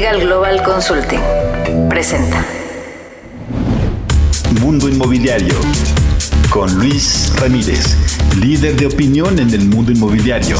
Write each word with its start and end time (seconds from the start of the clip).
Regal 0.00 0.20
Global 0.22 0.62
Consulting 0.62 1.20
presenta 1.90 2.42
Mundo 4.58 4.88
Inmobiliario 4.88 5.54
con 6.48 6.74
Luis 6.78 7.30
Ramírez, 7.38 7.98
líder 8.40 8.76
de 8.76 8.86
opinión 8.86 9.38
en 9.38 9.50
el 9.50 9.66
mundo 9.66 9.92
inmobiliario. 9.92 10.56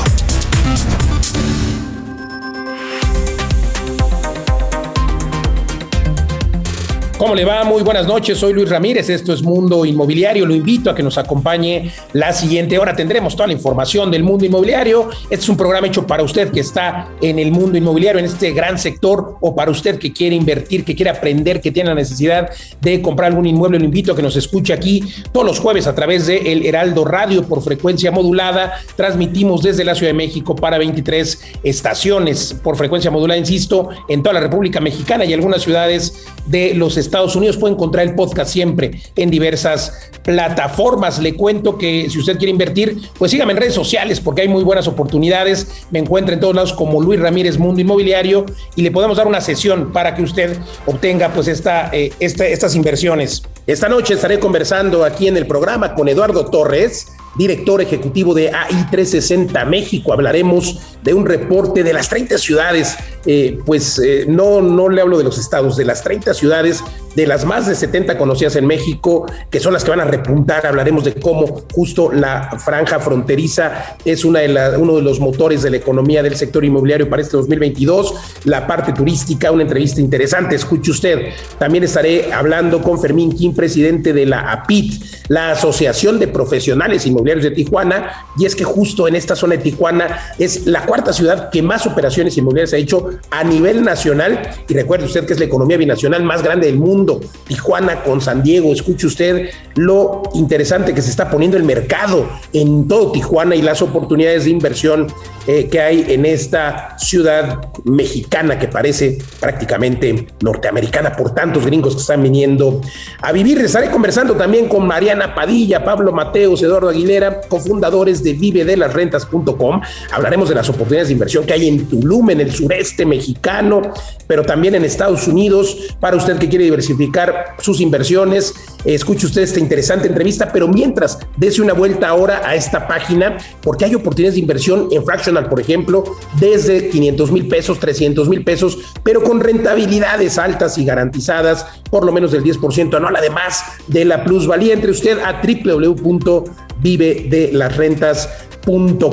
¿Cómo 7.21 7.35
le 7.35 7.45
va? 7.45 7.65
Muy 7.65 7.83
buenas 7.83 8.07
noches, 8.07 8.39
soy 8.39 8.55
Luis 8.55 8.71
Ramírez, 8.71 9.11
esto 9.11 9.35
es 9.35 9.43
Mundo 9.43 9.85
Inmobiliario, 9.85 10.47
lo 10.47 10.55
invito 10.55 10.89
a 10.89 10.95
que 10.95 11.03
nos 11.03 11.19
acompañe 11.19 11.93
la 12.15 12.33
siguiente 12.33 12.79
hora, 12.79 12.97
tendremos 12.97 13.37
toda 13.37 13.49
la 13.49 13.53
información 13.53 14.11
del 14.11 14.23
mundo 14.23 14.47
inmobiliario, 14.47 15.11
este 15.25 15.35
es 15.35 15.49
un 15.51 15.59
programa 15.59 15.87
hecho 15.87 16.07
para 16.07 16.23
usted 16.23 16.51
que 16.51 16.61
está 16.61 17.11
en 17.21 17.39
el 17.39 17.53
mundo 17.53 17.77
inmobiliario, 17.77 18.21
en 18.21 18.25
este 18.25 18.53
gran 18.53 18.79
sector, 18.79 19.37
o 19.43 19.55
para 19.55 19.71
usted 19.71 19.99
que 19.99 20.15
quiere 20.15 20.35
invertir, 20.35 20.83
que 20.83 20.97
quiere 20.97 21.11
aprender, 21.11 21.61
que 21.61 21.71
tiene 21.71 21.91
la 21.91 21.95
necesidad 21.95 22.49
de 22.81 23.03
comprar 23.03 23.33
algún 23.33 23.45
inmueble, 23.45 23.79
lo 23.79 23.85
invito 23.85 24.13
a 24.13 24.17
que 24.17 24.23
nos 24.23 24.37
escuche 24.37 24.73
aquí 24.73 25.05
todos 25.31 25.45
los 25.45 25.61
jueves 25.61 25.87
a 25.87 25.95
través 25.95 26.27
de 26.27 26.51
El 26.51 26.65
Heraldo 26.65 27.05
Radio 27.05 27.43
por 27.43 27.63
frecuencia 27.63 28.11
modulada, 28.11 28.81
transmitimos 28.97 29.63
desde 29.63 29.85
la 29.85 29.95
Ciudad 29.95 30.13
de 30.13 30.17
México 30.17 30.57
para 30.57 30.79
23 30.79 31.39
estaciones 31.65 32.59
por 32.65 32.79
frecuencia 32.79 33.11
modulada, 33.11 33.39
insisto, 33.39 33.91
en 34.09 34.23
toda 34.23 34.33
la 34.33 34.41
República 34.41 34.81
Mexicana 34.81 35.27
y 35.27 35.35
algunas 35.35 35.61
ciudades 35.61 36.25
de 36.47 36.73
los 36.73 36.97
Estados 36.97 37.10
Estados 37.11 37.35
Unidos. 37.35 37.57
Puede 37.57 37.75
encontrar 37.75 38.07
el 38.07 38.15
podcast 38.15 38.53
siempre 38.53 39.03
en 39.17 39.31
diversas 39.31 40.11
plataformas. 40.23 41.19
Le 41.19 41.35
cuento 41.35 41.77
que 41.77 42.09
si 42.09 42.19
usted 42.19 42.39
quiere 42.39 42.53
invertir, 42.53 42.97
pues 43.19 43.33
sígame 43.33 43.53
en 43.53 43.59
redes 43.59 43.75
sociales 43.75 44.21
porque 44.21 44.43
hay 44.43 44.49
muy 44.49 44.63
buenas 44.63 44.87
oportunidades. 44.87 45.85
Me 45.91 45.99
encuentra 45.99 46.35
en 46.35 46.41
todos 46.41 46.55
lados 46.55 46.73
como 46.73 47.03
Luis 47.03 47.19
Ramírez 47.19 47.59
Mundo 47.59 47.81
Inmobiliario 47.81 48.47
y 48.77 48.83
le 48.83 48.93
podemos 48.93 49.17
dar 49.17 49.27
una 49.27 49.41
sesión 49.41 49.93
para 49.93 50.15
que 50.15 50.23
usted 50.23 50.57
obtenga 50.87 51.33
pues 51.33 51.49
esta, 51.49 51.91
eh, 51.93 52.13
estas 52.21 52.77
inversiones. 52.77 53.43
Esta 53.67 53.89
noche 53.89 54.15
estaré 54.15 54.39
conversando 54.39 55.05
aquí 55.05 55.27
en 55.27 55.37
el 55.37 55.47
programa 55.47 55.95
con 55.95 56.09
Eduardo 56.09 56.47
Torres 56.47 57.09
director 57.37 57.81
ejecutivo 57.81 58.35
de 58.35 58.51
AI 58.51 58.87
360 58.91 59.65
México. 59.65 60.13
Hablaremos 60.13 60.79
de 61.03 61.15
un 61.15 61.27
reporte 61.27 61.83
de 61.83 61.93
las 61.93 62.09
30 62.09 62.39
ciudades, 62.39 62.97
eh, 63.27 63.59
pues 63.65 63.99
eh, 63.99 64.25
no, 64.29 64.61
no 64.61 64.89
le 64.89 65.01
hablo 65.01 65.19
de 65.19 65.25
los 65.25 65.39
estados, 65.39 65.77
de 65.77 65.85
las 65.85 66.03
30 66.03 66.35
ciudades, 66.35 66.83
de 67.15 67.27
las 67.27 67.45
más 67.45 67.67
de 67.67 67.75
70 67.75 68.17
conocidas 68.19 68.57
en 68.57 68.67
México, 68.67 69.27
que 69.51 69.61
son 69.61 69.73
las 69.73 69.85
que 69.85 69.91
van 69.91 70.01
a 70.01 70.05
repuntar. 70.05 70.67
Hablaremos 70.67 71.05
de 71.05 71.15
cómo 71.15 71.63
justo 71.73 72.13
la 72.13 72.51
franja 72.59 73.01
fronteriza 73.01 73.97
es 74.05 74.25
una 74.25 74.41
de 74.41 74.77
uno 74.77 74.97
de 74.97 75.03
los 75.03 75.21
motores 75.21 75.63
de 75.63 75.71
la 75.71 75.77
economía 75.77 76.23
del 76.23 76.37
sector 76.37 76.65
inmobiliario 76.65 77.09
para 77.09 77.23
este 77.23 77.37
2022. 77.37 78.15
La 78.45 78.67
parte 78.67 78.93
turística, 78.93 79.51
una 79.51 79.63
entrevista 79.63 80.01
interesante, 80.01 80.57
escuche 80.57 80.91
usted. 80.91 81.33
También 81.59 81.85
estaré 81.85 82.33
hablando 82.33 82.83
con 82.83 83.01
Fermín 83.01 83.33
Kim, 83.33 83.55
presidente 83.55 84.13
de 84.13 84.27
la 84.27 84.53
APIT, 84.53 85.03
la 85.31 85.53
Asociación 85.53 86.19
de 86.19 86.27
Profesionales 86.27 87.07
Inmobiliarios 87.07 87.45
de 87.45 87.53
Tijuana, 87.53 88.27
y 88.37 88.47
es 88.47 88.57
que 88.57 88.65
justo 88.65 89.07
en 89.07 89.15
esta 89.15 89.37
zona 89.37 89.57
de 89.57 89.63
Tijuana 89.63 90.35
es 90.41 90.67
la 90.67 90.85
cuarta 90.85 91.13
ciudad 91.13 91.51
que 91.51 91.63
más 91.63 91.87
operaciones 91.87 92.37
inmobiliarias 92.37 92.73
ha 92.73 92.79
hecho 92.79 93.11
a 93.31 93.45
nivel 93.45 93.85
nacional, 93.85 94.43
y 94.69 94.75
recuerde 94.75 95.05
usted 95.05 95.25
que 95.27 95.35
es 95.35 95.39
la 95.39 95.45
economía 95.45 95.77
binacional 95.77 96.25
más 96.25 96.43
grande 96.43 96.67
del 96.67 96.79
mundo, 96.79 97.21
Tijuana 97.47 98.03
con 98.03 98.21
San 98.21 98.43
Diego, 98.43 98.73
escuche 98.73 99.07
usted 99.07 99.51
lo 99.77 100.25
interesante 100.35 100.93
que 100.95 101.01
se 101.01 101.11
está 101.11 101.31
poniendo 101.31 101.57
el 101.57 101.63
mercado 101.63 102.29
en 102.53 102.89
todo 102.89 103.13
Tijuana 103.13 103.55
y 103.55 103.63
las 103.63 103.83
oportunidades 103.83 104.47
de 104.47 104.51
inversión 104.51 105.07
eh, 105.53 105.67
que 105.69 105.81
hay 105.81 106.05
en 106.07 106.27
esta 106.27 106.97
ciudad 106.97 107.73
mexicana 107.83 108.57
que 108.57 108.69
parece 108.69 109.19
prácticamente 109.41 110.29
norteamericana 110.45 111.17
por 111.17 111.35
tantos 111.35 111.67
gringos 111.67 111.97
que 111.97 112.03
están 112.03 112.23
viniendo 112.23 112.81
a 113.21 113.33
vivir. 113.33 113.59
Estaré 113.59 113.91
conversando 113.91 114.35
también 114.35 114.69
con 114.69 114.87
Mariana 114.87 115.35
Padilla, 115.35 115.85
Pablo 115.85 116.13
Mateos, 116.13 116.63
Eduardo 116.63 116.89
Aguilera, 116.89 117.41
cofundadores 117.49 118.23
de 118.23 118.35
vivedelasrentas.com. 118.35 119.81
Hablaremos 120.13 120.49
de 120.51 120.55
las 120.55 120.69
oportunidades 120.69 121.09
de 121.09 121.15
inversión 121.15 121.45
que 121.45 121.55
hay 121.55 121.67
en 121.67 121.85
Tulum, 121.89 122.31
en 122.31 122.43
el 122.43 122.53
sureste 122.53 123.05
mexicano, 123.05 123.83
pero 124.29 124.45
también 124.45 124.77
en 124.77 124.85
Estados 124.85 125.27
Unidos. 125.27 125.97
Para 125.99 126.17
usted 126.17 126.39
que 126.39 126.49
quiere 126.49 126.65
diversificar 126.65 127.57
sus 127.59 127.81
inversiones, 127.81 128.55
escuche 128.85 129.27
usted 129.27 129.43
esta 129.43 129.59
interesante 129.59 130.07
entrevista, 130.07 130.53
pero 130.53 130.69
mientras, 130.69 131.19
dése 131.37 131.61
una 131.61 131.73
vuelta 131.73 132.07
ahora 132.07 132.43
a 132.45 132.55
esta 132.55 132.87
página, 132.87 133.37
porque 133.63 133.87
hay 133.87 133.97
oportunidades 133.97 134.35
de 134.35 134.41
inversión 134.41 134.89
en 134.93 135.05
fractional, 135.05 135.40
por 135.49 135.61
ejemplo, 135.61 136.05
desde 136.39 136.89
500 136.89 137.33
mil 137.33 137.49
pesos, 137.49 137.79
300 137.79 138.29
mil 138.29 138.45
pesos, 138.45 138.77
pero 139.03 139.23
con 139.23 139.41
rentabilidades 139.41 140.37
altas 140.39 140.77
y 140.79 140.85
garantizadas, 140.85 141.67
por 141.91 142.05
lo 142.05 142.13
menos 142.13 142.33
del 142.33 142.45
10% 142.45 142.95
anual, 142.97 143.17
además 143.17 143.63
de 143.87 144.05
la 144.05 144.25
plusvalía. 144.25 144.75
Entre 144.75 144.91
usted 144.91 145.19
a 145.19 145.41
www.vivedelasrentas 145.43 148.29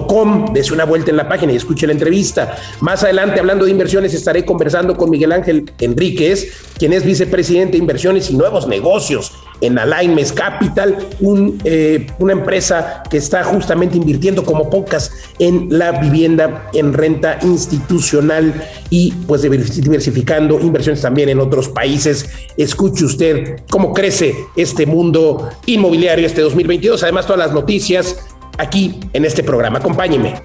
Com. 0.08 0.54
Dese 0.54 0.74
una 0.74 0.86
vuelta 0.86 1.10
en 1.10 1.18
la 1.18 1.28
página 1.28 1.54
y 1.54 1.56
escuche 1.56 1.88
la 1.88 1.94
entrevista. 1.94 2.56
Más 2.82 3.04
adelante, 3.04 3.40
hablando 3.40 3.66
de 3.66 3.72
inversiones, 3.72 4.14
estaré 4.14 4.46
conversando 4.46 4.96
con 4.98 5.10
Miguel 5.10 5.32
Ángel 5.32 5.72
Enríquez, 5.80 6.52
quien 6.78 6.94
es 6.94 7.06
vicepresidente 7.06 7.74
de 7.74 7.78
inversiones 7.80 8.30
y 8.30 8.36
nuevos 8.36 8.68
negocios 8.68 9.32
en 9.62 9.78
Alignments 9.80 10.32
Capital, 10.32 10.98
un, 11.20 11.60
eh, 11.64 12.08
una 12.20 12.34
empresa 12.34 13.04
que 13.10 13.18
está 13.18 13.44
justamente 13.44 13.98
invirtiendo 13.98 14.44
como 14.44 14.70
pocas 14.70 15.12
en 15.40 15.68
la 15.78 15.92
vivienda 15.94 16.70
en 16.74 16.94
renta 16.94 17.40
institucional 17.42 18.54
y 18.90 19.12
pues 19.28 19.42
diversificando 19.42 20.60
inversiones 20.60 21.02
también 21.02 21.30
en 21.30 21.40
otros 21.40 21.70
países. 21.70 22.30
Escuche 22.58 23.06
usted 23.06 23.62
cómo 23.70 23.94
crece 23.94 24.36
este 24.56 24.86
mundo 24.86 25.50
inmobiliario 25.66 26.26
este 26.26 26.42
2022. 26.42 27.04
Además, 27.04 27.26
todas 27.26 27.40
las 27.40 27.54
noticias 27.54 28.18
aquí 28.58 29.00
en 29.14 29.26
este 29.26 29.44
programa. 29.44 29.80
Acompáñeme. 29.80 30.42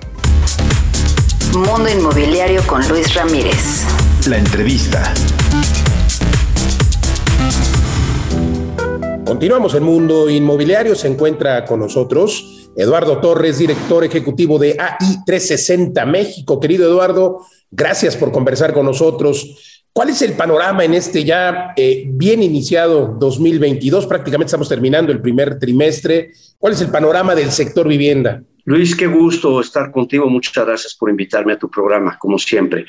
Mundo 1.55 1.89
Inmobiliario 1.91 2.63
con 2.67 2.87
Luis 2.89 3.15
Ramírez. 3.15 3.85
La 4.27 4.39
entrevista. 4.39 5.13
Continuamos 9.25 9.75
en 9.75 9.85
Mundo 9.85 10.29
Inmobiliario. 10.29 10.97
Se 10.97 11.07
encuentra 11.07 11.65
con 11.65 11.79
nosotros 11.79 12.71
Eduardo 12.77 13.19
Torres, 13.19 13.59
director 13.59 14.05
ejecutivo 14.05 14.59
de 14.59 14.77
AI 14.79 15.25
360 15.25 16.05
México. 16.07 16.59
Querido 16.59 16.89
Eduardo, 16.89 17.47
gracias 17.71 18.17
por 18.17 18.33
conversar 18.33 18.73
con 18.73 18.85
nosotros. 18.85 19.83
¿Cuál 19.93 20.09
es 20.09 20.23
el 20.23 20.33
panorama 20.33 20.85
en 20.85 20.95
este 20.95 21.23
ya 21.23 21.73
eh, 21.77 22.05
bien 22.09 22.43
iniciado 22.43 23.17
2022? 23.19 24.07
Prácticamente 24.07 24.49
estamos 24.49 24.69
terminando 24.69 25.13
el 25.13 25.21
primer 25.21 25.59
trimestre. 25.59 26.33
¿Cuál 26.59 26.73
es 26.73 26.81
el 26.81 26.91
panorama 26.91 27.35
del 27.35 27.53
sector 27.53 27.87
vivienda? 27.87 28.43
Luis, 28.65 28.97
qué 28.97 29.07
gusto 29.07 29.61
estar 29.61 29.93
contigo. 29.93 30.29
Muchas 30.29 30.67
gracias 30.67 30.95
por 30.95 31.11
invitarme 31.11 31.53
a 31.53 31.59
tu 31.59 31.71
programa, 31.71 32.19
como 32.19 32.39
siempre. 32.39 32.87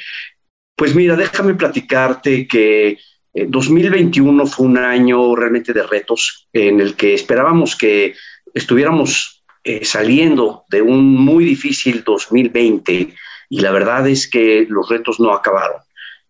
Pues 0.75 0.95
mira, 0.95 1.15
déjame 1.15 1.53
platicarte 1.53 2.47
que 2.47 2.97
2021 3.33 4.43
eh, 4.43 4.47
fue 4.47 4.65
un 4.65 4.77
año 4.77 5.35
realmente 5.35 5.73
de 5.73 5.83
retos 5.83 6.47
en 6.53 6.79
el 6.79 6.95
que 6.95 7.13
esperábamos 7.13 7.75
que 7.75 8.15
estuviéramos 8.53 9.43
eh, 9.63 9.83
saliendo 9.83 10.63
de 10.69 10.81
un 10.81 11.15
muy 11.15 11.45
difícil 11.45 12.03
2020 12.03 13.13
y 13.49 13.59
la 13.59 13.71
verdad 13.71 14.07
es 14.07 14.29
que 14.29 14.65
los 14.69 14.89
retos 14.89 15.19
no 15.19 15.33
acabaron 15.33 15.81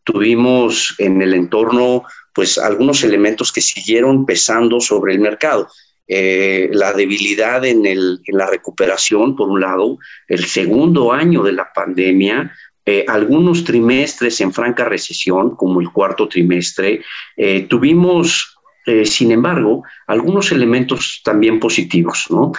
tuvimos 0.04 0.96
en 0.98 1.22
el 1.22 1.34
entorno 1.34 2.04
pues 2.34 2.58
algunos 2.58 3.04
elementos 3.04 3.52
que 3.52 3.62
siguieron 3.62 4.26
pesando 4.26 4.80
sobre 4.80 5.14
el 5.14 5.20
mercado. 5.20 5.70
Eh, 6.08 6.70
la 6.74 6.92
debilidad 6.92 7.64
en, 7.64 7.86
el, 7.86 8.20
en, 8.26 8.38
la 8.38 8.48
recuperación, 8.48 9.36
por 9.36 9.50
un 9.50 9.62
lado, 9.62 10.00
el 10.28 10.46
segundo 10.46 11.14
año 11.14 11.44
de 11.44 11.54
la 11.54 11.72
pandemia, 11.74 12.52
eh, 12.86 13.06
algunos 13.08 13.64
trimestres 13.64 14.42
en 14.42 14.54
franca 14.54 14.86
recesión, 14.86 15.56
como 15.56 15.82
el 15.82 15.92
cuarto 15.92 16.28
trimestre, 16.28 17.02
eh, 17.38 17.62
tuvimos, 17.70 18.58
sin 19.06 19.32
embargo, 19.32 19.84
algunos 20.08 20.52
elementos 20.52 21.22
también 21.24 21.58
positivos, 21.58 22.26
¿no? 22.30 22.52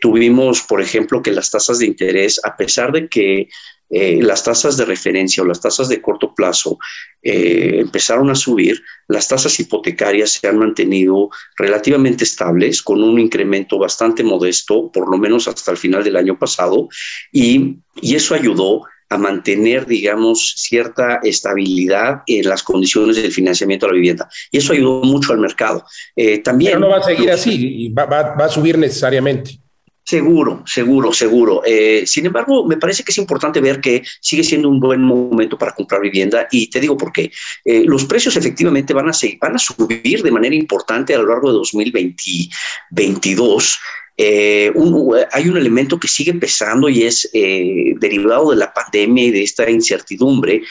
Tuvimos, 0.00 0.62
por 0.62 0.80
ejemplo, 0.80 1.20
que 1.20 1.32
las 1.32 1.50
tasas 1.50 1.80
de 1.80 1.86
interés, 1.86 2.40
a 2.42 2.56
pesar 2.56 2.90
de 2.90 3.06
que 3.06 3.48
eh, 3.90 4.20
las 4.22 4.44
tasas 4.44 4.76
de 4.76 4.84
referencia 4.84 5.42
o 5.42 5.46
las 5.46 5.60
tasas 5.60 5.88
de 5.88 6.00
corto 6.00 6.32
plazo 6.32 6.78
eh, 7.22 7.78
empezaron 7.80 8.30
a 8.30 8.36
subir, 8.36 8.80
las 9.08 9.26
tasas 9.26 9.58
hipotecarias 9.58 10.30
se 10.30 10.46
han 10.46 10.58
mantenido 10.58 11.28
relativamente 11.58 12.22
estables, 12.22 12.82
con 12.82 13.02
un 13.02 13.18
incremento 13.18 13.78
bastante 13.78 14.22
modesto, 14.22 14.92
por 14.92 15.10
lo 15.10 15.18
menos 15.18 15.48
hasta 15.48 15.72
el 15.72 15.76
final 15.76 16.04
del 16.04 16.16
año 16.16 16.38
pasado, 16.38 16.88
y, 17.32 17.78
eso 18.02 18.34
ayudó 18.34 18.84
a 19.10 19.18
mantener, 19.18 19.84
digamos, 19.84 20.54
cierta 20.56 21.20
estabilidad 21.22 22.22
en 22.26 22.48
las 22.48 22.62
condiciones 22.62 23.16
del 23.16 23.30
financiamiento 23.30 23.84
de 23.84 23.92
la 23.92 23.96
vivienda. 23.96 24.28
Y 24.50 24.58
eso 24.58 24.72
ayudó 24.72 25.02
mucho 25.02 25.32
al 25.32 25.38
mercado. 25.38 25.84
Eh, 26.16 26.38
también, 26.38 26.74
Pero 26.74 26.86
no 26.86 26.88
va 26.88 26.98
a 26.98 27.02
seguir 27.02 27.30
así, 27.30 27.88
va, 27.90 28.06
va 28.06 28.44
a 28.44 28.48
subir 28.48 28.78
necesariamente. 28.78 29.60
Seguro, 30.10 30.64
seguro, 30.66 31.12
seguro. 31.12 31.62
Eh, 31.64 32.02
sin 32.04 32.26
embargo, 32.26 32.66
me 32.66 32.76
parece 32.76 33.04
que 33.04 33.12
es 33.12 33.18
importante 33.18 33.60
ver 33.60 33.80
que 33.80 34.02
sigue 34.20 34.42
siendo 34.42 34.68
un 34.68 34.80
buen 34.80 35.00
momento 35.00 35.56
para 35.56 35.72
comprar 35.72 36.00
vivienda 36.00 36.48
y 36.50 36.68
te 36.68 36.80
digo 36.80 36.96
por 36.96 37.12
qué. 37.12 37.30
Eh, 37.64 37.84
los 37.86 38.06
precios 38.06 38.36
efectivamente 38.36 38.92
van 38.92 39.08
a, 39.08 39.12
van 39.40 39.54
a 39.54 39.58
subir 39.60 40.24
de 40.24 40.30
manera 40.32 40.56
importante 40.56 41.14
a 41.14 41.18
lo 41.18 41.28
largo 41.28 41.52
de 41.52 41.58
2022. 41.58 43.78
Eh, 44.22 44.70
hay 45.32 45.48
un 45.48 45.56
elemento 45.56 45.98
que 45.98 46.08
sigue 46.08 46.34
pesando 46.34 46.90
y 46.90 47.04
es 47.04 47.30
derivado 47.32 48.50
de 48.50 48.56
la 48.56 48.72
pandemia 48.72 49.24
y 49.24 49.30
de 49.30 49.42
esta 49.42 49.70
incertidumbre. 49.70 50.62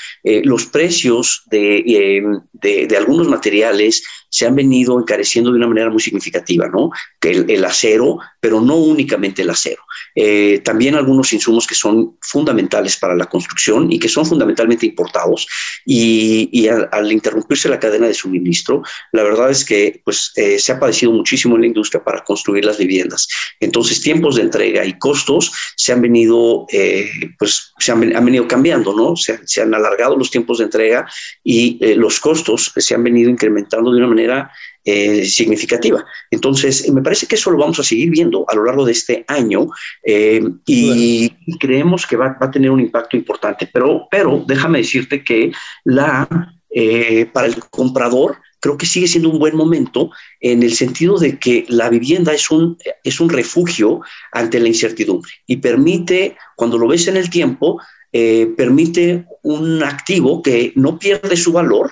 los 0.43 0.65
precios 0.67 1.43
de, 1.49 2.41
de, 2.53 2.97
algunos 2.97 3.27
materiales 3.27 4.03
se 4.29 4.45
han 4.45 4.55
venido 4.55 4.99
encareciendo 4.99 5.51
de 5.51 5.57
una 5.57 5.67
manera 5.67 5.89
muy 5.89 6.01
significativa, 6.01 6.67
¿no? 6.67 6.91
El, 7.21 7.49
el 7.49 7.65
acero, 7.65 8.19
pero 8.39 8.61
no 8.61 8.75
únicamente 8.75 9.41
el 9.41 9.49
acero. 9.49 9.81
Eh, 10.15 10.59
también 10.63 10.95
algunos 10.95 11.31
insumos 11.33 11.67
que 11.67 11.75
son 11.75 12.17
fundamentales 12.21 12.97
para 12.97 13.15
la 13.15 13.25
construcción 13.25 13.91
y 13.91 13.99
que 13.99 14.09
son 14.09 14.25
fundamentalmente 14.25 14.85
importados. 14.85 15.47
Y, 15.85 16.67
al, 16.67 17.11
interrumpirse 17.11 17.69
la 17.69 17.79
cadena 17.79 18.07
de 18.07 18.13
suministro, 18.13 18.83
la 19.11 19.23
verdad 19.23 19.49
es 19.49 19.65
que 19.65 20.01
pues, 20.03 20.31
eh, 20.35 20.59
se 20.59 20.71
ha 20.71 20.79
padecido 20.79 21.11
muchísimo 21.11 21.55
en 21.55 21.61
la 21.61 21.67
industria 21.67 22.03
para 22.03 22.23
construir 22.23 22.65
las 22.65 22.77
viviendas. 22.77 23.27
Entonces, 23.59 24.01
tiempos 24.01 24.35
de 24.35 24.43
entrega 24.43 24.85
y 24.85 24.97
costos 24.97 25.51
se 25.75 25.91
han 25.91 26.01
venido, 26.01 26.65
eh, 26.71 27.09
pues, 27.37 27.73
se 27.79 27.91
han, 27.91 27.99
venido 27.99 28.47
cambiando, 28.47 28.93
¿no? 28.93 29.15
Se, 29.15 29.39
se, 29.45 29.61
han 29.61 29.73
alargado 29.73 30.15
los 30.15 30.31
tiempos 30.31 30.59
de 30.59 30.65
entrega 30.65 31.07
y 31.43 31.79
los 31.95 32.19
costos 32.19 32.71
se 32.75 32.95
han 32.95 33.03
venido 33.03 33.29
incrementando 33.29 33.91
de 33.91 33.97
una 33.97 34.07
manera 34.07 34.51
eh, 34.85 35.25
significativa. 35.25 36.03
Entonces, 36.31 36.89
me 36.91 37.03
parece 37.03 37.27
que 37.27 37.35
eso 37.35 37.51
lo 37.51 37.59
vamos 37.59 37.79
a 37.79 37.83
seguir 37.83 38.09
viendo 38.09 38.45
a 38.47 38.55
lo 38.55 38.63
largo 38.63 38.85
de 38.85 38.93
este 38.93 39.25
año 39.27 39.67
eh, 40.03 40.41
y, 40.65 41.29
creemos 41.59 42.07
que 42.07 42.15
va, 42.15 42.37
a 42.39 42.49
tener 42.49 42.71
un 42.71 42.79
impacto 42.79 43.17
importante. 43.17 43.69
Pero, 43.71 44.07
pero 44.09 44.43
déjame 44.47 44.79
decirte 44.79 45.23
que 45.23 45.51
la, 45.83 46.27
eh, 46.71 47.27
para 47.31 47.47
el 47.47 47.59
comprador, 47.69 48.37
creo 48.59 48.77
que 48.77 48.85
sigue 48.85 49.07
siendo 49.07 49.29
un 49.29 49.39
buen 49.39 49.55
momento 49.55 50.11
en 50.39 50.63
el 50.63 50.73
sentido 50.73 51.17
de 51.17 51.39
que 51.39 51.65
la 51.69 51.89
vivienda 51.89 52.33
es 52.33 52.51
un, 52.51 52.77
es 53.03 53.19
un 53.19 53.29
refugio 53.29 54.01
ante 54.31 54.59
la 54.59 54.67
incertidumbre 54.67 55.31
y 55.47 55.57
permite, 55.57 56.35
cuando 56.55 56.77
lo 56.77 56.87
ves 56.87 57.07
en 57.07 57.17
el 57.17 57.29
tiempo, 57.29 57.79
permite 58.11 59.25
un 59.43 59.83
activo 59.83 60.41
que 60.41 60.73
no 60.75 60.97
pierde 60.97 61.37
su 61.37 61.51
valor 61.51 61.91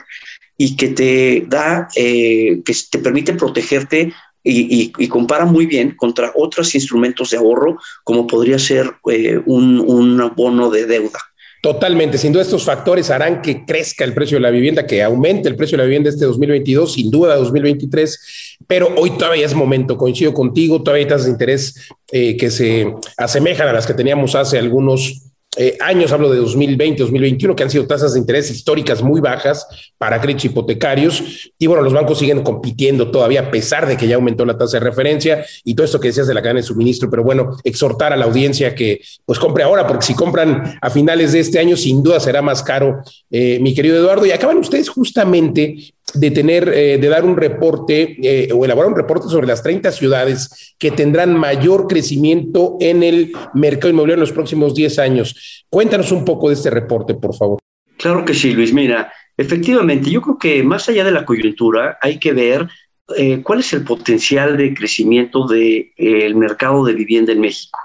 y 0.58 0.76
que 0.76 0.90
te 0.90 1.46
da, 1.48 1.88
eh, 1.96 2.62
que 2.66 2.74
te 2.90 3.00
permite 3.00 3.34
protegerte 3.34 4.14
y, 4.44 5.08
compara 5.10 5.46
muy 5.46 5.66
bien 5.66 5.96
contra 5.98 6.32
otros 6.36 6.74
instrumentos 6.74 7.32
de 7.32 7.38
ahorro, 7.38 7.78
como 8.04 8.26
podría 8.26 8.58
ser 8.58 8.96
eh, 9.12 9.42
un 9.46 10.34
bono 10.36 10.70
de 10.70 10.86
deuda. 10.86 11.20
Totalmente, 11.62 12.18
sin 12.18 12.32
duda 12.32 12.44
estos 12.44 12.64
factores 12.64 13.10
harán 13.10 13.42
que 13.42 13.66
crezca 13.66 14.04
el 14.04 14.14
precio 14.14 14.38
de 14.38 14.42
la 14.42 14.52
vivienda, 14.52 14.86
que 14.86 15.02
aumente 15.02 15.50
el 15.50 15.56
precio 15.56 15.76
de 15.76 15.84
la 15.84 15.88
vivienda 15.88 16.10
este 16.10 16.26
2022, 16.26 16.94
sin 16.94 17.10
duda 17.10 17.36
2023, 17.36 18.58
pero 18.68 18.94
hoy 18.96 19.12
todavía 19.18 19.46
es 19.46 19.56
momento, 19.56 19.98
coincido 19.98 20.34
contigo, 20.34 20.84
todavía 20.84 21.06
hay 21.06 21.10
tasas 21.10 21.26
de 21.26 21.32
interés 21.32 21.90
eh, 22.12 22.38
que 22.38 22.52
se 22.52 22.94
asemejan 23.18 23.68
a 23.68 23.74
las 23.74 23.88
que 23.88 23.96
teníamos 23.96 24.36
hace 24.36 24.60
algunos 24.60 25.24
eh, 25.58 25.78
años, 25.80 26.12
hablo 26.12 26.30
de 26.30 26.38
2020, 26.38 27.02
2021, 27.02 27.56
que 27.56 27.64
han 27.64 27.70
sido 27.70 27.88
tasas 27.88 28.14
de 28.14 28.20
interés 28.20 28.52
históricas 28.52 29.02
muy 29.02 29.20
bajas 29.20 29.68
para 29.98 30.22
créditos 30.22 30.46
hipotecarios. 30.46 31.52
Y 31.58 31.68
bueno, 31.68 31.82
los 31.82 31.94
bancos 31.94 32.20
siguen 32.20 32.44
compitiendo 32.44 33.10
todavía 33.10 33.42
a 33.42 33.52
pesar 33.52 33.88
de 33.88 33.98
que 33.98 34.08
ya 34.08 34.16
aumentó 34.16 34.46
la 34.46 34.58
tasa 34.58 34.78
de 34.78 34.86
referencia 34.86 35.46
y 35.64 35.74
todo 35.74 35.86
esto 35.86 36.00
que 36.00 36.10
decías 36.10 36.28
de 36.28 36.34
la 36.34 36.42
cadena 36.42 36.60
de 36.60 36.68
suministro. 36.68 37.10
Pero 37.10 37.24
bueno, 37.24 37.58
exhortar 37.64 38.14
a 38.14 38.16
la 38.16 38.26
audiencia 38.26 38.76
que 38.76 39.02
pues 39.26 39.40
compre 39.40 39.64
ahora, 39.64 39.88
porque 39.88 40.06
si 40.06 40.14
compran 40.14 40.78
a 40.80 40.90
finales 40.90 41.34
de 41.34 41.40
este 41.40 41.60
año, 41.60 41.76
sin 41.76 42.04
duda 42.04 42.20
será 42.20 42.42
más 42.42 42.62
caro, 42.62 43.02
eh, 43.32 43.60
mi 43.60 43.74
querido 43.74 43.98
Eduardo. 43.98 44.26
Y 44.26 44.32
acaban 44.32 44.58
ustedes 44.58 44.90
justamente 44.90 45.76
de 46.14 46.32
tener, 46.32 46.70
eh, 46.70 46.98
de 46.98 47.08
dar 47.10 47.26
un 47.26 47.36
reporte 47.36 48.18
eh, 48.22 48.50
o 48.54 48.64
elaborar 48.64 48.92
un 48.92 48.98
reporte 48.98 49.28
sobre 49.28 49.48
las 49.48 49.62
30 49.62 49.92
ciudades 49.92 50.76
que 50.80 50.92
tendrán 50.92 51.38
mayor 51.38 51.88
crecimiento 51.88 52.78
en 52.80 53.04
el 53.04 53.34
mercado 53.54 53.90
inmobiliario 53.90 54.24
en 54.24 54.28
los 54.28 54.32
próximos 54.32 54.74
10 54.74 55.00
años. 55.00 55.66
Cuéntanos 55.70 56.12
un 56.12 56.24
poco 56.24 56.48
de 56.48 56.56
este 56.56 56.70
reporte, 56.70 57.14
por 57.14 57.36
favor. 57.36 57.60
Claro 57.98 58.24
que 58.24 58.34
sí, 58.34 58.54
Luis. 58.54 58.74
Mira, 58.74 59.12
efectivamente, 59.36 60.10
yo 60.10 60.22
creo 60.22 60.38
que 60.38 60.64
más 60.64 60.88
allá 60.88 61.04
de 61.04 61.12
la 61.12 61.26
coyuntura 61.26 61.98
hay 62.02 62.20
que 62.20 62.32
ver 62.32 62.68
eh, 63.16 63.42
cuál 63.42 63.60
es 63.60 63.74
el 63.74 63.84
potencial 63.84 64.58
de 64.58 64.74
crecimiento 64.74 65.48
del 65.48 65.92
de, 65.98 66.34
mercado 66.36 66.86
de 66.86 66.94
vivienda 66.94 67.34
en 67.34 67.42
México. 67.42 67.80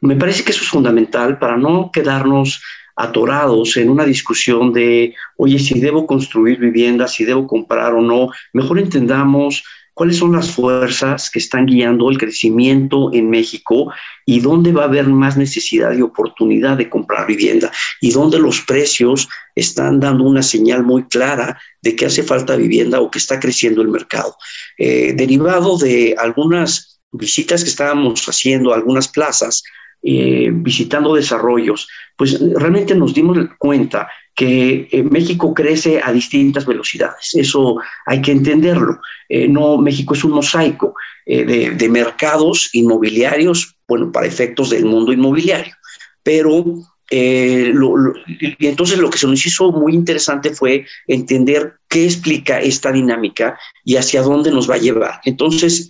Me 0.00 0.16
parece 0.16 0.44
que 0.44 0.52
eso 0.52 0.62
es 0.62 0.68
fundamental 0.68 1.38
para 1.38 1.56
no 1.56 1.90
quedarnos 1.92 2.62
atorados 2.96 3.76
en 3.76 3.90
una 3.90 4.04
discusión 4.04 4.72
de, 4.72 5.14
oye, 5.36 5.58
si 5.58 5.78
debo 5.78 6.06
construir 6.06 6.58
viviendas, 6.58 7.14
si 7.14 7.24
debo 7.24 7.46
comprar 7.46 7.94
o 7.94 8.00
no, 8.00 8.30
mejor 8.52 8.78
entendamos 8.78 9.62
cuáles 9.96 10.18
son 10.18 10.32
las 10.32 10.50
fuerzas 10.50 11.30
que 11.30 11.38
están 11.38 11.64
guiando 11.64 12.10
el 12.10 12.18
crecimiento 12.18 13.10
en 13.14 13.30
México 13.30 13.90
y 14.26 14.40
dónde 14.40 14.70
va 14.70 14.82
a 14.82 14.86
haber 14.86 15.06
más 15.06 15.38
necesidad 15.38 15.92
y 15.92 16.02
oportunidad 16.02 16.76
de 16.76 16.90
comprar 16.90 17.26
vivienda 17.26 17.72
y 18.02 18.10
dónde 18.10 18.38
los 18.38 18.60
precios 18.60 19.26
están 19.54 19.98
dando 19.98 20.24
una 20.24 20.42
señal 20.42 20.82
muy 20.82 21.04
clara 21.04 21.58
de 21.80 21.96
que 21.96 22.04
hace 22.04 22.22
falta 22.22 22.56
vivienda 22.56 23.00
o 23.00 23.10
que 23.10 23.18
está 23.18 23.40
creciendo 23.40 23.80
el 23.80 23.88
mercado. 23.88 24.36
Eh, 24.76 25.14
derivado 25.16 25.78
de 25.78 26.14
algunas 26.18 27.00
visitas 27.10 27.62
que 27.64 27.70
estábamos 27.70 28.28
haciendo 28.28 28.72
a 28.72 28.76
algunas 28.76 29.08
plazas, 29.08 29.62
eh, 30.08 30.50
visitando 30.52 31.16
desarrollos, 31.16 31.88
pues 32.14 32.40
realmente 32.40 32.94
nos 32.94 33.12
dimos 33.12 33.36
cuenta 33.58 34.08
que 34.36 34.86
eh, 34.88 35.02
México 35.02 35.52
crece 35.52 36.00
a 36.00 36.12
distintas 36.12 36.64
velocidades. 36.64 37.34
Eso 37.34 37.78
hay 38.04 38.22
que 38.22 38.30
entenderlo. 38.30 39.00
Eh, 39.28 39.48
no, 39.48 39.78
México 39.78 40.14
es 40.14 40.22
un 40.22 40.30
mosaico 40.30 40.94
de, 41.26 41.88
mercados 41.90 42.70
inmobiliarios, 42.72 43.74
bueno, 43.88 44.12
para 44.12 44.28
efectos 44.28 44.70
del 44.70 44.84
mundo 44.84 45.12
inmobiliario. 45.12 45.74
Pero 46.22 46.64
y 47.10 48.66
entonces 48.66 48.98
lo 48.98 49.10
que 49.10 49.18
se 49.18 49.26
nos 49.26 49.44
hizo 49.44 49.72
muy 49.72 49.92
interesante 49.92 50.50
fue 50.50 50.86
entender 51.08 51.74
qué 51.88 52.04
explica 52.04 52.60
esta 52.60 52.92
dinámica 52.92 53.58
y 53.84 53.96
hacia 53.96 54.22
dónde 54.22 54.52
nos 54.52 54.70
va 54.70 54.76
a 54.76 54.78
llevar. 54.78 55.20
Entonces, 55.24 55.88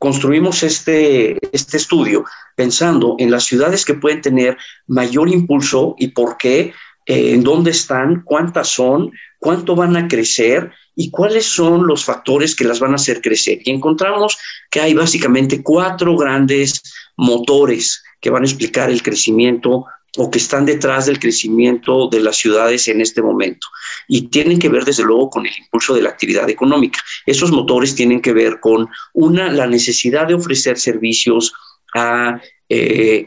construimos 0.00 0.62
este, 0.62 1.38
este 1.54 1.76
estudio 1.76 2.24
pensando 2.56 3.16
en 3.18 3.30
las 3.30 3.44
ciudades 3.44 3.84
que 3.84 3.92
pueden 3.92 4.22
tener 4.22 4.56
mayor 4.86 5.28
impulso 5.28 5.94
y 5.98 6.08
por 6.08 6.38
qué, 6.38 6.72
eh, 7.04 7.34
en 7.34 7.44
dónde 7.44 7.72
están, 7.72 8.22
cuántas 8.24 8.68
son, 8.68 9.12
cuánto 9.38 9.76
van 9.76 9.98
a 9.98 10.08
crecer 10.08 10.72
y 10.96 11.10
cuáles 11.10 11.44
son 11.44 11.86
los 11.86 12.02
factores 12.02 12.56
que 12.56 12.64
las 12.64 12.80
van 12.80 12.92
a 12.92 12.94
hacer 12.94 13.20
crecer. 13.20 13.58
Y 13.62 13.70
encontramos 13.72 14.38
que 14.70 14.80
hay 14.80 14.94
básicamente 14.94 15.62
cuatro 15.62 16.16
grandes 16.16 16.82
motores 17.18 18.02
que 18.22 18.30
van 18.30 18.42
a 18.42 18.46
explicar 18.46 18.88
el 18.88 19.02
crecimiento 19.02 19.84
o 20.16 20.30
que 20.30 20.38
están 20.38 20.66
detrás 20.66 21.06
del 21.06 21.20
crecimiento 21.20 22.08
de 22.08 22.20
las 22.20 22.36
ciudades 22.36 22.88
en 22.88 23.00
este 23.00 23.22
momento. 23.22 23.66
Y 24.08 24.28
tienen 24.28 24.58
que 24.58 24.68
ver, 24.68 24.84
desde 24.84 25.04
luego, 25.04 25.30
con 25.30 25.46
el 25.46 25.52
impulso 25.56 25.94
de 25.94 26.02
la 26.02 26.10
actividad 26.10 26.48
económica. 26.50 27.00
Esos 27.26 27.52
motores 27.52 27.94
tienen 27.94 28.20
que 28.20 28.32
ver 28.32 28.60
con, 28.60 28.88
una, 29.12 29.50
la 29.52 29.66
necesidad 29.66 30.26
de 30.26 30.34
ofrecer 30.34 30.78
servicios 30.78 31.52
a, 31.94 32.40
eh, 32.72 33.26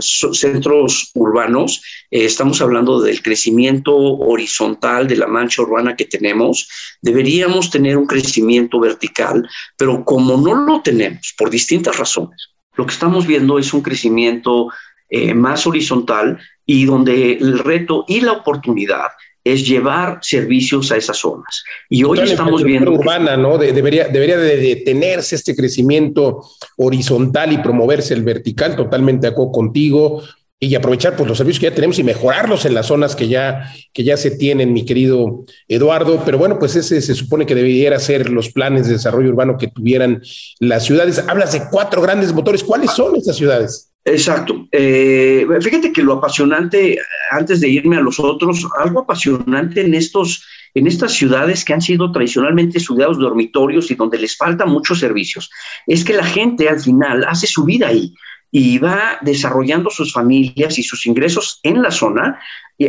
centros 0.00 1.10
urbanos. 1.14 1.80
Eh, 2.10 2.24
estamos 2.24 2.60
hablando 2.60 3.00
del 3.00 3.22
crecimiento 3.22 3.96
horizontal 3.96 5.06
de 5.06 5.16
la 5.16 5.28
mancha 5.28 5.62
urbana 5.62 5.94
que 5.94 6.04
tenemos. 6.04 6.68
Deberíamos 7.00 7.70
tener 7.70 7.96
un 7.96 8.06
crecimiento 8.06 8.80
vertical, 8.80 9.48
pero 9.76 10.04
como 10.04 10.36
no 10.36 10.54
lo 10.54 10.80
tenemos 10.80 11.34
por 11.38 11.50
distintas 11.50 11.98
razones, 11.98 12.50
lo 12.74 12.86
que 12.86 12.92
estamos 12.92 13.26
viendo 13.26 13.58
es 13.58 13.72
un 13.72 13.80
crecimiento 13.80 14.68
eh, 15.08 15.34
más 15.34 15.66
horizontal 15.66 16.38
y 16.66 16.84
donde 16.84 17.32
el 17.32 17.58
reto 17.58 18.04
y 18.08 18.20
la 18.20 18.32
oportunidad 18.32 19.08
es 19.42 19.66
llevar 19.66 20.18
servicios 20.20 20.92
a 20.92 20.96
esas 20.96 21.16
zonas. 21.16 21.64
Y 21.88 22.04
hoy 22.04 22.18
estamos 22.20 22.62
viendo... 22.62 22.92
Urbana, 22.92 23.36
¿no? 23.36 23.56
debería, 23.56 24.08
debería 24.08 24.36
de 24.36 24.56
detenerse 24.56 25.36
este 25.36 25.56
crecimiento 25.56 26.42
horizontal 26.76 27.52
y 27.52 27.58
promoverse 27.58 28.12
el 28.12 28.22
vertical, 28.22 28.76
totalmente 28.76 29.26
de 29.26 29.32
acuerdo 29.32 29.52
contigo, 29.52 30.22
y 30.60 30.74
aprovechar 30.74 31.14
pues, 31.16 31.28
los 31.28 31.38
servicios 31.38 31.60
que 31.60 31.70
ya 31.70 31.74
tenemos 31.74 31.98
y 31.98 32.02
mejorarlos 32.02 32.64
en 32.64 32.74
las 32.74 32.86
zonas 32.86 33.14
que 33.14 33.28
ya, 33.28 33.72
que 33.92 34.02
ya 34.02 34.16
se 34.16 34.32
tienen, 34.32 34.72
mi 34.72 34.84
querido 34.84 35.44
Eduardo. 35.68 36.22
Pero 36.24 36.36
bueno, 36.36 36.58
pues 36.58 36.74
ese 36.74 37.00
se 37.00 37.14
supone 37.14 37.46
que 37.46 37.54
debería 37.54 37.96
ser 38.00 38.28
los 38.28 38.50
planes 38.50 38.86
de 38.86 38.94
desarrollo 38.94 39.28
urbano 39.28 39.56
que 39.56 39.68
tuvieran 39.68 40.20
las 40.58 40.84
ciudades. 40.84 41.22
Hablas 41.28 41.52
de 41.52 41.62
cuatro 41.70 42.02
grandes 42.02 42.32
motores. 42.32 42.64
¿Cuáles 42.64 42.90
son 42.90 43.14
esas 43.14 43.36
ciudades? 43.36 43.92
Exacto. 44.12 44.68
Eh, 44.72 45.46
fíjate 45.60 45.92
que 45.92 46.02
lo 46.02 46.14
apasionante, 46.14 46.98
antes 47.30 47.60
de 47.60 47.68
irme 47.68 47.96
a 47.96 48.00
los 48.00 48.18
otros, 48.18 48.66
algo 48.78 49.00
apasionante 49.00 49.82
en 49.82 49.94
estos, 49.94 50.44
en 50.74 50.86
estas 50.86 51.12
ciudades 51.12 51.64
que 51.64 51.74
han 51.74 51.82
sido 51.82 52.10
tradicionalmente 52.12 52.80
ciudades 52.80 53.18
dormitorios 53.18 53.90
y 53.90 53.94
donde 53.94 54.18
les 54.18 54.36
faltan 54.36 54.70
muchos 54.70 55.00
servicios, 55.00 55.50
es 55.86 56.04
que 56.04 56.14
la 56.14 56.24
gente 56.24 56.68
al 56.68 56.80
final 56.80 57.24
hace 57.28 57.46
su 57.46 57.64
vida 57.64 57.88
ahí 57.88 58.14
y 58.50 58.78
va 58.78 59.18
desarrollando 59.22 59.90
sus 59.90 60.12
familias 60.12 60.78
y 60.78 60.82
sus 60.82 61.04
ingresos 61.06 61.60
en 61.62 61.82
la 61.82 61.90
zona 61.90 62.40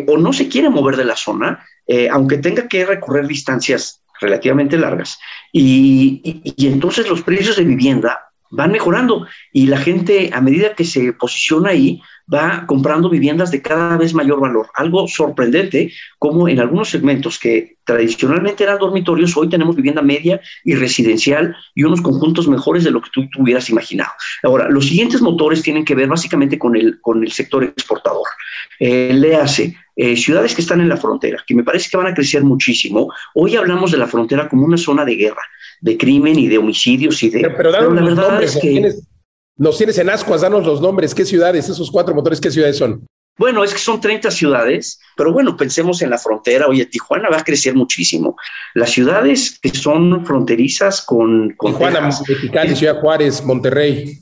o 0.07 0.17
no 0.17 0.31
se 0.31 0.47
quiere 0.47 0.69
mover 0.69 0.95
de 0.95 1.05
la 1.05 1.15
zona, 1.15 1.65
eh, 1.87 2.07
aunque 2.09 2.37
tenga 2.37 2.67
que 2.67 2.85
recorrer 2.85 3.27
distancias 3.27 4.01
relativamente 4.21 4.77
largas. 4.77 5.17
y, 5.51 6.21
entonces 6.57 7.09
los 7.09 7.23
precios 7.23 7.55
de 7.55 7.63
vivienda 7.63 8.28
van 8.49 8.71
mejorando 8.71 9.27
y 9.53 9.67
la 9.67 9.77
gente 9.77 10.31
a 10.33 10.41
medida 10.41 10.75
que 10.75 10.85
se 10.85 11.13
posiciona 11.13 11.69
ahí 11.69 12.01
va 12.31 12.65
comprando 12.67 13.09
viviendas 13.09 13.51
de 13.51 13.61
cada 13.61 13.97
vez 13.97 14.13
mayor 14.13 14.39
valor. 14.39 14.69
Algo 14.75 15.07
sorprendente 15.07 15.91
como 16.19 16.47
en 16.47 16.59
algunos 16.59 16.89
segmentos 16.89 17.39
que 17.39 17.77
tradicionalmente 17.83 18.63
eran 18.63 18.77
dormitorios, 18.77 19.35
hoy 19.35 19.49
tenemos 19.49 19.75
vivienda 19.75 20.01
media 20.01 20.39
y 20.63 20.75
residencial 20.75 21.55
y 21.73 21.83
unos 21.83 22.01
conjuntos 22.01 22.47
mejores 22.47 22.83
de 22.83 22.91
lo 22.91 23.01
que 23.01 23.09
tú, 23.11 23.27
hubieras 23.39 23.69
imaginado. 23.69 24.11
Ahora, 24.43 24.69
los 24.69 24.87
siguientes 24.87 25.21
motores 25.21 25.63
tienen 25.63 25.85
que 25.85 25.95
ver 25.95 26.07
básicamente 26.07 26.59
con 26.59 26.75
el, 26.75 27.01
con 27.01 27.23
el 27.23 27.31
sector 27.31 27.63
exportador. 27.63 28.27
Eh, 28.79 29.11
le 29.13 29.35
hace 29.35 29.75
eh, 29.95 30.15
ciudades 30.15 30.53
que 30.53 30.61
están 30.61 30.81
en 30.81 30.89
la 30.89 30.97
frontera, 30.97 31.43
que 31.45 31.55
me 31.55 31.63
parece 31.63 31.89
que 31.89 31.97
van 31.97 32.07
a 32.07 32.13
crecer 32.13 32.43
muchísimo. 32.43 33.11
Hoy 33.33 33.55
hablamos 33.55 33.91
de 33.91 33.97
la 33.97 34.07
frontera 34.07 34.47
como 34.47 34.65
una 34.65 34.77
zona 34.77 35.03
de 35.03 35.15
guerra, 35.15 35.41
de 35.81 35.97
crimen 35.97 36.37
y 36.37 36.47
de 36.47 36.57
homicidios 36.57 37.21
y 37.23 37.29
de... 37.29 37.41
Pero, 37.41 37.55
pero, 37.55 37.71
la 37.71 38.01
verdad 38.01 38.43
es 38.43 38.57
que... 38.57 38.93
Nos 39.57 39.77
tienes 39.77 39.97
en 39.97 40.09
ascuas, 40.09 40.41
danos 40.41 40.65
los 40.65 40.79
nombres, 40.79 41.13
qué 41.13 41.25
ciudades, 41.25 41.67
esos 41.67 41.91
cuatro 41.91 42.15
motores, 42.15 42.39
qué 42.39 42.49
ciudades 42.49 42.77
son. 42.77 43.05
Bueno, 43.37 43.63
es 43.63 43.73
que 43.73 43.79
son 43.79 43.99
30 43.99 44.31
ciudades, 44.31 44.99
pero 45.15 45.33
bueno, 45.33 45.55
pensemos 45.55 46.01
en 46.01 46.09
la 46.09 46.17
frontera. 46.17 46.67
Oye, 46.67 46.85
Tijuana 46.85 47.29
va 47.29 47.39
a 47.39 47.43
crecer 47.43 47.73
muchísimo. 47.73 48.35
Las 48.73 48.91
ciudades 48.91 49.59
que 49.61 49.69
son 49.69 50.25
fronterizas 50.25 51.01
con... 51.01 51.53
con 51.57 51.73
Tijuana, 51.73 52.09
Mexicali, 52.27 52.75
Ciudad 52.75 52.99
Juárez, 52.99 53.43
Monterrey. 53.43 54.19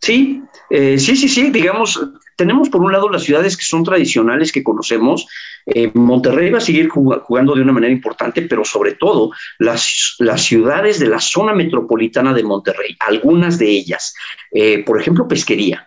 Sí, 0.00 0.42
eh, 0.70 0.98
sí, 0.98 1.16
sí, 1.16 1.28
sí, 1.28 1.50
digamos, 1.50 2.00
tenemos 2.36 2.68
por 2.68 2.82
un 2.82 2.92
lado 2.92 3.08
las 3.08 3.22
ciudades 3.22 3.56
que 3.56 3.64
son 3.64 3.84
tradicionales, 3.84 4.52
que 4.52 4.62
conocemos. 4.62 5.26
Eh, 5.66 5.90
Monterrey 5.94 6.50
va 6.50 6.58
a 6.58 6.62
seguir 6.62 6.88
jugando 6.88 7.54
de 7.54 7.62
una 7.62 7.72
manera 7.72 7.92
importante, 7.92 8.42
pero 8.42 8.64
sobre 8.64 8.94
todo 8.94 9.30
las, 9.58 10.16
las 10.18 10.42
ciudades 10.42 10.98
de 10.98 11.08
la 11.08 11.20
zona 11.20 11.52
metropolitana 11.52 12.32
de 12.32 12.42
Monterrey, 12.42 12.96
algunas 13.00 13.58
de 13.58 13.68
ellas. 13.68 14.14
Eh, 14.52 14.84
por 14.84 15.00
ejemplo, 15.00 15.26
pesquería. 15.26 15.86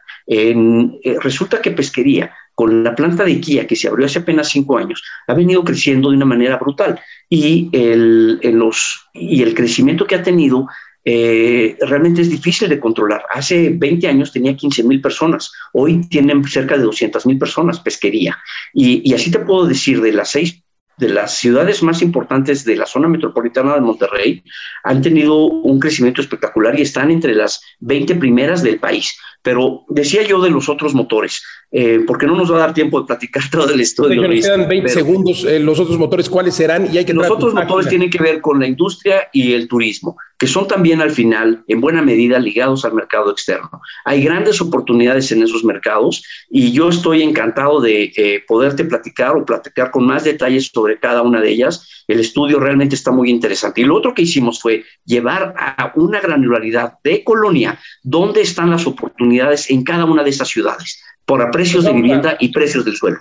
resulta 1.22 1.62
que 1.62 1.72
pesquería, 1.72 2.32
con 2.54 2.84
la 2.84 2.94
planta 2.94 3.24
de 3.24 3.40
Kia 3.42 3.66
que 3.66 3.76
se 3.76 3.88
abrió 3.88 4.06
hace 4.06 4.20
apenas 4.20 4.50
cinco 4.50 4.78
años, 4.78 5.04
ha 5.28 5.34
venido 5.34 5.64
creciendo 5.64 6.10
de 6.10 6.18
una 6.18 6.26
manera 6.26 6.58
brutal 6.58 7.00
y 7.30 7.70
el, 7.72 8.40
en 8.44 8.60
los, 8.60 9.10
y 9.14 9.42
el 9.42 9.56
crecimiento 9.56 10.06
que 10.06 10.16
ha 10.16 10.24
tenido 10.24 10.68
eh, 11.04 11.78
realmente 11.82 12.22
es 12.22 12.30
difícil 12.30 12.70
de 12.70 12.80
controlar. 12.80 13.24
Hace 13.30 13.70
20 13.70 14.08
años 14.08 14.32
tenía 14.32 14.56
15 14.56 14.84
mil 14.84 15.02
personas, 15.02 15.52
hoy 15.74 16.08
tienen 16.10 16.44
cerca 16.46 16.78
de 16.78 16.84
200 16.84 17.26
mil 17.26 17.38
personas 17.38 17.80
pesquería. 17.80 18.38
Y, 18.74 19.02
y, 19.10 19.14
así 19.14 19.32
te 19.32 19.40
puedo 19.40 19.66
decir, 19.66 20.02
de 20.02 20.14
las 20.14 20.30
seis 20.30 20.62
de 20.98 21.10
las 21.10 21.36
ciudades 21.36 21.82
más 21.82 22.04
importantes 22.04 22.64
de 22.64 22.76
la 22.76 22.86
zona 22.86 23.08
metropolitana 23.08 23.74
de 23.74 23.82
Monterrey 23.82 24.44
han 24.84 25.02
tenido 25.02 25.46
un 25.46 25.80
crecimiento 25.80 26.22
espectacular 26.22 26.78
y 26.78 26.84
están 26.84 27.10
entre 27.10 27.34
las 27.34 27.60
20 27.80 28.16
primeras 28.16 28.62
del 28.62 28.80
país. 28.80 29.18
Pero 29.42 29.86
decía 29.90 30.22
yo 30.24 30.40
de 30.40 30.52
los 30.52 30.70
otros 30.70 30.94
motores, 30.94 31.44
eh, 31.72 32.02
porque 32.06 32.28
no 32.28 32.36
nos 32.36 32.52
va 32.52 32.58
a 32.58 32.60
dar 32.60 32.74
tiempo 32.74 33.00
de 33.00 33.08
platicar 33.08 33.44
todo 33.52 33.74
el 33.74 33.80
estudio. 33.80 34.28
Nos 34.28 34.46
quedan 34.46 34.68
20 34.68 34.90
segundos. 34.90 35.44
Eh, 35.46 35.60
los 35.60 35.80
otros 35.80 35.98
motores, 35.98 36.30
¿cuáles 36.30 36.56
serán? 36.56 36.94
Y 36.94 36.98
hay 36.98 37.06
que 37.06 37.14
los 37.14 37.30
otros 37.30 37.54
motores 37.54 37.88
tienen 37.88 38.10
que 38.10 38.22
ver 38.22 38.42
con 38.42 38.60
la 38.60 38.68
industria 38.68 39.30
y 39.32 39.54
el 39.54 39.68
turismo, 39.68 40.18
que 40.38 40.48
son 40.48 40.68
también 40.68 41.02
al 41.02 41.12
final, 41.12 41.64
en 41.68 41.82
buena 41.82 42.02
medida, 42.02 42.40
ligados 42.40 42.86
al 42.86 42.94
mercado 42.94 43.32
externo. 43.32 43.82
Hay 44.06 44.24
grandes 44.24 44.62
oportunidades 44.62 45.32
en 45.32 45.44
esos 45.44 45.64
mercados 45.64 46.24
y 46.50 46.72
yo 46.72 46.90
estoy 46.90 47.24
encantado 47.24 47.82
de 47.82 48.12
eh, 48.16 48.44
poderte 48.48 48.86
platicar 48.86 49.36
o 49.38 49.46
platicar 49.46 49.92
con 49.92 50.06
más 50.06 50.24
detalles 50.24 50.70
sobre 50.74 51.00
cada 51.00 51.22
una 51.22 51.42
de 51.42 51.50
ellas. 51.50 52.04
El 52.08 52.20
estudio 52.20 52.60
realmente 52.60 52.96
está 52.96 53.12
muy 53.12 53.30
interesante. 53.30 53.82
Y 53.82 53.86
lo 53.86 53.96
otro 53.96 54.14
que 54.14 54.24
hicimos 54.24 54.60
fue 54.60 54.84
llevar 55.06 55.54
a 55.58 55.94
una 55.96 56.20
granularidad 56.20 56.96
de 57.04 57.24
colonia 57.24 57.80
dónde 58.04 58.42
están 58.42 58.70
las 58.70 58.86
oportunidades 58.86 59.31
en 59.70 59.84
cada 59.84 60.06
una 60.06 60.24
de 60.24 60.30
esas 60.30 60.50
ciudades, 60.50 61.02
por 61.26 61.50
precios 61.52 61.84
de 61.84 61.94
vivienda 61.94 62.38
y 62.40 62.50
precios 62.50 62.86
del 62.86 62.96
suelo. 62.96 63.20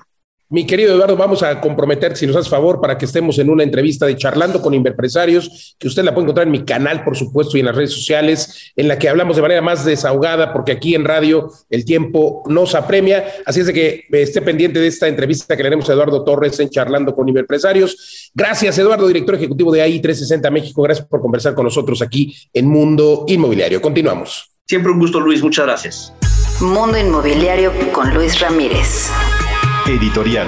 Mi 0.52 0.66
querido 0.66 0.94
Eduardo, 0.94 1.16
vamos 1.16 1.44
a 1.44 1.60
comprometer, 1.60 2.16
si 2.16 2.26
nos 2.26 2.34
haces 2.34 2.50
favor, 2.50 2.80
para 2.80 2.98
que 2.98 3.04
estemos 3.04 3.38
en 3.38 3.50
una 3.50 3.62
entrevista 3.62 4.04
de 4.04 4.16
Charlando 4.16 4.60
con 4.60 4.74
Inverpresarios, 4.74 5.76
que 5.78 5.86
usted 5.86 6.02
la 6.02 6.12
puede 6.12 6.24
encontrar 6.24 6.48
en 6.48 6.50
mi 6.50 6.64
canal, 6.64 7.04
por 7.04 7.16
supuesto, 7.16 7.56
y 7.56 7.60
en 7.60 7.66
las 7.66 7.76
redes 7.76 7.92
sociales, 7.92 8.72
en 8.74 8.88
la 8.88 8.98
que 8.98 9.08
hablamos 9.08 9.36
de 9.36 9.42
manera 9.42 9.62
más 9.62 9.84
desahogada, 9.84 10.52
porque 10.52 10.72
aquí 10.72 10.96
en 10.96 11.04
radio 11.04 11.52
el 11.70 11.84
tiempo 11.84 12.42
nos 12.48 12.74
apremia. 12.74 13.24
Así 13.46 13.60
es 13.60 13.66
de 13.66 13.72
que 13.72 14.04
esté 14.10 14.42
pendiente 14.42 14.80
de 14.80 14.88
esta 14.88 15.06
entrevista 15.06 15.56
que 15.56 15.62
le 15.62 15.68
haremos 15.68 15.88
a 15.88 15.92
Eduardo 15.92 16.24
Torres 16.24 16.58
en 16.58 16.68
Charlando 16.68 17.14
con 17.14 17.28
Inverpresarios. 17.28 18.32
Gracias, 18.34 18.76
Eduardo, 18.76 19.06
director 19.06 19.36
ejecutivo 19.36 19.70
de 19.70 19.82
AI 19.82 20.00
360 20.00 20.50
México. 20.50 20.82
Gracias 20.82 21.06
por 21.06 21.20
conversar 21.20 21.54
con 21.54 21.64
nosotros 21.64 22.02
aquí 22.02 22.36
en 22.52 22.66
Mundo 22.66 23.24
Inmobiliario. 23.28 23.80
Continuamos. 23.80 24.50
Siempre 24.70 24.92
un 24.92 25.00
gusto, 25.00 25.18
Luis. 25.18 25.42
Muchas 25.42 25.66
gracias. 25.66 26.14
Mundo 26.60 26.96
Inmobiliario 26.96 27.72
con 27.92 28.14
Luis 28.14 28.38
Ramírez. 28.38 29.10
Editorial. 29.88 30.46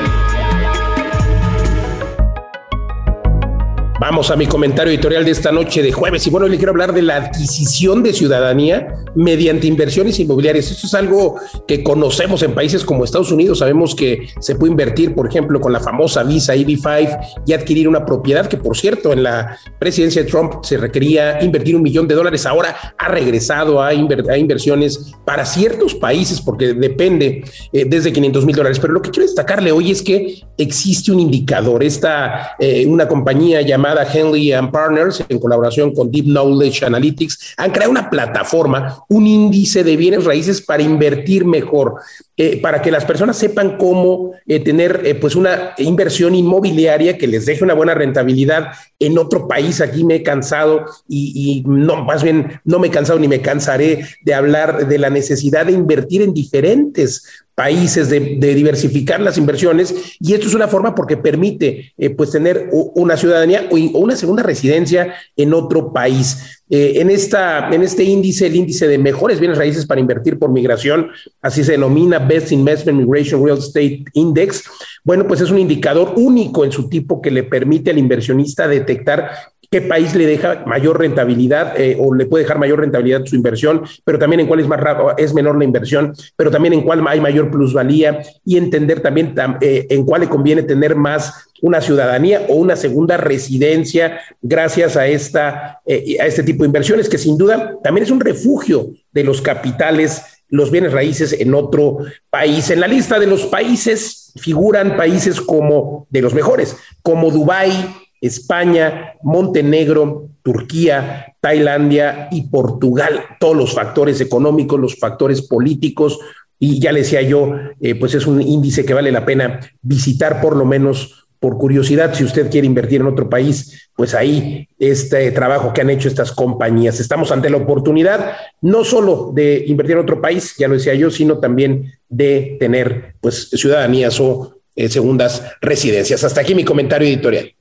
Vamos 4.03 4.33
a 4.33 4.37
mi 4.37 4.47
comentario 4.47 4.93
editorial 4.93 5.25
de 5.25 5.31
esta 5.31 5.53
noche 5.53 5.81
de 5.81 5.93
jueves. 5.93 6.27
Y 6.27 6.31
bueno, 6.31 6.49
le 6.49 6.57
quiero 6.57 6.73
hablar 6.73 6.93
de 6.93 7.03
la 7.03 7.19
adquisición 7.19 8.03
de 8.03 8.13
ciudadanía 8.13 8.97
mediante 9.15 9.69
inversiones 9.69 10.19
inmobiliarias. 10.19 10.73
Esto 10.73 10.89
es 10.89 10.95
algo 10.95 11.37
que 11.69 11.85
conocemos 11.85 12.43
en 12.43 12.53
países 12.53 12.85
como 12.85 13.05
Estados 13.05 13.31
Unidos. 13.31 13.61
Sabemos 13.61 13.95
que 13.95 14.27
se 14.41 14.57
puede 14.57 14.73
invertir, 14.73 15.15
por 15.15 15.29
ejemplo, 15.29 15.61
con 15.61 15.73
la 15.73 15.79
famosa 15.79 16.25
visa 16.25 16.57
EB5 16.57 17.45
y 17.47 17.53
adquirir 17.53 17.87
una 17.87 18.05
propiedad 18.05 18.47
que, 18.49 18.57
por 18.57 18.77
cierto, 18.77 19.13
en 19.13 19.23
la 19.23 19.57
presidencia 19.79 20.25
de 20.25 20.29
Trump 20.29 20.65
se 20.65 20.79
requería 20.79 21.41
invertir 21.41 21.77
un 21.77 21.83
millón 21.83 22.09
de 22.09 22.17
dólares. 22.17 22.45
Ahora 22.45 22.75
ha 22.99 23.07
regresado 23.07 23.81
a, 23.81 23.95
inversiones 23.95 25.13
para 25.25 25.47
ciertos 25.47 25.95
países 25.95 26.41
porque 26.41 26.75
depende 26.75 27.45
eh, 27.73 27.85
desde 27.87 28.13
500 28.13 28.47
mil 28.47 28.57
dólares. 28.57 28.81
Pero 28.81 28.95
lo 28.95 29.01
que 29.01 29.11
quiero 29.11 29.29
destacarle 29.29 29.71
hoy 29.71 29.93
es 29.93 30.03
que 30.03 30.41
existe 30.59 31.13
un 31.13 31.21
indicador. 31.21 31.85
Esta, 31.85 32.57
eh, 32.59 32.85
una 32.85 33.07
compañía 33.07 33.63
llamada 33.63 33.92
Henley 34.01 34.53
and 34.53 34.71
Partners, 34.71 35.23
en 35.29 35.39
colaboración 35.39 35.95
con 35.95 36.11
Deep 36.11 36.25
Knowledge 36.25 36.85
Analytics, 36.85 37.55
han 37.57 37.71
creado 37.71 37.91
una 37.91 38.09
plataforma, 38.09 39.05
un 39.09 39.27
índice 39.27 39.85
de 39.85 39.97
bienes 39.97 40.25
raíces 40.25 40.61
para 40.63 40.83
invertir 40.83 41.45
mejor, 41.45 42.01
eh, 42.39 42.61
para 42.63 42.81
que 42.81 42.91
las 42.91 43.05
personas 43.05 43.37
sepan 43.37 43.77
cómo 43.77 44.33
eh, 44.47 44.59
tener 44.61 45.03
eh, 45.05 45.15
pues 45.15 45.37
una 45.37 45.75
inversión 45.77 46.35
inmobiliaria 46.35 47.19
que 47.19 47.27
les 47.27 47.45
deje 47.45 47.63
una 47.63 47.75
buena 47.75 47.93
rentabilidad 47.93 48.69
en 48.99 49.19
otro 49.19 49.47
país. 49.47 49.83
Aquí 49.83 50.03
me 50.03 50.17
he 50.17 50.23
cansado 50.23 50.87
y, 51.07 51.63
no, 51.67 52.05
más 52.05 52.23
bien 52.23 52.61
no 52.65 52.79
me 52.79 52.89
he 52.89 52.91
cansado 52.91 53.19
ni 53.19 53.29
me 53.29 53.43
cansaré 53.43 54.07
de 54.23 54.35
hablar 54.35 54.89
de 54.89 54.99
la 54.99 55.11
necesidad 55.11 55.67
de 55.67 55.73
invertir 55.73 56.23
en 56.23 56.33
diferentes 56.33 57.23
países 57.55 58.09
de, 58.09 58.21
diversificar 58.21 59.21
las 59.21 59.37
inversiones 59.37 59.95
y 60.19 60.33
esto 60.33 60.47
es 60.47 60.55
una 60.55 60.69
forma 60.69 60.95
porque 60.95 61.17
permite 61.17 61.93
eh, 61.99 62.11
pues 62.11 62.31
tener 62.31 62.71
una 62.73 63.17
ciudadanía 63.17 63.69
o, 63.71 63.77
una 63.99 64.17
segunda 64.17 64.43
residencia 64.43 65.15
en 65.37 65.53
otro 65.53 65.93
país. 65.93 66.62
Eh, 66.75 67.03
en, 67.03 67.11
esta, 67.11 67.69
en 67.69 67.83
este 67.83 68.03
índice, 68.03 68.47
el 68.47 68.57
índice 68.57 68.89
de 68.89 68.97
mejores 68.97 69.39
bienes 69.39 69.59
raíces 69.59 69.85
para 69.85 70.01
invertir 70.01 70.39
por 70.39 70.51
migración, 70.51 71.11
así 71.43 71.63
se 71.63 71.73
denomina 71.73 72.19
Best 72.19 72.51
Investment 72.51 72.99
Migration 72.99 73.45
Real 73.45 73.59
Estate 73.59 74.07
Index, 74.15 74.65
bueno, 75.05 75.27
pues 75.29 75.43
es 75.43 75.51
un 75.51 75.59
indicador 75.59 76.15
único 76.17 76.65
en 76.65 76.73
su 76.73 76.89
tipo 76.89 77.21
que 77.21 77.31
le 77.31 77.43
permite 77.43 77.91
al 77.91 77.99
inversionista 77.99 78.67
detectar 78.67 79.33
qué 79.73 79.81
país 79.81 80.15
le 80.15 80.27
deja 80.27 80.65
mayor 80.67 80.99
rentabilidad 81.01 81.81
eh, 81.81 81.97
o 81.99 82.15
le 82.15 82.27
puede 82.27 82.45
dejar 82.45 82.59
mayor 82.59 82.81
rentabilidad 82.81 83.25
su 83.25 83.35
inversión, 83.35 83.83
pero 84.05 84.19
también 84.19 84.41
en 84.41 84.47
cuál 84.47 84.61
es 84.61 84.69
más 84.69 84.81
es 85.17 85.33
menor 85.33 85.57
la 85.57 85.65
inversión, 85.65 86.13
pero 86.37 86.51
también 86.51 86.75
en 86.75 86.83
cuál 86.83 87.03
hay 87.09 87.23
mayor 87.23 87.51
plusvalía 87.51 88.23
y 88.45 88.59
entender 88.59 89.01
también 89.01 89.35
eh, 89.63 89.87
en 89.89 90.05
cuál 90.05 90.21
le 90.21 90.29
conviene 90.29 90.63
tener 90.63 90.95
más 90.95 91.49
una 91.63 91.81
ciudadanía 91.81 92.45
o 92.51 92.57
una 92.57 92.77
segunda 92.77 93.17
residencia 93.17 94.21
gracias 94.43 94.99
a, 94.99 95.07
esta, 95.07 95.81
eh, 95.87 96.19
a 96.21 96.27
este 96.27 96.43
tipo 96.43 96.65
de 96.65 96.67
inversiones, 96.67 97.09
que 97.09 97.17
sin 97.17 97.39
duda 97.39 97.79
también 97.83 98.05
es 98.05 98.11
un 98.11 98.21
refugio 98.21 98.91
de 99.11 99.25
los 99.25 99.41
capitales, 99.41 100.23
los 100.51 100.71
bienes 100.71 100.93
raíces 100.93 101.33
en 101.33 101.55
otro 101.55 101.99
país. 102.29 102.69
En 102.69 102.81
la 102.81 102.89
lista 102.89 103.19
de 103.19 103.27
los 103.27 103.47
países 103.47 104.35
figuran 104.37 104.99
países 104.99 105.41
como 105.41 106.07
de 106.11 106.21
los 106.21 106.35
mejores, 106.35 106.77
como 107.03 107.31
Dubái, 107.31 108.02
España, 108.23 109.15
Montenegro, 109.23 110.29
Turquía, 110.43 111.35
Tailandia 111.41 112.29
y 112.31 112.43
Portugal. 112.43 113.21
Todos 113.39 113.57
los 113.57 113.75
factores 113.75 114.21
económicos, 114.21 114.81
los 114.81 114.99
factores 114.99 115.43
políticos, 115.43 116.19
y 116.59 116.81
ya 116.81 116.93
le 116.93 117.01
decía 117.01 117.21
yo, 117.23 117.53
eh, 117.81 117.97
pues 117.97 118.15
es 118.15 118.27
un 118.27 118.41
índice 118.41 118.85
que 118.85 118.95
vale 118.95 119.11
la 119.11 119.27
pena 119.27 119.61
visitar 119.83 120.41
por 120.41 120.57
lo 120.57 120.65
menos 120.65 121.27
por 121.43 121.59
curiosidad, 121.59 122.15
si 122.15 122.23
usted 122.23 122.49
quiere 122.49 122.69
invertir 122.69 123.01
en 123.01 123.09
otro 123.09 123.29
país, 123.29 123.91
pues 123.97 124.15
ahí 124.15 124.69
este 124.79 125.33
trabajo 125.33 125.73
que 125.73 125.81
han 125.81 125.91
hecho 125.91 126.07
estas 126.07 126.31
compañías. 126.31 127.01
Estamos 127.01 127.33
ante 127.33 127.51
la 127.51 127.57
oportunidad 127.57 128.37
no 128.61 128.85
solo 128.85 129.33
de 129.35 129.65
invertir 129.67 129.97
en 129.97 130.03
otro 130.03 130.21
país, 130.21 130.55
ya 130.57 130.69
lo 130.69 130.75
decía 130.75 130.95
yo, 130.95 131.11
sino 131.11 131.39
también 131.39 131.93
de 132.09 132.57
tener 132.61 133.17
pues 133.21 133.51
ciudadanías 133.51 134.21
o 134.21 134.61
eh, 134.77 134.89
segundas 134.89 135.43
residencias. 135.61 136.23
Hasta 136.23 136.43
aquí 136.43 136.55
mi 136.55 136.65
comentario 136.65 137.09
editorial. 137.09 137.53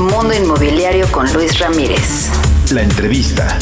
Mundo 0.00 0.32
Inmobiliario 0.32 1.06
con 1.12 1.30
Luis 1.34 1.58
Ramírez. 1.58 2.30
La 2.72 2.82
entrevista. 2.82 3.58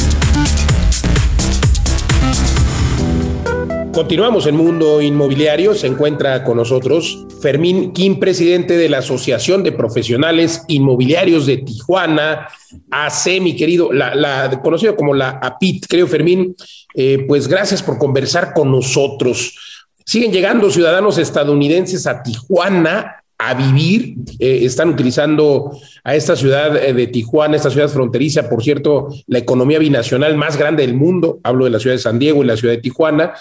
Continuamos 3.92 4.46
en 4.46 4.54
Mundo 4.54 5.02
Inmobiliario. 5.02 5.74
Se 5.74 5.88
encuentra 5.88 6.44
con 6.44 6.58
nosotros 6.58 7.26
Fermín 7.42 7.92
Kim, 7.92 8.20
presidente 8.20 8.76
de 8.76 8.88
la 8.88 8.98
Asociación 8.98 9.64
de 9.64 9.72
Profesionales 9.72 10.62
Inmobiliarios 10.68 11.44
de 11.44 11.56
Tijuana, 11.56 12.46
AC, 12.88 13.40
mi 13.40 13.56
querido, 13.56 13.92
la, 13.92 14.60
conocido 14.62 14.94
como 14.94 15.14
la 15.14 15.30
APIT, 15.30 15.86
creo, 15.88 16.06
Fermín. 16.06 16.54
Eh, 16.94 17.24
pues 17.26 17.48
gracias 17.48 17.82
por 17.82 17.98
conversar 17.98 18.52
con 18.54 18.70
nosotros. 18.70 19.56
Siguen 20.04 20.30
llegando 20.30 20.70
ciudadanos 20.70 21.18
estadounidenses 21.18 22.06
a 22.06 22.22
Tijuana 22.22 23.24
a 23.38 23.54
vivir. 23.54 24.16
Eh, 24.40 24.60
están 24.62 24.90
utilizando 24.90 25.70
a 26.02 26.14
esta 26.16 26.34
ciudad 26.36 26.76
eh, 26.76 26.92
de 26.92 27.06
Tijuana, 27.06 27.56
esta 27.56 27.70
ciudad 27.70 27.88
fronteriza, 27.88 28.48
por 28.48 28.62
cierto, 28.62 29.08
la 29.26 29.38
economía 29.38 29.78
binacional 29.78 30.36
más 30.36 30.56
grande 30.56 30.84
del 30.84 30.94
mundo. 30.94 31.38
Hablo 31.44 31.64
de 31.64 31.70
la 31.70 31.78
ciudad 31.78 31.94
de 31.94 32.02
San 32.02 32.18
Diego 32.18 32.42
y 32.42 32.46
la 32.46 32.56
ciudad 32.56 32.74
de 32.74 32.80
Tijuana 32.80 33.34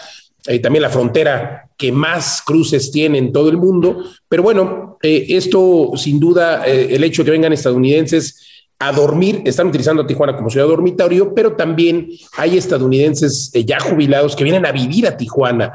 eh, 0.45 0.59
también 0.59 0.81
la 0.81 0.89
frontera 0.89 1.67
que 1.75 1.91
más 1.91 2.41
cruces 2.41 2.89
tiene 2.89 3.17
en 3.17 3.33
todo 3.33 3.49
el 3.49 3.57
mundo. 3.57 4.03
Pero 4.29 4.43
bueno, 4.43 4.97
eh, 5.01 5.25
esto 5.29 5.91
sin 5.97 6.19
duda, 6.19 6.65
el 6.65 7.03
hecho 7.03 7.21
de 7.21 7.25
que 7.25 7.31
vengan 7.31 7.51
estadounidenses 7.51 8.45
a 8.79 8.93
dormir, 8.93 9.41
están 9.43 9.67
utilizando 9.67 10.03
a 10.03 10.07
Tijuana 10.07 10.37
como 10.37 10.49
ciudad 10.49 10.67
dormitorio, 10.67 11.33
pero 11.33 11.55
también 11.55 12.09
hay 12.37 12.57
estadounidenses 12.57 13.51
ya 13.65 13.79
jubilados 13.79 14.35
que 14.35 14.43
vienen 14.43 14.65
a 14.65 14.71
vivir 14.71 15.07
a 15.07 15.17
Tijuana. 15.17 15.73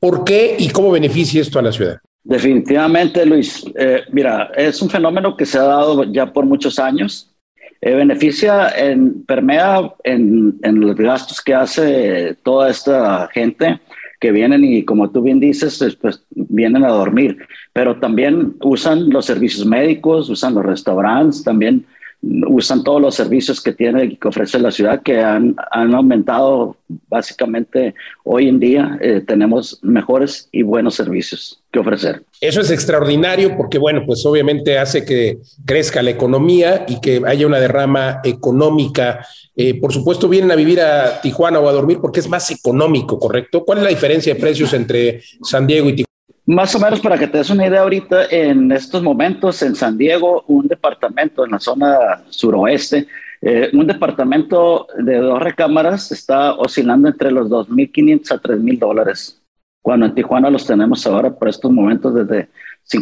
¿Por 0.00 0.24
qué 0.24 0.56
y 0.58 0.70
cómo 0.70 0.90
beneficia 0.90 1.40
esto 1.40 1.58
a 1.58 1.62
la 1.62 1.72
ciudad? 1.72 1.98
Definitivamente, 2.28 3.24
Luis. 3.24 3.64
mira, 4.12 4.50
es 4.54 4.82
un 4.82 4.90
fenómeno 4.90 5.34
que 5.34 5.46
se 5.46 5.58
ha 5.58 5.62
dado 5.62 6.04
ya 6.04 6.30
por 6.30 6.44
muchos 6.44 6.78
años. 6.78 7.34
beneficia, 7.80 8.68
en, 8.76 9.24
permea 9.24 9.94
en, 10.04 10.58
en, 10.62 10.80
los 10.80 10.94
gastos 10.96 11.40
que 11.40 11.54
hace 11.54 12.36
toda 12.42 12.68
esta 12.68 13.28
gente 13.32 13.80
que 14.20 14.30
vienen 14.30 14.62
y 14.62 14.84
como 14.84 15.10
tú 15.10 15.22
bien 15.22 15.40
dices, 15.40 15.96
pues 16.00 16.22
vienen 16.30 16.84
a 16.84 16.88
dormir, 16.88 17.38
pero 17.72 17.98
también 17.98 18.56
usan 18.60 19.08
los 19.10 19.24
servicios 19.24 19.64
médicos, 19.64 20.28
usan 20.28 20.54
los 20.54 20.64
restaurantes, 20.64 21.42
también 21.44 21.86
usan 22.20 22.82
todos 22.82 23.00
los 23.00 23.14
servicios 23.14 23.60
que 23.62 23.72
tiene 23.72 24.18
que 24.18 24.28
ofrece 24.28 24.58
la 24.58 24.72
ciudad 24.72 25.02
que 25.02 25.20
han, 25.20 25.54
han 25.70 25.94
aumentado 25.94 26.76
básicamente 27.08 27.94
hoy 28.24 28.48
en 28.48 28.58
día 28.58 28.98
eh, 29.00 29.22
tenemos 29.24 29.78
mejores 29.82 30.48
y 30.50 30.62
buenos 30.62 30.96
servicios 30.96 31.57
que 31.70 31.78
ofrecer. 31.78 32.22
Eso 32.40 32.60
es 32.60 32.70
extraordinario 32.70 33.56
porque 33.56 33.78
bueno, 33.78 34.02
pues 34.06 34.24
obviamente 34.24 34.78
hace 34.78 35.04
que 35.04 35.38
crezca 35.64 36.02
la 36.02 36.10
economía 36.10 36.84
y 36.88 37.00
que 37.00 37.22
haya 37.26 37.46
una 37.46 37.60
derrama 37.60 38.20
económica. 38.24 39.26
Eh, 39.54 39.78
por 39.78 39.92
supuesto 39.92 40.28
vienen 40.28 40.50
a 40.50 40.56
vivir 40.56 40.80
a 40.80 41.20
Tijuana 41.20 41.58
o 41.58 41.68
a 41.68 41.72
dormir 41.72 41.98
porque 42.00 42.20
es 42.20 42.28
más 42.28 42.50
económico, 42.50 43.18
¿correcto? 43.18 43.64
¿Cuál 43.64 43.78
es 43.78 43.84
la 43.84 43.90
diferencia 43.90 44.34
de 44.34 44.40
precios 44.40 44.72
entre 44.72 45.22
San 45.42 45.66
Diego 45.66 45.88
y 45.88 45.92
Tijuana? 45.92 46.08
Más 46.46 46.74
o 46.74 46.78
menos 46.78 47.00
para 47.00 47.18
que 47.18 47.26
te 47.26 47.36
des 47.36 47.50
una 47.50 47.66
idea 47.66 47.82
ahorita, 47.82 48.24
en 48.30 48.72
estos 48.72 49.02
momentos 49.02 49.60
en 49.60 49.74
San 49.74 49.98
Diego, 49.98 50.44
un 50.46 50.66
departamento 50.66 51.44
en 51.44 51.50
la 51.50 51.60
zona 51.60 52.24
suroeste, 52.30 53.06
eh, 53.42 53.68
un 53.74 53.86
departamento 53.86 54.86
de 54.98 55.18
dos 55.18 55.40
recámaras 55.40 56.10
está 56.10 56.54
oscilando 56.54 57.08
entre 57.08 57.30
los 57.30 57.50
2.500 57.50 58.32
a 58.32 58.40
3.000 58.40 58.78
dólares, 58.78 59.37
cuando 59.82 60.06
en 60.06 60.14
Tijuana 60.14 60.50
los 60.50 60.66
tenemos 60.66 61.06
ahora 61.06 61.34
por 61.34 61.48
estos 61.48 61.70
momentos 61.70 62.14
desde 62.14 62.48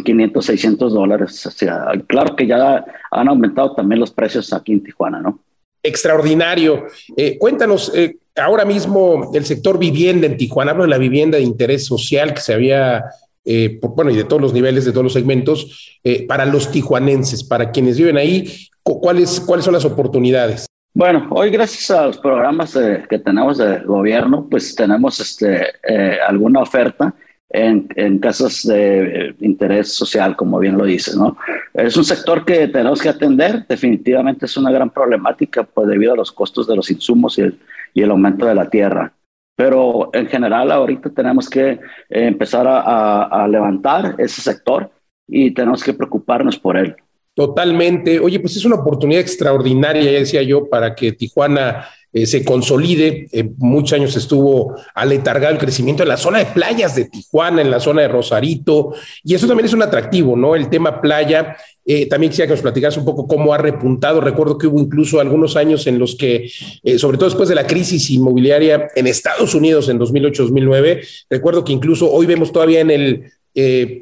500, 0.03 0.45
600 0.45 0.93
dólares. 0.93 1.45
O 1.45 1.51
sea, 1.51 1.87
claro 2.07 2.35
que 2.35 2.47
ya 2.47 2.85
han 3.11 3.27
aumentado 3.27 3.73
también 3.73 3.99
los 3.99 4.11
precios 4.11 4.51
aquí 4.53 4.73
en 4.73 4.83
Tijuana, 4.83 5.21
¿no? 5.21 5.39
Extraordinario. 5.83 6.87
Eh, 7.15 7.37
cuéntanos, 7.37 7.91
eh, 7.95 8.17
ahora 8.35 8.65
mismo 8.65 9.31
el 9.33 9.45
sector 9.45 9.79
vivienda 9.79 10.27
en 10.27 10.37
Tijuana, 10.37 10.71
hablo 10.71 10.83
de 10.83 10.89
la 10.89 10.97
vivienda 10.97 11.37
de 11.37 11.43
interés 11.43 11.85
social 11.85 12.33
que 12.33 12.41
se 12.41 12.53
había 12.53 13.05
eh, 13.49 13.79
bueno, 13.81 14.11
y 14.11 14.15
de 14.17 14.25
todos 14.25 14.41
los 14.41 14.51
niveles, 14.51 14.83
de 14.83 14.91
todos 14.91 15.05
los 15.05 15.13
segmentos, 15.13 15.97
eh, 16.03 16.27
para 16.27 16.45
los 16.45 16.69
tijuanenses, 16.69 17.45
para 17.45 17.71
quienes 17.71 17.97
viven 17.97 18.17
ahí, 18.17 18.67
¿cuáles, 18.83 19.39
¿cuáles 19.39 19.63
son 19.63 19.73
las 19.73 19.85
oportunidades? 19.85 20.65
Bueno, 20.97 21.27
hoy 21.29 21.51
gracias 21.51 21.91
a 21.91 22.07
los 22.07 22.17
programas 22.17 22.75
que 23.07 23.19
tenemos 23.19 23.59
de 23.59 23.81
gobierno, 23.81 24.47
pues 24.49 24.73
tenemos 24.75 25.19
este, 25.19 25.67
eh, 25.87 26.17
alguna 26.27 26.61
oferta 26.61 27.13
en, 27.51 27.87
en, 27.95 28.17
casas 28.17 28.65
de 28.65 29.35
interés 29.41 29.93
social, 29.93 30.35
como 30.35 30.57
bien 30.57 30.75
lo 30.75 30.85
dices, 30.85 31.15
¿no? 31.15 31.37
Es 31.71 31.95
un 31.97 32.03
sector 32.03 32.43
que 32.43 32.67
tenemos 32.69 32.99
que 32.99 33.09
atender, 33.09 33.67
definitivamente 33.67 34.47
es 34.47 34.57
una 34.57 34.71
gran 34.71 34.89
problemática 34.89 35.61
pues, 35.65 35.87
debido 35.87 36.13
a 36.13 36.17
los 36.17 36.31
costos 36.31 36.65
de 36.65 36.75
los 36.75 36.89
insumos 36.89 37.37
y 37.37 37.41
el, 37.41 37.59
y 37.93 38.01
el 38.01 38.09
aumento 38.09 38.47
de 38.47 38.55
la 38.55 38.67
tierra. 38.67 39.13
Pero 39.55 40.09
en 40.13 40.25
general 40.25 40.71
ahorita 40.71 41.11
tenemos 41.11 41.47
que 41.47 41.69
eh, 41.69 41.79
empezar 42.09 42.65
a, 42.67 43.47
levantar 43.47 44.15
ese 44.17 44.41
sector 44.41 44.89
y 45.27 45.51
tenemos 45.51 45.83
que 45.83 45.93
preocuparnos 45.93 46.57
por 46.57 46.75
él. 46.75 46.95
Totalmente. 47.37 48.19
Oye, 48.19 48.39
pues 48.39 48.55
es 48.57 48.65
una 48.65 48.77
oportunidad 48.77 49.21
extraordinaria, 49.21 50.01
ya 50.01 50.17
decía 50.17 50.41
yo, 50.41 50.67
para 50.67 50.95
que 50.95 51.11
Tijuana 51.11 51.87
eh, 52.17 52.25
se 52.25 52.43
consolide. 52.43 53.27
Eh, 53.31 53.47
muchos 53.57 53.93
años 53.93 54.15
estuvo 54.15 54.75
aletargado 54.95 55.53
el 55.53 55.59
crecimiento 55.59 56.01
en 56.01 56.09
la 56.09 56.17
zona 56.17 56.39
de 56.39 56.47
playas 56.47 56.95
de 56.95 57.05
Tijuana, 57.05 57.61
en 57.61 57.69
la 57.69 57.79
zona 57.79 58.01
de 58.01 58.07
Rosarito, 58.07 58.95
y 59.23 59.35
eso 59.35 59.45
también 59.45 59.67
es 59.67 59.73
un 59.73 59.83
atractivo, 59.83 60.35
¿no? 60.35 60.55
El 60.55 60.67
tema 60.67 60.99
playa 60.99 61.55
eh, 61.85 62.07
también 62.07 62.31
quisiera 62.31 62.47
que 62.47 62.53
nos 62.53 62.63
platicaras 62.63 62.97
un 62.97 63.05
poco 63.05 63.27
cómo 63.27 63.53
ha 63.53 63.59
repuntado. 63.59 64.19
Recuerdo 64.19 64.57
que 64.57 64.65
hubo 64.65 64.79
incluso 64.79 65.19
algunos 65.19 65.55
años 65.55 65.85
en 65.85 65.99
los 65.99 66.15
que, 66.15 66.49
sobre 66.97 67.17
todo 67.17 67.29
después 67.29 67.49
de 67.49 67.55
la 67.55 67.67
crisis 67.67 68.09
inmobiliaria 68.09 68.87
en 68.95 69.05
Estados 69.05 69.53
Unidos 69.53 69.87
en 69.87 69.99
2008-2009, 69.99 71.25
recuerdo 71.29 71.63
que 71.63 71.73
incluso 71.73 72.11
hoy 72.11 72.25
vemos 72.25 72.51
todavía 72.51 72.81
en 72.81 72.91
el 72.91 73.31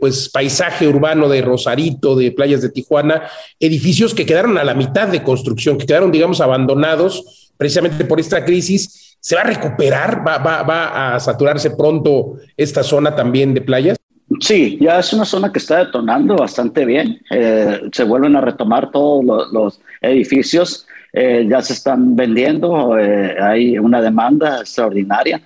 pues 0.02 0.28
paisaje 0.30 0.86
urbano 0.86 1.30
de 1.30 1.42
Rosarito, 1.42 2.16
de 2.16 2.32
playas 2.32 2.62
de 2.62 2.70
Tijuana, 2.70 3.24
edificios 3.60 4.14
que 4.14 4.26
quedaron 4.26 4.58
a 4.58 4.66
la 4.66 4.74
mitad 4.74 5.08
de 5.08 5.24
construcción, 5.24 5.78
que 5.78 5.86
quedaron, 5.86 6.12
digamos, 6.12 6.42
abandonados 6.42 7.45
precisamente 7.58 8.06
por 8.06 8.20
esta 8.20 8.44
crisis. 8.44 9.18
¿Se 9.20 9.36
va 9.36 9.42
a 9.42 9.46
recuperar? 9.46 10.26
¿Va, 10.26 10.38
va, 10.38 10.64
va 10.64 11.16
a 11.16 11.20
saturarse 11.20 11.72
pronto 11.72 12.38
esta 12.56 12.84
zona 12.84 13.16
también 13.16 13.54
de 13.54 13.62
playas? 13.62 13.98
Sí, 14.40 14.78
ya 14.82 15.00
es 15.00 15.14
una 15.14 15.26
zona 15.26 15.52
que 15.52 15.60
está 15.60 15.86
detonando 15.86 16.36
bastante 16.36 16.84
bien. 16.86 17.20
Eh, 17.30 17.82
se 17.92 18.04
vuelven 18.04 18.36
a 18.36 18.42
retomar 18.42 18.92
todos 18.92 19.24
los, 19.52 19.82
edificios, 20.02 20.88
eh, 21.14 21.46
ya 21.50 21.62
se 21.62 21.74
están 21.74 22.16
vendiendo, 22.16 22.98
eh, 22.98 23.36
hay 23.40 23.78
una 23.78 24.02
demanda 24.02 24.60
extraordinaria. 24.60 25.42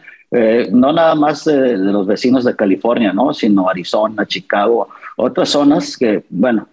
no 0.71 0.93
nada 0.93 1.15
más 1.15 1.45
de, 1.45 1.77
los 1.77 2.05
vecinos 2.05 2.43
de 2.43 2.55
California, 2.55 3.11
¿no? 3.11 3.33
sino 3.33 3.67
Arizona, 3.67 4.25
Chicago, 4.27 4.89
otras 5.17 5.49
zonas 5.49 5.97
que, 5.97 6.23
bueno, 6.29 6.67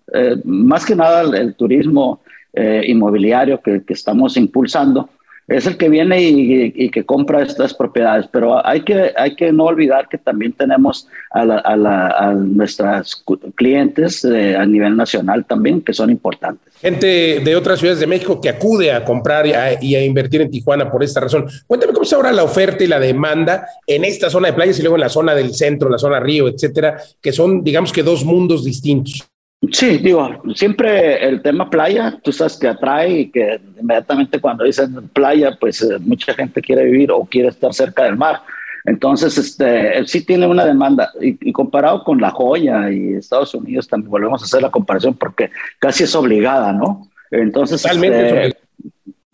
más 0.45 0.85
que 0.85 0.95
nada 0.95 1.23
el, 1.23 1.55
turismo 1.55 2.21
inmobiliario 2.55 3.61
que, 3.63 3.83
que 3.83 3.95
estamos 3.95 4.37
impulsando, 4.37 5.09
es 5.49 5.67
el 5.67 5.77
que 5.77 5.89
viene 5.89 6.21
y, 6.21 6.91
que 6.91 7.05
compra 7.05 7.43
estas 7.43 7.75
propiedades. 7.75 8.27
Pero 8.31 8.65
hay 8.67 8.83
que, 8.83 9.13
hay 9.17 9.37
que 9.37 9.53
no 9.53 9.65
olvidar 9.65 10.09
que 10.09 10.19
también 10.19 10.53
tenemos 10.53 11.07
a, 11.31 11.43
a, 11.43 12.35
nuestras 12.35 13.23
clientes 13.55 14.25
a 14.25 14.67
nivel 14.67 14.97
nacional 14.97 15.45
también, 15.45 15.81
que 15.81 15.93
son 15.93 16.11
importantes. 16.11 16.75
Gente 16.81 17.41
de 17.45 17.57
otras 17.57 17.79
ciudades 17.79 18.01
de 18.01 18.07
México 18.07 18.41
que 18.41 18.49
acude 18.49 18.93
a 18.93 19.05
comprar 19.05 19.47
y 19.47 19.95
a, 19.95 20.05
invertir 20.05 20.41
en 20.43 20.51
Tijuana 20.51 20.91
por 20.91 21.03
esta 21.03 21.21
razón. 21.21 21.47
Cuéntame 21.67 21.93
cómo 21.93 22.05
está 22.05 22.17
ahora 22.17 22.33
la 22.33 22.45
oferta 22.45 22.85
y 22.85 22.87
la 22.87 23.01
demanda 23.01 23.67
en 23.87 24.05
esta 24.05 24.31
zona 24.31 24.49
de 24.49 24.55
playas 24.55 24.79
y 24.79 24.83
luego 24.83 24.97
en 24.97 25.03
la 25.03 25.09
zona 25.09 25.35
del 25.35 25.55
centro, 25.55 25.89
la 25.89 25.99
zona 25.99 26.21
río, 26.21 26.49
etcétera, 26.49 26.99
que 27.21 27.33
son, 27.33 27.63
digamos 27.63 27.93
que, 27.93 28.03
dos 28.03 28.25
mundos 28.25 28.65
distintos. 28.65 29.27
Sí, 29.73 29.99
digo, 29.99 30.43
siempre 30.55 31.27
el 31.27 31.41
tema 31.43 31.71
playa, 31.71 32.19
tú 32.23 32.31
sabes 32.31 32.59
que 32.59 32.69
atrae 32.69 33.21
y 33.21 33.31
que 33.31 33.59
inmediatamente 33.81 34.41
cuando 34.41 34.65
dicen 34.65 35.09
playa, 35.09 35.57
pues 35.59 35.83
eh, 35.83 35.99
mucha 36.01 36.35
gente 36.35 36.61
quiere 36.61 36.85
vivir 36.85 37.11
o 37.11 37.25
quiere 37.25 37.49
estar 37.49 37.73
cerca 37.73 38.05
del 38.05 38.17
mar. 38.17 38.43
Entonces, 38.85 39.37
este, 39.37 40.07
sí 40.07 40.25
tiene 40.25 40.47
una 40.47 40.65
demanda 40.65 41.11
y, 41.21 41.53
comparado 41.53 42.05
con 42.05 42.21
La 42.21 42.31
Joya 42.31 42.91
y 42.91 43.15
Estados 43.15 43.55
Unidos, 43.55 43.89
también 43.89 44.11
volvemos 44.11 44.43
a 44.43 44.45
hacer 44.45 44.63
la 44.63 44.71
comparación 44.71 45.15
porque 45.15 45.51
casi 45.81 46.05
es 46.05 46.15
obligada, 46.15 46.73
¿no? 46.73 47.09
Entonces, 47.33 47.85
este, 47.85 48.57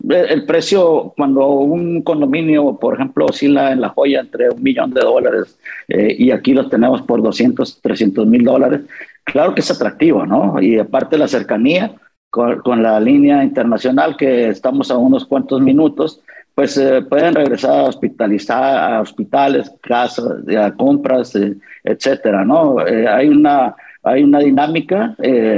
el 0.09 0.45
precio, 0.45 1.13
cuando 1.15 1.47
un 1.49 2.01
condominio, 2.01 2.77
por 2.79 2.95
ejemplo, 2.95 3.25
oscila 3.25 3.71
en 3.71 3.81
La 3.81 3.89
Joya 3.89 4.21
entre 4.21 4.49
un 4.49 4.61
millón 4.63 4.91
de 4.91 5.01
dólares 5.01 5.59
eh, 5.87 6.15
y 6.17 6.31
aquí 6.31 6.53
lo 6.53 6.67
tenemos 6.67 7.03
por 7.03 7.21
200, 7.21 7.81
300 7.81 8.25
mil 8.25 8.43
dólares, 8.43 8.81
claro 9.23 9.53
que 9.53 9.61
es 9.61 9.71
atractivo, 9.71 10.25
¿no? 10.25 10.61
Y 10.61 10.79
aparte 10.79 11.17
la 11.17 11.27
cercanía 11.27 11.95
con, 12.29 12.81
la 12.81 12.99
línea 12.99 13.43
internacional, 13.43 14.17
que 14.17 14.49
estamos 14.49 14.89
a 14.89 14.97
unos 14.97 15.25
cuantos 15.25 15.61
minutos, 15.61 16.19
pues 16.55 16.77
eh, 16.77 17.01
pueden 17.07 17.35
regresar 17.35 17.79
a 17.79 17.83
hospitalizar, 17.83 18.93
a 18.93 19.01
hospitales, 19.01 19.71
casas, 19.81 20.25
a 20.57 20.73
compras, 20.73 21.35
eh, 21.35 21.55
etcétera, 21.83 22.43
¿no? 22.43 22.77
hay 22.79 23.29
una 23.29 23.75
hay 24.05 24.21
una 24.21 24.39
dinámica 24.39 25.15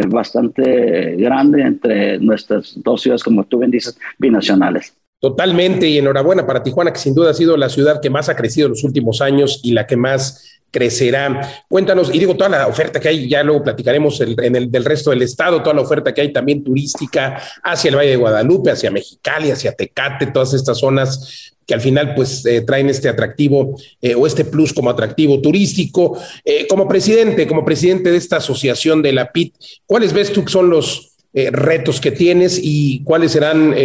bastante 0.07 1.15
grande 1.15 1.63
entre 1.63 2.19
nuestras 2.19 2.73
dos 2.83 3.01
ciudades, 3.01 3.23
como 3.23 3.43
tú 3.43 3.57
bien 3.57 3.71
dices, 3.71 3.97
binacionales. 4.19 4.95
Totalmente, 5.19 5.87
y 5.87 5.97
enhorabuena 5.97 6.45
para 6.45 6.61
Tijuana, 6.61 6.93
que 6.93 6.99
sin 6.99 7.15
duda 7.15 7.31
ha 7.31 7.33
sido 7.33 7.57
la 7.57 7.69
ciudad 7.69 7.99
que 7.99 8.11
más 8.11 8.29
ha 8.29 8.35
crecido 8.35 8.67
en 8.67 8.73
los 8.73 8.83
últimos 8.83 9.21
años 9.21 9.59
y 9.63 9.71
la 9.71 9.87
que 9.87 9.97
más 9.97 10.54
crecerá. 10.71 11.63
Cuéntanos, 11.69 12.13
y 12.13 12.19
digo, 12.19 12.35
toda 12.35 12.49
la 12.49 12.67
oferta 12.67 12.99
que 12.99 13.07
hay, 13.07 13.29
ya 13.29 13.43
luego 13.43 13.63
platicaremos 13.63 14.19
en 14.21 14.55
el 14.55 14.71
del 14.71 14.85
resto 14.85 15.11
del 15.11 15.21
estado, 15.21 15.61
toda 15.61 15.75
la 15.75 15.81
oferta 15.81 16.13
que 16.13 16.21
hay 16.21 16.33
también 16.33 16.63
turística 16.63 17.41
hacia 17.63 17.89
el 17.89 17.95
Valle 17.95 18.11
de 18.11 18.15
Guadalupe, 18.17 18.71
hacia 18.71 18.91
Mexicali, 18.91 19.51
hacia 19.51 19.71
Tecate, 19.71 20.27
todas 20.27 20.53
estas 20.53 20.77
zonas 20.77 21.53
que 21.65 21.73
al 21.73 21.81
final 21.81 22.13
pues 22.13 22.45
eh, 22.45 22.61
traen 22.61 22.89
este 22.89 23.09
atractivo 23.09 23.75
eh, 24.01 24.13
o 24.15 24.27
este 24.27 24.45
plus 24.45 24.73
como 24.73 24.89
atractivo 24.89 25.41
turístico. 25.41 26.17
Eh, 26.43 26.67
como 26.67 26.87
presidente, 26.87 27.47
como 27.47 27.65
presidente 27.65 28.11
de 28.11 28.17
esta 28.17 28.37
asociación 28.37 29.01
de 29.01 29.13
la 29.13 29.31
PIT, 29.31 29.55
¿cuáles 29.85 30.13
ves 30.13 30.31
tú 30.31 30.45
que 30.45 30.51
son 30.51 30.69
los 30.69 31.11
retos 31.33 31.99
que 31.99 32.11
tienes 32.11 32.57
y 32.61 33.03
cuáles 33.03 33.33
serán 33.33 33.75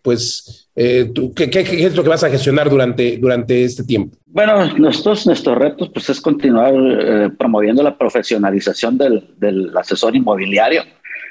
pues 0.00 0.65
eh, 0.78 1.10
¿qué, 1.34 1.48
es 1.86 1.96
lo 1.96 2.02
que 2.02 2.10
vas 2.10 2.22
a 2.22 2.28
gestionar 2.28 2.68
durante, 2.68 3.16
durante 3.16 3.64
este 3.64 3.82
tiempo? 3.82 4.14
Bueno, 4.26 4.76
nosotros, 4.76 5.26
nuestros 5.26 5.56
retos 5.56 5.88
pues, 5.88 6.10
es 6.10 6.20
continuar 6.20 6.74
eh, 6.74 7.30
promoviendo 7.36 7.82
la 7.82 7.96
profesionalización 7.96 8.98
del, 8.98 9.26
del, 9.38 9.74
asesor 9.74 10.14
inmobiliario. 10.14 10.82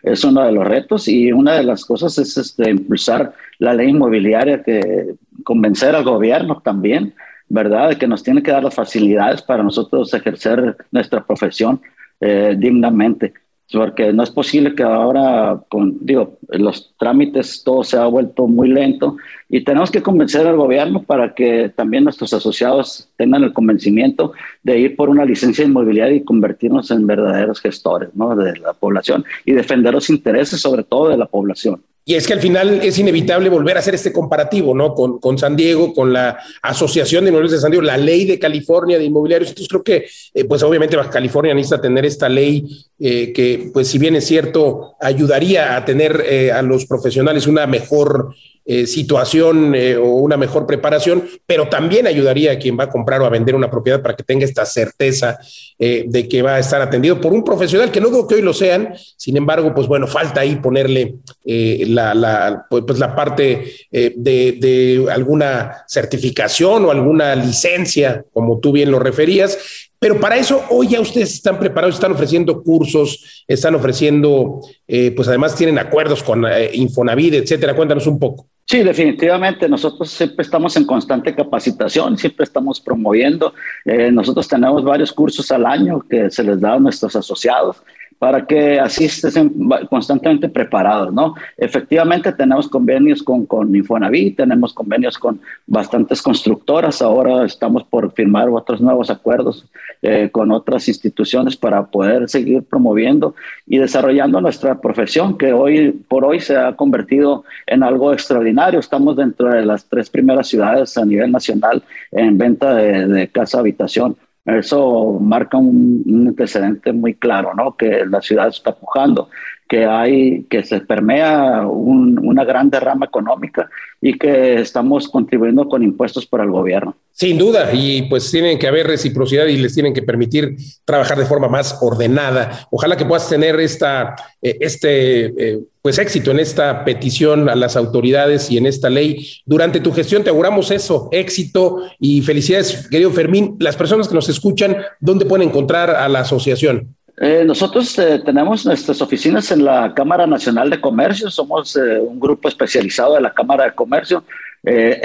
Es 0.01 0.23
uno 0.23 0.43
de 0.43 0.51
los 0.51 0.65
retos 0.65 1.07
y 1.07 1.31
una 1.31 1.53
de 1.53 1.63
las 1.63 1.85
cosas 1.85 2.17
es 2.17 2.35
este, 2.37 2.71
impulsar 2.71 3.33
la 3.59 3.75
ley 3.75 3.89
inmobiliaria, 3.89 4.63
que 4.63 5.13
convencer 5.43 5.95
al 5.95 6.03
gobierno 6.03 6.59
también, 6.63 7.13
¿verdad?, 7.47 7.89
de 7.89 7.97
que 7.97 8.07
nos 8.07 8.23
tiene 8.23 8.41
que 8.41 8.51
dar 8.51 8.63
las 8.63 8.73
facilidades 8.73 9.43
para 9.43 9.61
nosotros 9.61 10.11
ejercer 10.15 10.75
nuestra 10.91 11.23
profesión 11.23 11.79
eh, 12.19 12.55
dignamente 12.57 13.33
porque 13.71 14.13
no 14.13 14.23
es 14.23 14.29
posible 14.29 14.75
que 14.75 14.83
ahora, 14.83 15.59
con, 15.69 15.97
digo, 16.05 16.37
los 16.49 16.93
trámites 16.97 17.63
todo 17.63 17.83
se 17.83 17.97
ha 17.97 18.05
vuelto 18.05 18.47
muy 18.47 18.69
lento 18.69 19.17
y 19.49 19.63
tenemos 19.63 19.91
que 19.91 20.03
convencer 20.03 20.45
al 20.45 20.57
gobierno 20.57 21.03
para 21.03 21.33
que 21.33 21.69
también 21.75 22.03
nuestros 22.03 22.33
asociados 22.33 23.09
tengan 23.17 23.43
el 23.43 23.53
convencimiento 23.53 24.33
de 24.63 24.79
ir 24.79 24.95
por 24.95 25.09
una 25.09 25.25
licencia 25.25 25.65
inmobiliaria 25.65 26.17
y 26.17 26.23
convertirnos 26.23 26.91
en 26.91 27.07
verdaderos 27.07 27.59
gestores 27.59 28.09
¿no? 28.13 28.35
de 28.35 28.57
la 28.57 28.73
población 28.73 29.25
y 29.45 29.53
defender 29.53 29.93
los 29.93 30.09
intereses 30.09 30.61
sobre 30.61 30.83
todo 30.83 31.09
de 31.09 31.17
la 31.17 31.25
población. 31.25 31.81
Y 32.07 32.13
es 32.13 32.27
que 32.27 32.33
al 32.33 32.39
final 32.39 32.81
es 32.83 32.99
inevitable 32.99 33.49
volver 33.49 33.77
a 33.77 33.79
hacer 33.79 33.95
este 33.95 34.13
comparativo, 34.13 34.75
¿no? 34.75 34.93
Con, 34.93 35.37
San 35.39 35.55
Diego, 35.55 35.91
con 35.91 36.13
la 36.13 36.37
Asociación 36.61 37.23
de 37.23 37.29
Inmobiliarios 37.29 37.53
de 37.53 37.61
San 37.63 37.71
Diego, 37.71 37.83
la 37.83 37.97
ley 37.97 38.25
de 38.25 38.37
California 38.37 38.99
de 38.99 39.05
inmobiliarios. 39.05 39.49
Entonces 39.49 39.69
creo 39.69 39.83
que, 39.83 40.05
eh, 40.35 40.45
pues 40.45 40.61
obviamente 40.61 40.95
Baja 40.95 41.09
California 41.09 41.55
necesita 41.55 41.81
tener 41.81 42.05
esta 42.05 42.29
ley 42.29 42.85
eh, 42.99 43.33
que, 43.33 43.71
pues 43.73 43.87
si 43.87 43.97
bien 43.97 44.15
es 44.15 44.25
cierto, 44.25 44.95
ayudaría 45.01 45.75
a 45.75 45.83
tener 45.83 46.23
eh, 46.29 46.51
a 46.51 46.61
los 46.61 46.85
profesionales 46.85 47.47
una 47.47 47.65
mejor 47.65 48.35
eh, 48.67 48.87
situación 48.87 49.75
eh, 49.75 49.95
o 49.95 50.15
una 50.15 50.37
mejor 50.37 50.65
preparación, 50.65 51.29
pero 51.45 51.69
también 51.69 52.07
ayudaría 52.07 52.53
a 52.53 52.57
quien 52.57 52.75
va 52.75 52.85
a 52.85 52.89
comprar 52.89 53.21
o 53.21 53.25
a 53.27 53.29
vender 53.29 53.53
una 53.53 53.69
propiedad 53.69 54.01
para 54.01 54.15
que 54.15 54.23
tenga 54.23 54.43
esta 54.43 54.65
certeza 54.65 55.37
eh, 55.77 56.05
de 56.07 56.27
que 56.27 56.41
va 56.41 56.55
a 56.55 56.59
estar 56.59 56.81
atendido 56.81 57.21
por 57.21 57.31
un 57.31 57.43
profesional, 57.43 57.91
que 57.91 58.01
no 58.01 58.07
digo 58.07 58.27
que 58.27 58.33
hoy 58.33 58.41
lo 58.41 58.55
sean, 58.55 58.95
sin 59.17 59.37
embargo, 59.37 59.71
pues 59.75 59.85
bueno, 59.85 60.07
falta 60.07 60.41
ahí 60.41 60.55
ponerle 60.55 61.17
la, 61.43 62.15
la, 62.15 62.65
pues, 62.67 62.85
pues, 62.87 62.97
la 62.97 63.15
parte 63.15 63.71
de, 63.91 65.05
alguna 65.11 65.83
certificación 65.87 66.85
o 66.85 66.91
alguna 66.91 67.35
licencia, 67.35 68.25
como 68.33 68.57
tú 68.57 68.71
bien 68.71 68.89
lo 68.89 68.97
referías, 68.97 69.59
pero 69.99 70.19
para 70.19 70.37
eso 70.37 70.63
hoy 70.71 70.87
ya 70.87 71.01
ustedes 71.01 71.35
están 71.35 71.59
preparados, 71.59 71.95
están 71.95 72.13
ofreciendo 72.13 72.63
cursos, 72.63 73.43
están 73.47 73.75
ofreciendo, 73.75 74.61
pues 74.87 75.27
además 75.27 75.55
tienen 75.55 75.77
acuerdos 75.77 76.23
con 76.23 76.45
Infonavit, 76.73 77.35
etcétera. 77.35 77.75
Cuéntanos 77.75 78.07
un 78.07 78.17
poco. 78.17 78.47
Sí, 78.67 78.81
definitivamente. 78.81 79.69
Nosotros 79.69 80.09
siempre 80.09 80.41
estamos 80.43 80.75
en 80.75 80.85
constante 80.85 81.35
capacitación, 81.35 82.17
siempre 82.17 82.45
estamos 82.45 82.81
promoviendo. 82.81 83.53
Eh, 83.85 84.11
nosotros 84.11 84.47
tenemos 84.47 84.83
varios 84.83 85.13
cursos 85.13 85.51
al 85.51 85.65
año 85.67 86.01
que 86.09 86.31
se 86.31 86.43
les 86.43 86.59
da 86.59 86.73
a 86.73 86.79
nuestros 86.79 87.15
asociados 87.15 87.83
para 88.17 88.45
que 88.45 88.79
así 88.79 89.05
estén 89.05 89.51
constantemente 89.89 90.47
preparados, 90.47 91.13
¿no? 91.13 91.35
Efectivamente 91.57 92.31
tenemos 92.31 92.67
convenios 92.69 93.21
con, 93.21 93.45
con 93.45 93.75
Infonavit, 93.75 94.37
tenemos 94.37 94.73
convenios 94.73 95.17
con 95.17 95.41
bastantes 95.67 96.21
constructoras, 96.21 97.01
ahora 97.01 97.45
estamos 97.45 97.83
por 97.83 98.11
firmar 98.13 98.49
otros 98.49 98.79
nuevos 98.79 99.09
acuerdos 99.09 99.65
eh, 100.01 100.29
con 100.31 100.51
otras 100.51 100.87
instituciones 100.87 101.57
para 101.57 101.85
poder 101.85 102.29
seguir 102.29 102.63
promoviendo 102.63 103.35
y 103.67 103.79
desarrollando 103.79 104.39
nuestra 104.39 104.79
profesión, 104.79 105.37
que 105.37 105.51
hoy 105.51 105.91
por 105.91 106.23
hoy 106.23 106.39
se 106.39 106.55
ha 106.55 106.75
convertido 106.75 107.43
en 107.67 107.83
algo 107.83 108.13
extraordinario. 108.13 108.79
Estamos 108.79 109.17
dentro 109.17 109.49
de 109.49 109.65
las 109.65 109.85
tres 109.85 110.09
primeras 110.09 110.47
ciudades 110.47 110.97
a 110.97 111.05
nivel 111.05 111.31
nacional 111.31 111.83
en 112.11 112.37
venta 112.37 112.73
de, 112.75 113.07
de 113.07 113.27
casa 113.27 113.59
habitación. 113.59 114.15
Eso 114.45 115.17
marca 115.19 115.57
un, 115.57 116.27
antecedente 116.27 116.93
muy 116.93 117.15
claro, 117.15 117.53
¿no? 117.55 117.75
Que 117.75 118.05
la 118.05 118.21
ciudad 118.21 118.47
está 118.49 118.75
pujando, 118.75 119.29
que 119.67 119.85
hay, 119.85 120.43
que 120.49 120.63
se 120.63 120.81
permea 120.81 121.65
una 121.65 122.43
gran 122.43 122.69
derrama 122.69 123.07
económica 123.07 123.67
y 123.99 124.17
que 124.17 124.61
estamos 124.61 125.07
contribuyendo 125.07 125.67
con 125.67 125.81
impuestos 125.81 126.25
para 126.27 126.43
el 126.43 126.51
gobierno. 126.51 126.95
Sin 127.11 127.37
duda, 127.37 127.73
y 127.73 128.03
pues 128.03 128.29
tienen 128.29 128.59
que 128.59 128.67
haber 128.67 128.87
reciprocidad 128.87 129.45
y 129.47 129.57
les 129.57 129.73
tienen 129.73 129.93
que 129.93 130.03
permitir 130.03 130.57
trabajar 130.83 131.17
de 131.17 131.25
forma 131.25 131.47
más 131.47 131.79
ordenada. 131.81 132.67
Ojalá 132.69 132.97
que 132.97 133.05
puedas 133.05 133.27
tener 133.27 133.59
esta, 133.59 134.15
eh, 134.41 134.57
este 134.59 135.25
eh, 135.25 135.59
pues 135.81 135.97
éxito 135.97 136.31
en 136.31 136.39
esta 136.39 136.83
petición 136.83 137.49
a 137.49 137.55
las 137.55 137.75
autoridades 137.75 138.51
y 138.51 138.57
en 138.57 138.65
esta 138.67 138.89
ley. 138.89 139.27
Durante 139.45 139.79
tu 139.79 139.93
gestión 139.93 140.23
te 140.23 140.29
auguramos 140.29 140.69
eso, 140.71 141.09
éxito 141.11 141.83
y 141.99 142.21
felicidades, 142.21 142.87
querido 142.89 143.11
Fermín. 143.11 143.55
Las 143.59 143.77
personas 143.77 144.07
que 144.07 144.15
nos 144.15 144.29
escuchan, 144.29 144.77
¿dónde 144.99 145.25
pueden 145.25 145.47
encontrar 145.47 145.89
a 145.91 146.07
la 146.09 146.19
asociación? 146.19 146.95
Eh, 147.17 147.43
nosotros 147.45 147.97
eh, 147.97 148.21
tenemos 148.25 148.65
nuestras 148.65 149.01
oficinas 149.01 149.49
en 149.51 149.63
la 149.63 149.93
Cámara 149.93 150.27
Nacional 150.27 150.69
de 150.69 150.81
Comercio, 150.81 151.29
somos 151.29 151.75
eh, 151.77 151.97
un 151.99 152.19
grupo 152.19 152.49
especializado 152.49 153.15
de 153.15 153.21
la 153.21 153.33
Cámara 153.33 153.65
de 153.65 153.71
Comercio. 153.73 154.23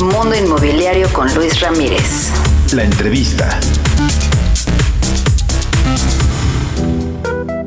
Mundo 0.00 0.36
Inmobiliario 0.36 1.08
con 1.12 1.34
Luis 1.34 1.60
Ramírez. 1.60 2.30
La 2.72 2.84
entrevista. 2.84 3.60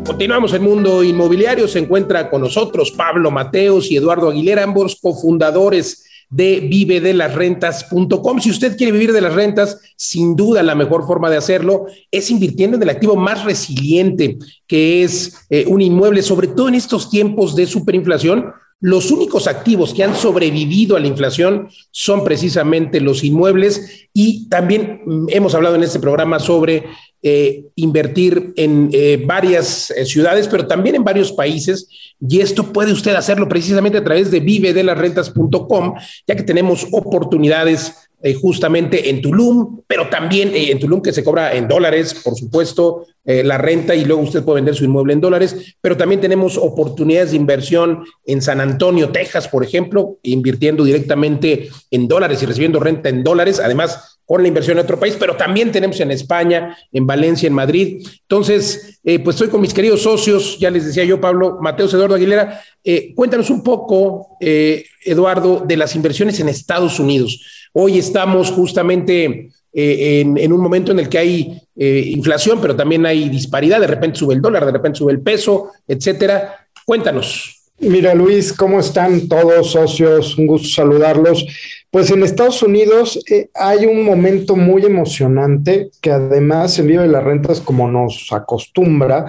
Continuamos 0.07 0.53
en 0.53 0.63
Mundo 0.63 1.03
Inmobiliario. 1.03 1.67
Se 1.67 1.79
encuentra 1.79 2.29
con 2.29 2.39
nosotros 2.39 2.91
Pablo 2.91 3.29
Mateos 3.29 3.91
y 3.91 3.97
Eduardo 3.97 4.29
Aguilera, 4.29 4.63
ambos 4.63 4.95
cofundadores 5.01 6.05
de 6.29 6.61
vivedelasrentas.com. 6.61 8.39
Si 8.39 8.49
usted 8.49 8.77
quiere 8.77 8.93
vivir 8.93 9.11
de 9.11 9.19
las 9.19 9.33
rentas, 9.33 9.81
sin 9.97 10.37
duda 10.37 10.63
la 10.63 10.75
mejor 10.75 11.05
forma 11.05 11.29
de 11.29 11.35
hacerlo 11.35 11.87
es 12.09 12.31
invirtiendo 12.31 12.77
en 12.77 12.83
el 12.83 12.89
activo 12.89 13.17
más 13.17 13.43
resiliente, 13.43 14.37
que 14.65 15.03
es 15.03 15.45
eh, 15.49 15.65
un 15.67 15.81
inmueble, 15.81 16.21
sobre 16.21 16.47
todo 16.47 16.69
en 16.69 16.75
estos 16.75 17.09
tiempos 17.09 17.53
de 17.53 17.67
superinflación. 17.67 18.53
Los 18.79 19.09
únicos 19.09 19.47
activos 19.47 19.91
que 19.93 20.03
han 20.03 20.15
sobrevivido 20.15 20.95
a 20.95 20.99
la 20.99 21.07
inflación 21.07 21.69
son 21.89 22.23
precisamente 22.23 23.01
los 23.01 23.23
inmuebles 23.23 24.07
y 24.13 24.47
también 24.49 25.01
mm, 25.03 25.27
hemos 25.29 25.55
hablado 25.55 25.75
en 25.75 25.83
este 25.83 25.99
programa 25.99 26.39
sobre 26.39 26.85
eh, 27.23 27.65
invertir 27.75 28.53
en 28.55 28.89
eh, 28.93 29.23
varias 29.25 29.89
eh, 29.89 30.05
ciudades, 30.05 30.47
pero 30.47 30.67
también 30.67 30.95
en 30.95 31.03
varios 31.03 31.31
países. 31.31 31.89
Y 32.19 32.39
esto 32.39 32.71
puede 32.71 32.91
usted 32.91 33.15
hacerlo 33.15 33.49
precisamente 33.49 33.97
a 33.97 34.03
través 34.03 34.29
de 34.29 34.39
vivedelasrentas.com, 34.39 35.95
ya 36.27 36.35
que 36.35 36.43
tenemos 36.43 36.85
oportunidades 36.91 38.06
justamente 38.41 39.09
en 39.09 39.21
Tulum, 39.21 39.81
pero 39.87 40.09
también 40.09 40.51
en 40.53 40.79
Tulum 40.79 41.01
que 41.01 41.13
se 41.13 41.23
cobra 41.23 41.53
en 41.53 41.67
dólares, 41.67 42.15
por 42.23 42.35
supuesto, 42.35 43.05
la 43.23 43.57
renta 43.57 43.93
y 43.93 44.05
luego 44.05 44.23
usted 44.23 44.43
puede 44.43 44.55
vender 44.55 44.75
su 44.75 44.85
inmueble 44.85 45.13
en 45.13 45.21
dólares, 45.21 45.75
pero 45.81 45.95
también 45.95 46.19
tenemos 46.19 46.57
oportunidades 46.57 47.31
de 47.31 47.37
inversión 47.37 48.03
en 48.25 48.41
San 48.41 48.59
Antonio, 48.59 49.09
Texas, 49.09 49.47
por 49.47 49.63
ejemplo, 49.63 50.17
invirtiendo 50.23 50.83
directamente 50.83 51.69
en 51.91 52.07
dólares 52.07 52.41
y 52.41 52.47
recibiendo 52.47 52.79
renta 52.79 53.09
en 53.09 53.23
dólares. 53.23 53.61
Además, 53.63 54.17
con 54.27 54.41
la 54.41 54.49
inversión 54.49 54.77
en 54.77 54.83
otro 54.83 54.99
país, 54.99 55.15
pero 55.17 55.37
también 55.37 55.71
tenemos 55.71 55.97
en 56.01 56.11
España, 56.11 56.77
en 56.91 57.07
Valencia, 57.07 57.47
en 57.47 57.53
Madrid. 57.53 58.05
Entonces, 58.23 58.99
eh, 59.05 59.19
pues 59.19 59.37
estoy 59.37 59.47
con 59.47 59.61
mis 59.61 59.73
queridos 59.73 60.01
socios, 60.01 60.59
ya 60.59 60.69
les 60.69 60.85
decía 60.85 61.05
yo, 61.05 61.21
Pablo, 61.21 61.59
Mateos, 61.61 61.93
Eduardo 61.93 62.15
Aguilera. 62.15 62.61
Eh, 62.83 63.13
cuéntanos 63.15 63.49
un 63.49 63.63
poco, 63.63 64.35
eh, 64.41 64.83
Eduardo, 65.05 65.63
de 65.65 65.77
las 65.77 65.95
inversiones 65.95 66.41
en 66.41 66.49
Estados 66.49 66.99
Unidos. 66.99 67.41
Hoy 67.79 67.99
estamos 67.99 68.49
justamente 68.49 69.51
en, 69.71 70.35
en, 70.35 70.51
un 70.51 70.59
momento 70.59 70.91
en 70.93 70.99
el 70.99 71.07
que 71.07 71.19
hay 71.19 71.61
inflación, 71.75 72.59
pero 72.59 72.75
también 72.75 73.05
hay 73.05 73.29
disparidad. 73.29 73.79
De 73.79 73.85
repente 73.85 74.17
sube 74.17 74.33
el 74.33 74.41
dólar, 74.41 74.65
de 74.65 74.71
repente 74.71 74.97
sube 74.97 75.11
el 75.11 75.21
peso, 75.21 75.69
etcétera. 75.87 76.67
Cuéntanos. 76.85 77.61
Mira, 77.77 78.15
Luis, 78.15 78.51
¿cómo 78.51 78.79
están 78.79 79.27
todos 79.27 79.73
socios? 79.73 80.39
Un 80.39 80.47
gusto 80.47 80.69
saludarlos. 80.69 81.45
Pues 81.89 82.11
en 82.11 82.21
Estados 82.21 82.61
Unidos 82.63 83.19
eh, 83.29 83.49
hay 83.53 83.85
un 83.85 84.03
momento 84.03 84.55
muy 84.55 84.83
emocionante 84.83 85.89
que 86.01 86.11
además 86.11 86.77
en 86.79 86.87
Viva 86.87 87.03
de 87.03 87.07
las 87.07 87.23
Rentas, 87.23 87.61
como 87.61 87.89
nos 87.89 88.27
acostumbra, 88.31 89.25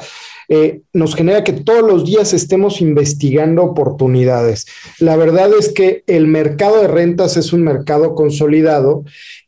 eh, 0.48 0.80
nos 0.92 1.14
genera 1.14 1.44
que 1.44 1.52
todos 1.52 1.82
los 1.82 2.04
días 2.04 2.32
estemos 2.32 2.80
investigando 2.80 3.62
oportunidades. 3.62 4.66
La 4.98 5.14
verdad 5.16 5.50
es 5.56 5.72
que 5.72 6.02
el 6.06 6.26
mercado 6.26 6.80
de 6.80 6.88
rentas 6.88 7.36
es 7.36 7.52
un 7.52 7.62
mercado 7.62 8.14
consolidado 8.14 9.04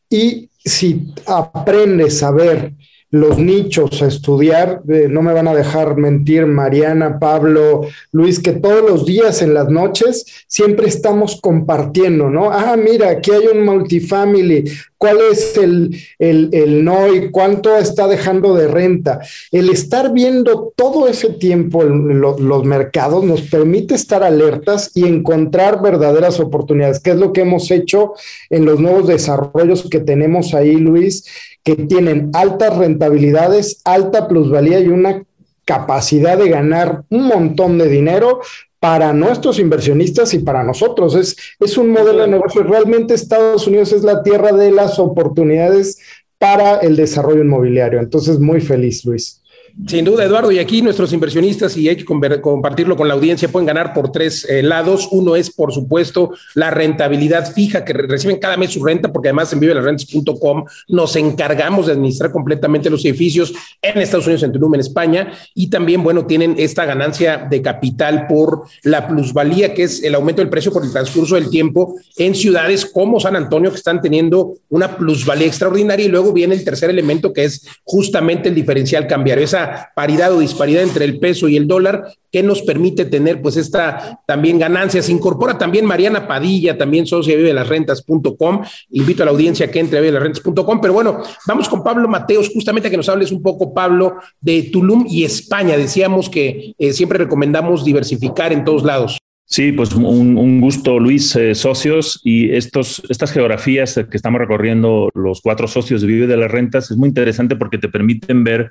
y 0.08 0.50
si 0.64 1.12
aprendes 1.26 2.22
a 2.22 2.30
ver 2.30 2.74
los 3.10 3.38
nichos 3.38 4.02
a 4.02 4.06
estudiar. 4.06 4.82
No 4.84 5.22
me 5.22 5.32
van 5.32 5.48
a 5.48 5.54
dejar 5.54 5.96
mentir 5.96 6.46
Mariana, 6.46 7.18
Pablo, 7.18 7.82
Luis, 8.12 8.40
que 8.40 8.52
todos 8.52 8.88
los 8.88 9.04
días 9.04 9.42
en 9.42 9.54
las 9.54 9.68
noches 9.68 10.24
siempre 10.46 10.88
estamos 10.88 11.40
compartiendo, 11.40 12.30
¿no? 12.30 12.50
Ah, 12.50 12.76
mira, 12.76 13.10
aquí 13.10 13.32
hay 13.32 13.46
un 13.48 13.64
multifamily, 13.64 14.64
cuál 14.96 15.18
es 15.32 15.56
el, 15.56 15.96
el, 16.18 16.50
el 16.52 16.84
NOI, 16.84 17.30
cuánto 17.30 17.76
está 17.76 18.06
dejando 18.06 18.54
de 18.54 18.68
renta. 18.68 19.20
El 19.50 19.70
estar 19.70 20.12
viendo 20.12 20.72
todo 20.76 21.08
ese 21.08 21.30
tiempo 21.30 21.82
los 21.82 22.64
mercados 22.64 23.24
nos 23.24 23.42
permite 23.42 23.94
estar 23.94 24.22
alertas 24.22 24.92
y 24.94 25.04
encontrar 25.04 25.82
verdaderas 25.82 26.38
oportunidades, 26.38 27.00
que 27.00 27.10
es 27.10 27.16
lo 27.16 27.32
que 27.32 27.40
hemos 27.40 27.70
hecho 27.70 28.12
en 28.50 28.64
los 28.64 28.78
nuevos 28.78 29.08
desarrollos 29.08 29.88
que 29.90 30.00
tenemos 30.00 30.54
ahí, 30.54 30.76
Luis 30.76 31.24
que 31.64 31.76
tienen 31.76 32.30
altas 32.32 32.76
rentabilidades, 32.76 33.80
alta 33.84 34.28
plusvalía 34.28 34.80
y 34.80 34.88
una 34.88 35.24
capacidad 35.64 36.38
de 36.38 36.48
ganar 36.48 37.04
un 37.10 37.26
montón 37.26 37.78
de 37.78 37.88
dinero 37.88 38.40
para 38.80 39.12
nuestros 39.12 39.58
inversionistas 39.58 40.32
y 40.34 40.38
para 40.38 40.64
nosotros. 40.64 41.14
Es, 41.14 41.36
es 41.60 41.76
un 41.76 41.90
modelo 41.90 42.22
de 42.22 42.28
negocio. 42.28 42.62
Realmente 42.62 43.14
Estados 43.14 43.66
Unidos 43.66 43.92
es 43.92 44.02
la 44.02 44.22
tierra 44.22 44.52
de 44.52 44.72
las 44.72 44.98
oportunidades 44.98 45.98
para 46.38 46.78
el 46.78 46.96
desarrollo 46.96 47.42
inmobiliario. 47.42 48.00
Entonces, 48.00 48.40
muy 48.40 48.62
feliz, 48.62 49.04
Luis. 49.04 49.39
Sin 49.87 50.04
duda, 50.04 50.24
Eduardo, 50.24 50.50
y 50.52 50.59
aquí 50.59 50.83
nuestros 50.83 51.12
inversionistas, 51.12 51.76
y 51.76 51.88
hay 51.88 51.96
que 51.96 52.04
compartirlo 52.04 52.96
con 52.96 53.09
la 53.09 53.14
audiencia, 53.14 53.48
pueden 53.48 53.66
ganar 53.66 53.92
por 53.92 54.12
tres 54.12 54.44
eh, 54.48 54.62
lados. 54.62 55.09
Uno 55.11 55.37
es, 55.37 55.50
por 55.50 55.72
supuesto, 55.72 56.33
la 56.54 56.70
rentabilidad 56.70 57.52
fija 57.52 57.85
que 57.85 57.92
reciben 57.92 58.38
cada 58.38 58.56
mes 58.56 58.70
su 58.72 58.85
renta, 58.85 59.12
porque 59.12 59.28
además 59.28 59.52
en 59.52 59.61
vivelasrentas.com 59.61 60.64
nos 60.88 61.16
encargamos 61.16 61.87
de 61.87 61.92
administrar 61.92 62.30
completamente 62.33 62.90
los 62.90 63.04
edificios 63.04 63.52
en 63.83 63.98
Estados 63.98 64.26
Unidos, 64.26 64.42
en 64.42 64.52
Tulum, 64.52 64.74
en 64.74 64.80
España, 64.80 65.33
y 65.54 65.70
también, 65.70 66.02
bueno, 66.02 66.26
tienen 66.26 66.54
esta 66.59 66.85
ganancia 66.85 67.46
de 67.50 67.62
capital 67.62 68.26
por 68.26 68.64
la 68.83 69.06
plusvalía, 69.09 69.74
que 69.74 69.85
es 69.85 70.02
el 70.02 70.14
aumento 70.14 70.42
del 70.42 70.50
precio 70.50 70.72
por 70.72 70.85
el 70.85 70.92
transcurso 70.92 71.37
del 71.37 71.50
tiempo 71.50 71.96
en 72.16 72.35
ciudades 72.35 72.85
como 72.87 73.20
San 73.20 73.37
Antonio, 73.37 73.70
que 73.70 73.76
están 73.76 74.00
teniendo 74.00 74.54
una 74.68 74.96
plusvalía 74.96 75.46
extraordinaria, 75.46 76.06
y 76.06 76.09
luego 76.09 76.33
viene 76.33 76.54
el 76.54 76.64
tercer 76.64 76.90
elemento, 76.90 77.33
que 77.33 77.44
es 77.44 77.66
justamente 77.85 78.48
el 78.48 78.54
diferencial 78.54 79.06
cambiario. 79.06 79.44
Paridad 79.94 80.32
o 80.32 80.40
disparidad 80.40 80.82
entre 80.82 81.04
el 81.04 81.18
peso 81.18 81.48
y 81.48 81.56
el 81.56 81.66
dólar 81.66 82.12
que 82.30 82.42
nos 82.42 82.62
permite 82.62 83.04
tener 83.04 83.42
pues 83.42 83.56
esta 83.56 84.20
también 84.26 84.58
ganancia. 84.58 85.02
Se 85.02 85.12
incorpora 85.12 85.58
también 85.58 85.84
Mariana 85.84 86.28
Padilla, 86.28 86.78
también 86.78 87.06
socia 87.06 87.36
de 87.36 87.54
las 87.54 87.68
rentas.com. 87.68 88.62
Invito 88.90 89.22
a 89.22 89.26
la 89.26 89.32
audiencia 89.32 89.70
que 89.70 89.80
entre 89.80 89.98
a 89.98 90.12
las 90.12 90.22
rentas.com. 90.22 90.80
Pero 90.80 90.94
bueno, 90.94 91.22
vamos 91.46 91.68
con 91.68 91.82
Pablo 91.82 92.08
Mateos, 92.08 92.50
justamente 92.52 92.88
a 92.88 92.90
que 92.90 92.96
nos 92.96 93.08
hables 93.08 93.32
un 93.32 93.42
poco, 93.42 93.74
Pablo, 93.74 94.16
de 94.40 94.70
Tulum 94.72 95.06
y 95.08 95.24
España. 95.24 95.76
Decíamos 95.76 96.30
que 96.30 96.74
eh, 96.78 96.92
siempre 96.92 97.18
recomendamos 97.18 97.84
diversificar 97.84 98.52
en 98.52 98.64
todos 98.64 98.84
lados. 98.84 99.18
Sí, 99.52 99.72
pues 99.72 99.92
un, 99.94 100.60
gusto, 100.60 101.00
Luis, 101.00 101.34
eh, 101.34 101.56
socios. 101.56 102.20
Y 102.22 102.52
estos, 102.52 103.02
estas 103.08 103.32
geografías 103.32 103.94
que 104.08 104.16
estamos 104.16 104.40
recorriendo 104.40 105.10
los 105.12 105.40
cuatro 105.40 105.66
socios 105.66 106.02
de 106.02 106.06
Vive 106.06 106.28
de 106.28 106.36
las 106.36 106.52
Rentas 106.52 106.92
es 106.92 106.96
muy 106.96 107.08
interesante 107.08 107.56
porque 107.56 107.76
te 107.76 107.88
permiten 107.88 108.44
ver 108.44 108.70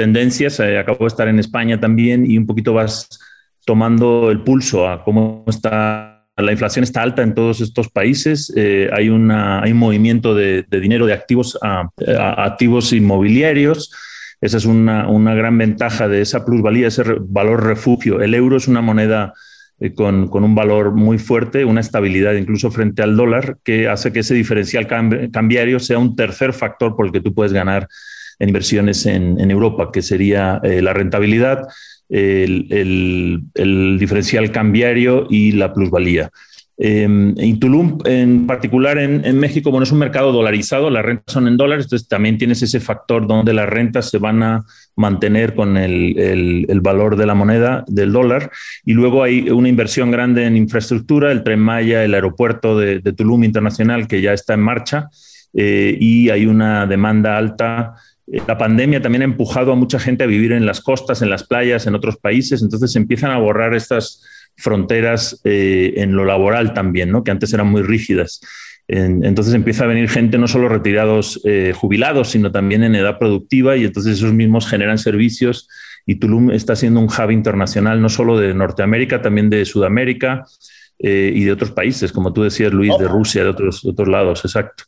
tendencias. 0.00 0.58
Eh, 0.60 0.78
acabo 0.78 1.00
de 1.00 1.08
estar 1.08 1.28
en 1.28 1.38
España 1.38 1.78
también 1.78 2.24
y 2.24 2.38
un 2.38 2.46
poquito 2.46 2.72
vas 2.72 3.06
tomando 3.66 4.30
el 4.30 4.40
pulso 4.40 4.88
a 4.88 5.04
cómo 5.04 5.44
está. 5.46 6.24
La 6.38 6.52
inflación 6.52 6.84
está 6.84 7.02
alta 7.02 7.20
en 7.22 7.34
todos 7.34 7.60
estos 7.60 7.90
países. 7.90 8.50
Eh, 8.56 8.88
hay, 8.96 9.10
un 9.10 9.26
movimiento 9.74 10.34
de, 10.34 10.64
dinero 10.70 11.04
de 11.04 11.12
activos 11.12 11.58
a, 11.60 11.90
activos 12.38 12.94
inmobiliarios. 12.94 13.92
Esa 14.40 14.56
es 14.56 14.64
una, 14.64 15.34
gran 15.34 15.58
ventaja 15.58 16.08
de 16.08 16.22
esa 16.22 16.46
plusvalía, 16.46 16.88
ese 16.88 17.02
valor 17.20 17.62
refugio. 17.62 18.22
El 18.22 18.32
euro 18.32 18.56
es 18.56 18.68
una 18.68 18.80
moneda 18.80 19.34
eh, 19.80 19.92
con, 19.92 20.30
un 20.32 20.54
valor 20.54 20.92
muy 20.92 21.18
fuerte, 21.18 21.66
una 21.66 21.82
estabilidad 21.82 22.32
incluso 22.32 22.70
frente 22.70 23.02
al 23.02 23.18
dólar, 23.18 23.58
que 23.62 23.86
hace 23.86 24.14
que 24.14 24.20
ese 24.20 24.32
diferencial 24.32 24.86
cambiario 25.30 25.78
sea 25.78 25.98
un 25.98 26.16
tercer 26.16 26.54
factor 26.54 26.96
por 26.96 27.04
el 27.04 27.12
que 27.12 27.20
tú 27.20 27.34
puedes 27.34 27.52
ganar 27.52 27.86
en 28.40 28.48
inversiones 28.48 29.06
en, 29.06 29.50
Europa, 29.50 29.90
que 29.92 30.02
sería 30.02 30.60
eh, 30.64 30.82
la 30.82 30.92
rentabilidad, 30.92 31.68
el, 32.08 33.46
diferencial 34.00 34.50
cambiario 34.50 35.28
y 35.30 35.52
la 35.52 35.72
plusvalía. 35.72 36.30
en 36.76 37.34
em, 37.38 37.60
Tulum, 37.60 37.98
en 38.04 38.46
particular 38.46 38.98
en, 38.98 39.38
México, 39.38 39.70
bueno, 39.70 39.84
es 39.84 39.92
un 39.92 39.98
mercado 39.98 40.32
dolarizado, 40.32 40.90
las 40.90 41.04
rentas 41.04 41.32
son 41.32 41.46
en 41.46 41.56
dólares, 41.56 41.84
entonces 41.84 42.08
también 42.08 42.38
tienes 42.38 42.62
ese 42.62 42.80
factor 42.80 43.28
donde 43.28 43.52
las 43.52 43.68
rentas 43.68 44.10
se 44.10 44.18
van 44.18 44.42
a 44.42 44.64
mantener 44.96 45.54
con 45.54 45.76
el, 45.76 46.80
valor 46.82 47.16
de 47.16 47.26
la 47.26 47.34
moneda 47.34 47.84
del 47.86 48.12
dólar. 48.12 48.50
Y 48.84 48.94
luego 48.94 49.22
hay 49.22 49.50
una 49.50 49.68
inversión 49.68 50.10
grande 50.10 50.46
en 50.46 50.56
infraestructura, 50.56 51.30
el 51.30 51.42
Tren 51.44 51.60
Maya, 51.60 52.02
el 52.04 52.14
aeropuerto 52.14 52.78
de, 52.78 53.00
Tulum 53.12 53.44
Internacional, 53.44 54.08
que 54.08 54.22
ya 54.22 54.32
está 54.32 54.54
en 54.54 54.60
marcha, 54.60 55.10
eh, 55.52 55.96
y 56.00 56.30
hay 56.30 56.46
una 56.46 56.86
demanda 56.86 57.36
alta 57.36 57.94
la 58.46 58.56
pandemia 58.56 59.02
también 59.02 59.22
ha 59.22 59.24
empujado 59.24 59.72
a 59.72 59.74
mucha 59.74 59.98
gente 59.98 60.24
a 60.24 60.26
vivir 60.26 60.52
en 60.52 60.66
las 60.66 60.80
costas, 60.80 61.22
en 61.22 61.30
las 61.30 61.44
playas, 61.44 61.86
en 61.86 61.94
otros 61.94 62.16
países, 62.16 62.62
entonces 62.62 62.94
empiezan 62.96 63.32
a 63.32 63.38
borrar 63.38 63.74
estas 63.74 64.24
fronteras 64.56 65.40
eh, 65.44 65.94
en 65.96 66.14
lo 66.14 66.24
laboral 66.24 66.72
también, 66.72 67.10
¿no? 67.10 67.24
que 67.24 67.30
antes 67.30 67.52
eran 67.52 67.66
muy 67.66 67.82
rígidas. 67.82 68.40
entonces 68.86 69.54
empieza 69.54 69.84
a 69.84 69.88
venir 69.88 70.08
gente 70.08 70.36
no 70.38 70.48
solo 70.48 70.68
retirados 70.68 71.40
eh, 71.44 71.72
jubilados, 71.74 72.30
sino 72.30 72.50
también 72.50 72.82
en 72.82 72.94
edad 72.94 73.18
productiva 73.18 73.76
y 73.76 73.84
entonces 73.84 74.18
esos 74.18 74.32
mismos 74.32 74.68
generan 74.68 74.98
servicios 74.98 75.68
y 76.06 76.16
Tulum 76.16 76.50
está 76.50 76.76
siendo 76.76 77.00
un 77.00 77.06
hub 77.06 77.30
internacional 77.30 78.00
no 78.00 78.08
solo 78.08 78.38
de 78.38 78.54
Norteamérica, 78.54 79.22
también 79.22 79.50
de 79.50 79.64
Sudamérica 79.64 80.44
eh, 80.98 81.32
y 81.34 81.44
de 81.44 81.52
otros 81.52 81.70
países, 81.70 82.12
como 82.12 82.32
tú 82.32 82.42
decías, 82.42 82.72
Luis, 82.72 82.92
de 82.98 83.08
Rusia, 83.08 83.42
de 83.42 83.50
otros, 83.50 83.84
otros 83.84 84.08
lados, 84.08 84.44
exacto. 84.44 84.84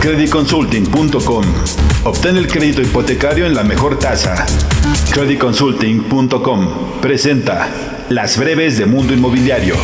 Creditconsulting.com. 0.00 1.44
Obtén 2.04 2.36
el 2.36 2.48
crédito 2.48 2.82
hipotecario 2.82 3.46
en 3.46 3.54
la 3.54 3.62
mejor 3.62 4.00
tasa. 4.00 4.44
Creditconsulting.com 5.12 7.00
presenta 7.00 7.68
las 8.08 8.36
breves 8.36 8.78
de 8.78 8.86
Mundo 8.86 9.14
Inmobiliario. 9.14 9.76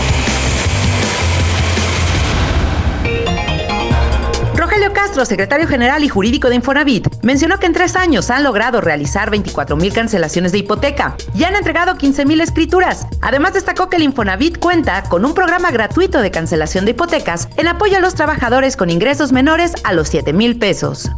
Castro, 4.93 5.25
secretario 5.25 5.67
general 5.67 6.05
y 6.05 6.09
jurídico 6.09 6.49
de 6.49 6.55
Infonavit, 6.55 7.09
mencionó 7.23 7.59
que 7.59 7.67
en 7.67 7.73
tres 7.73 7.97
años 7.97 8.31
han 8.31 8.45
logrado 8.45 8.81
realizar 8.81 9.29
24 9.29 9.77
mil 9.77 9.93
cancelaciones 9.93 10.53
de 10.53 10.59
hipoteca 10.59 11.17
y 11.35 11.45
han 11.45 11.57
entregado 11.57 11.97
15 11.97 12.25
mil 12.25 12.41
escrituras. 12.41 13.07
Además, 13.21 13.55
destacó 13.55 13.89
que 13.89 13.97
el 13.97 14.05
Infonavit 14.05 14.59
cuenta 14.59 15.03
con 15.03 15.25
un 15.25 15.35
programa 15.35 15.71
gratuito 15.73 16.23
de 16.23 16.31
cancelación 16.31 16.85
de 16.85 16.93
hipotecas 16.93 17.49
en 17.57 17.67
apoyo 17.67 17.97
a 17.97 18.01
los 18.01 18.15
trabajadores 18.15 18.77
con 18.77 18.89
ingresos 18.89 19.33
menores 19.33 19.73
a 19.85 19.93
los 19.93 20.09
7 20.09 20.33
mil 20.33 20.59
pesos. 20.59 21.11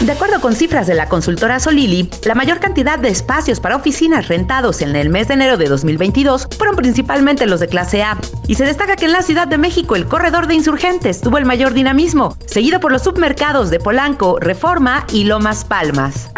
De 0.00 0.12
acuerdo 0.12 0.42
con 0.42 0.54
cifras 0.54 0.86
de 0.86 0.94
la 0.94 1.08
consultora 1.08 1.58
Solili, 1.58 2.10
la 2.26 2.34
mayor 2.34 2.60
cantidad 2.60 2.98
de 2.98 3.08
espacios 3.08 3.60
para 3.60 3.76
oficinas 3.76 4.28
rentados 4.28 4.82
en 4.82 4.94
el 4.94 5.08
mes 5.08 5.28
de 5.28 5.34
enero 5.34 5.56
de 5.56 5.68
2022 5.68 6.48
fueron 6.58 6.76
principalmente 6.76 7.46
los 7.46 7.60
de 7.60 7.68
clase 7.68 8.02
A. 8.02 8.18
Y 8.46 8.56
se 8.56 8.66
destaca 8.66 8.96
que 8.96 9.06
en 9.06 9.12
la 9.12 9.22
Ciudad 9.22 9.48
de 9.48 9.56
México 9.56 9.96
el 9.96 10.06
corredor 10.06 10.48
de 10.48 10.54
insurgentes 10.54 11.22
tuvo 11.22 11.38
el 11.38 11.46
mayor 11.46 11.72
dinamismo, 11.72 12.36
seguido 12.44 12.78
por 12.78 12.92
los 12.92 13.04
submercados 13.04 13.70
de 13.70 13.80
Polanco, 13.80 14.38
Reforma 14.38 15.06
y 15.12 15.24
Lomas 15.24 15.64
Palmas. 15.64 16.30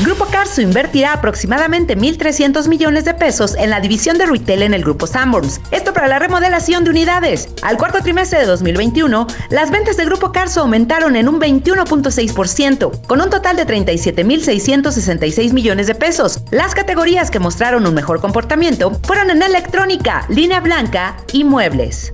Grupo 0.00 0.26
Carso 0.26 0.60
invertirá 0.60 1.12
aproximadamente 1.12 1.96
1.300 1.96 2.66
millones 2.68 3.04
de 3.04 3.14
pesos 3.14 3.54
en 3.56 3.70
la 3.70 3.80
división 3.80 4.18
de 4.18 4.26
retail 4.26 4.62
en 4.62 4.74
el 4.74 4.82
Grupo 4.82 5.06
Sanborns. 5.06 5.60
Esto 5.70 5.92
para 5.92 6.08
la 6.08 6.18
remodelación 6.18 6.82
de 6.82 6.90
unidades. 6.90 7.48
Al 7.62 7.76
cuarto 7.76 8.00
trimestre 8.00 8.40
de 8.40 8.46
2021, 8.46 9.26
las 9.50 9.70
ventas 9.70 9.96
del 9.96 10.06
Grupo 10.06 10.32
Carso 10.32 10.62
aumentaron 10.62 11.14
en 11.14 11.28
un 11.28 11.40
21.6%, 11.40 13.06
con 13.06 13.20
un 13.20 13.30
total 13.30 13.56
de 13.56 13.66
37.666 13.66 15.52
millones 15.52 15.86
de 15.86 15.94
pesos. 15.94 16.40
Las 16.50 16.74
categorías 16.74 17.30
que 17.30 17.38
mostraron 17.38 17.86
un 17.86 17.94
mejor 17.94 18.20
comportamiento 18.20 18.92
fueron 19.04 19.30
en 19.30 19.42
electrónica, 19.42 20.26
línea 20.28 20.60
blanca 20.60 21.16
y 21.32 21.44
muebles. 21.44 22.10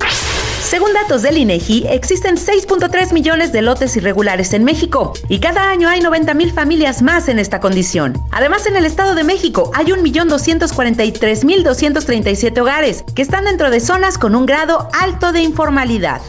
Según 0.69 0.93
datos 0.93 1.23
del 1.23 1.39
INEGI, 1.39 1.87
existen 1.89 2.37
6.3 2.37 3.14
millones 3.14 3.53
de 3.53 3.62
lotes 3.62 3.97
irregulares 3.97 4.53
en 4.53 4.64
México 4.64 5.14
y 5.27 5.41
cada 5.41 5.71
año 5.71 5.89
hay 5.89 6.03
90 6.03 6.35
mil 6.35 6.53
familias 6.53 7.01
más 7.01 7.31
en 7.31 7.39
esta 7.39 7.59
condición. 7.59 8.23
Además, 8.33 8.66
en 8.66 8.77
el 8.77 8.85
Estado 8.85 9.14
de 9.14 9.25
México 9.25 9.73
hay 9.75 9.87
1.243.237 9.87 12.61
hogares 12.61 13.03
que 13.14 13.23
están 13.23 13.47
dentro 13.47 13.71
de 13.71 13.81
zonas 13.81 14.19
con 14.19 14.35
un 14.35 14.45
grado 14.45 14.91
alto 14.93 15.33
de 15.33 15.41
informalidad. 15.41 16.21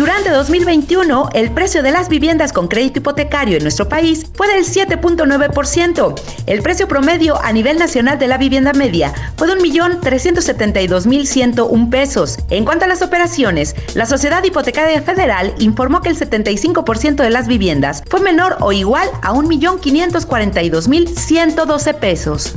Durante 0.00 0.30
2021, 0.30 1.28
el 1.34 1.50
precio 1.50 1.82
de 1.82 1.90
las 1.90 2.08
viviendas 2.08 2.54
con 2.54 2.68
crédito 2.68 3.00
hipotecario 3.00 3.58
en 3.58 3.62
nuestro 3.62 3.86
país 3.86 4.24
fue 4.32 4.48
del 4.48 4.64
7.9%. 4.64 6.14
El 6.46 6.62
precio 6.62 6.88
promedio 6.88 7.38
a 7.42 7.52
nivel 7.52 7.78
nacional 7.78 8.18
de 8.18 8.26
la 8.26 8.38
vivienda 8.38 8.72
media 8.72 9.12
fue 9.36 9.46
de 9.46 9.56
1.372.101 9.56 11.90
pesos. 11.90 12.38
En 12.48 12.64
cuanto 12.64 12.86
a 12.86 12.88
las 12.88 13.02
operaciones, 13.02 13.76
la 13.94 14.06
Sociedad 14.06 14.42
Hipotecaria 14.42 15.02
Federal 15.02 15.54
informó 15.58 16.00
que 16.00 16.08
el 16.08 16.18
75% 16.18 17.16
de 17.16 17.28
las 17.28 17.46
viviendas 17.46 18.02
fue 18.08 18.20
menor 18.20 18.56
o 18.60 18.72
igual 18.72 19.06
a 19.20 19.34
1.542.112 19.34 21.94
pesos. 21.96 22.54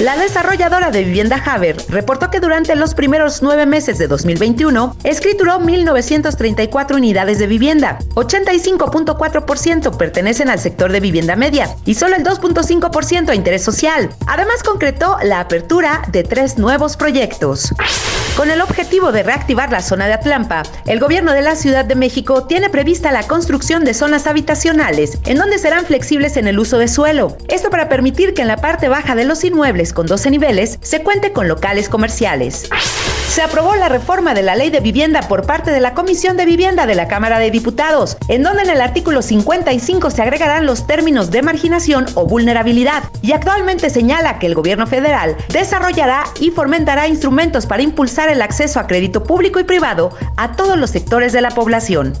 La 0.00 0.14
desarrolladora 0.14 0.90
de 0.90 1.04
vivienda 1.04 1.42
Haber 1.42 1.74
reportó 1.88 2.30
que 2.30 2.38
durante 2.38 2.76
los 2.76 2.92
primeros 2.92 3.40
nueve 3.40 3.64
meses 3.64 3.96
de 3.96 4.08
2021 4.08 4.94
escrituró 5.04 5.58
1.934 5.58 6.96
unidades 6.96 7.38
de 7.38 7.46
vivienda, 7.46 7.98
85.4% 8.14 9.96
pertenecen 9.96 10.50
al 10.50 10.58
sector 10.58 10.92
de 10.92 11.00
vivienda 11.00 11.34
media 11.34 11.74
y 11.86 11.94
solo 11.94 12.14
el 12.14 12.24
2.5% 12.24 13.30
a 13.30 13.34
interés 13.34 13.62
social. 13.64 14.10
Además 14.26 14.62
concretó 14.62 15.16
la 15.22 15.40
apertura 15.40 16.02
de 16.12 16.24
tres 16.24 16.58
nuevos 16.58 16.98
proyectos. 16.98 17.72
Con 18.36 18.50
el 18.50 18.60
objetivo 18.60 19.12
de 19.12 19.22
reactivar 19.22 19.72
la 19.72 19.80
zona 19.80 20.06
de 20.08 20.12
Atlampa, 20.12 20.62
el 20.84 21.00
gobierno 21.00 21.32
de 21.32 21.40
la 21.40 21.56
Ciudad 21.56 21.86
de 21.86 21.94
México 21.94 22.46
tiene 22.46 22.68
prevista 22.68 23.10
la 23.10 23.26
construcción 23.26 23.82
de 23.82 23.94
zonas 23.94 24.26
habitacionales 24.26 25.16
en 25.24 25.38
donde 25.38 25.56
serán 25.56 25.86
flexibles 25.86 26.36
en 26.36 26.46
el 26.46 26.58
uso 26.58 26.76
de 26.76 26.86
suelo. 26.86 27.38
Esto 27.48 27.70
para 27.70 27.88
permitir 27.88 28.34
que 28.34 28.42
en 28.42 28.48
la 28.48 28.58
parte 28.58 28.90
baja 28.90 29.14
de 29.14 29.24
los 29.24 29.42
inmuebles 29.42 29.85
con 29.92 30.06
12 30.06 30.30
niveles 30.30 30.78
se 30.82 31.02
cuente 31.02 31.32
con 31.32 31.48
locales 31.48 31.88
comerciales. 31.88 32.68
Se 33.28 33.42
aprobó 33.42 33.74
la 33.76 33.88
reforma 33.88 34.32
de 34.32 34.42
la 34.42 34.54
ley 34.54 34.70
de 34.70 34.80
vivienda 34.80 35.20
por 35.22 35.44
parte 35.44 35.70
de 35.70 35.80
la 35.80 35.94
Comisión 35.94 36.36
de 36.36 36.46
Vivienda 36.46 36.86
de 36.86 36.94
la 36.94 37.08
Cámara 37.08 37.38
de 37.38 37.50
Diputados, 37.50 38.16
en 38.28 38.42
donde 38.42 38.62
en 38.62 38.70
el 38.70 38.80
artículo 38.80 39.20
55 39.20 40.10
se 40.10 40.22
agregarán 40.22 40.64
los 40.64 40.86
términos 40.86 41.30
de 41.30 41.42
marginación 41.42 42.06
o 42.14 42.26
vulnerabilidad, 42.26 43.04
y 43.20 43.32
actualmente 43.32 43.90
señala 43.90 44.38
que 44.38 44.46
el 44.46 44.54
gobierno 44.54 44.86
federal 44.86 45.36
desarrollará 45.48 46.24
y 46.40 46.50
fomentará 46.50 47.08
instrumentos 47.08 47.66
para 47.66 47.82
impulsar 47.82 48.28
el 48.30 48.40
acceso 48.40 48.80
a 48.80 48.86
crédito 48.86 49.24
público 49.24 49.60
y 49.60 49.64
privado 49.64 50.16
a 50.36 50.52
todos 50.52 50.78
los 50.78 50.90
sectores 50.90 51.32
de 51.32 51.42
la 51.42 51.50
población. 51.50 52.14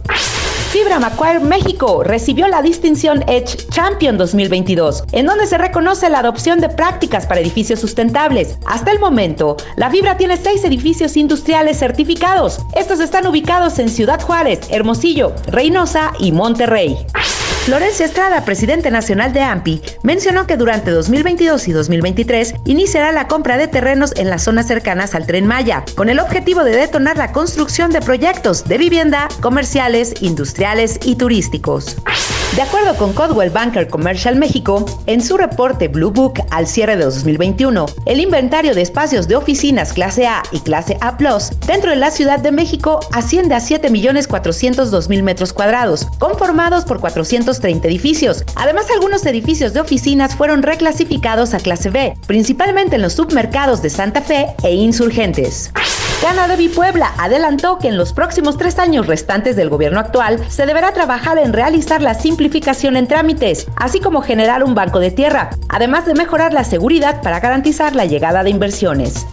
Fibra 0.70 0.98
Macquarie 0.98 1.40
México 1.40 2.02
recibió 2.02 2.48
la 2.48 2.60
distinción 2.60 3.22
Edge 3.28 3.68
Champion 3.70 4.18
2022, 4.18 5.04
en 5.12 5.26
donde 5.26 5.46
se 5.46 5.58
reconoce 5.58 6.10
la 6.10 6.18
adopción 6.18 6.60
de 6.60 6.68
prácticas 6.68 7.26
para 7.26 7.40
edificios 7.40 7.80
sustentables. 7.80 8.58
Hasta 8.66 8.90
el 8.92 8.98
momento, 8.98 9.56
la 9.76 9.90
fibra 9.90 10.16
tiene 10.16 10.36
seis 10.36 10.64
edificios 10.64 11.16
industriales 11.16 11.78
certificados. 11.78 12.60
Estos 12.74 13.00
están 13.00 13.26
ubicados 13.26 13.78
en 13.78 13.88
Ciudad 13.88 14.20
Juárez, 14.20 14.60
Hermosillo, 14.70 15.32
Reynosa 15.46 16.12
y 16.18 16.32
Monterrey. 16.32 16.96
Florencia 17.66 18.06
Estrada, 18.06 18.44
presidente 18.44 18.92
nacional 18.92 19.32
de 19.32 19.40
AMPI, 19.40 19.82
mencionó 20.04 20.46
que 20.46 20.56
durante 20.56 20.92
2022 20.92 21.66
y 21.66 21.72
2023 21.72 22.54
iniciará 22.64 23.10
la 23.10 23.26
compra 23.26 23.56
de 23.56 23.66
terrenos 23.66 24.12
en 24.16 24.30
las 24.30 24.44
zonas 24.44 24.68
cercanas 24.68 25.16
al 25.16 25.26
tren 25.26 25.48
Maya, 25.48 25.84
con 25.96 26.08
el 26.08 26.20
objetivo 26.20 26.62
de 26.62 26.76
detonar 26.76 27.16
la 27.16 27.32
construcción 27.32 27.90
de 27.90 28.00
proyectos 28.00 28.68
de 28.68 28.78
vivienda, 28.78 29.26
comerciales, 29.40 30.14
industriales 30.22 31.00
y 31.02 31.16
turísticos. 31.16 31.96
De 32.56 32.62
acuerdo 32.62 32.96
con 32.96 33.12
Codwell 33.12 33.50
Banker 33.50 33.86
Commercial 33.86 34.34
México, 34.34 34.86
en 35.04 35.20
su 35.20 35.36
reporte 35.36 35.88
Blue 35.88 36.10
Book 36.10 36.42
al 36.50 36.66
cierre 36.66 36.96
de 36.96 37.04
2021, 37.04 37.84
el 38.06 38.18
inventario 38.18 38.74
de 38.74 38.80
espacios 38.80 39.28
de 39.28 39.36
oficinas 39.36 39.92
clase 39.92 40.26
A 40.26 40.42
y 40.52 40.60
clase 40.60 40.96
A 41.02 41.18
dentro 41.66 41.90
de 41.90 41.96
la 41.96 42.10
Ciudad 42.10 42.38
de 42.38 42.52
México 42.52 43.00
asciende 43.12 43.54
a 43.54 43.58
7.402.000 43.58 45.22
metros 45.22 45.52
cuadrados, 45.52 46.06
conformados 46.18 46.86
por 46.86 46.98
430 46.98 47.88
edificios. 47.88 48.42
Además, 48.54 48.86
algunos 48.90 49.26
edificios 49.26 49.74
de 49.74 49.80
oficinas 49.80 50.34
fueron 50.34 50.62
reclasificados 50.62 51.52
a 51.52 51.58
clase 51.58 51.90
B, 51.90 52.16
principalmente 52.26 52.96
en 52.96 53.02
los 53.02 53.12
submercados 53.12 53.82
de 53.82 53.90
Santa 53.90 54.22
Fe 54.22 54.46
e 54.62 54.72
Insurgentes. 54.72 55.72
Canadevi 56.22 56.70
Puebla 56.70 57.12
adelantó 57.18 57.78
que 57.78 57.88
en 57.88 57.98
los 57.98 58.14
próximos 58.14 58.56
tres 58.56 58.78
años 58.78 59.06
restantes 59.06 59.54
del 59.56 59.68
gobierno 59.68 60.00
actual 60.00 60.42
se 60.48 60.64
deberá 60.64 60.92
trabajar 60.92 61.36
en 61.36 61.52
realizar 61.52 62.00
la 62.00 62.14
simplificación 62.14 62.45
en 62.46 63.06
trámites, 63.08 63.66
así 63.76 64.00
como 64.00 64.22
generar 64.22 64.62
un 64.62 64.74
banco 64.74 65.00
de 65.00 65.10
tierra, 65.10 65.50
además 65.68 66.06
de 66.06 66.14
mejorar 66.14 66.52
la 66.52 66.64
seguridad 66.64 67.20
para 67.22 67.40
garantizar 67.40 67.94
la 67.94 68.06
llegada 68.06 68.42
de 68.42 68.50
inversiones. 68.50 69.26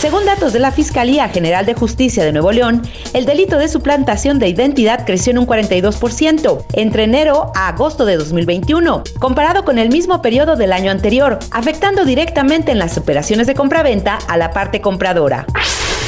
Según 0.00 0.24
datos 0.24 0.52
de 0.52 0.58
la 0.58 0.72
Fiscalía 0.72 1.28
General 1.28 1.66
de 1.66 1.74
Justicia 1.74 2.24
de 2.24 2.32
Nuevo 2.32 2.52
León, 2.52 2.82
el 3.12 3.26
delito 3.26 3.58
de 3.58 3.68
suplantación 3.68 4.38
de 4.38 4.48
identidad 4.48 5.04
creció 5.04 5.30
en 5.30 5.38
un 5.38 5.46
42% 5.46 6.64
entre 6.72 7.04
enero 7.04 7.52
a 7.54 7.68
agosto 7.68 8.04
de 8.04 8.16
2021, 8.16 9.02
comparado 9.18 9.64
con 9.64 9.78
el 9.78 9.90
mismo 9.90 10.22
periodo 10.22 10.56
del 10.56 10.72
año 10.72 10.90
anterior, 10.90 11.38
afectando 11.50 12.04
directamente 12.04 12.72
en 12.72 12.78
las 12.78 12.96
operaciones 12.96 13.46
de 13.46 13.54
compraventa 13.54 14.18
a 14.26 14.36
la 14.36 14.52
parte 14.52 14.80
compradora. 14.80 15.46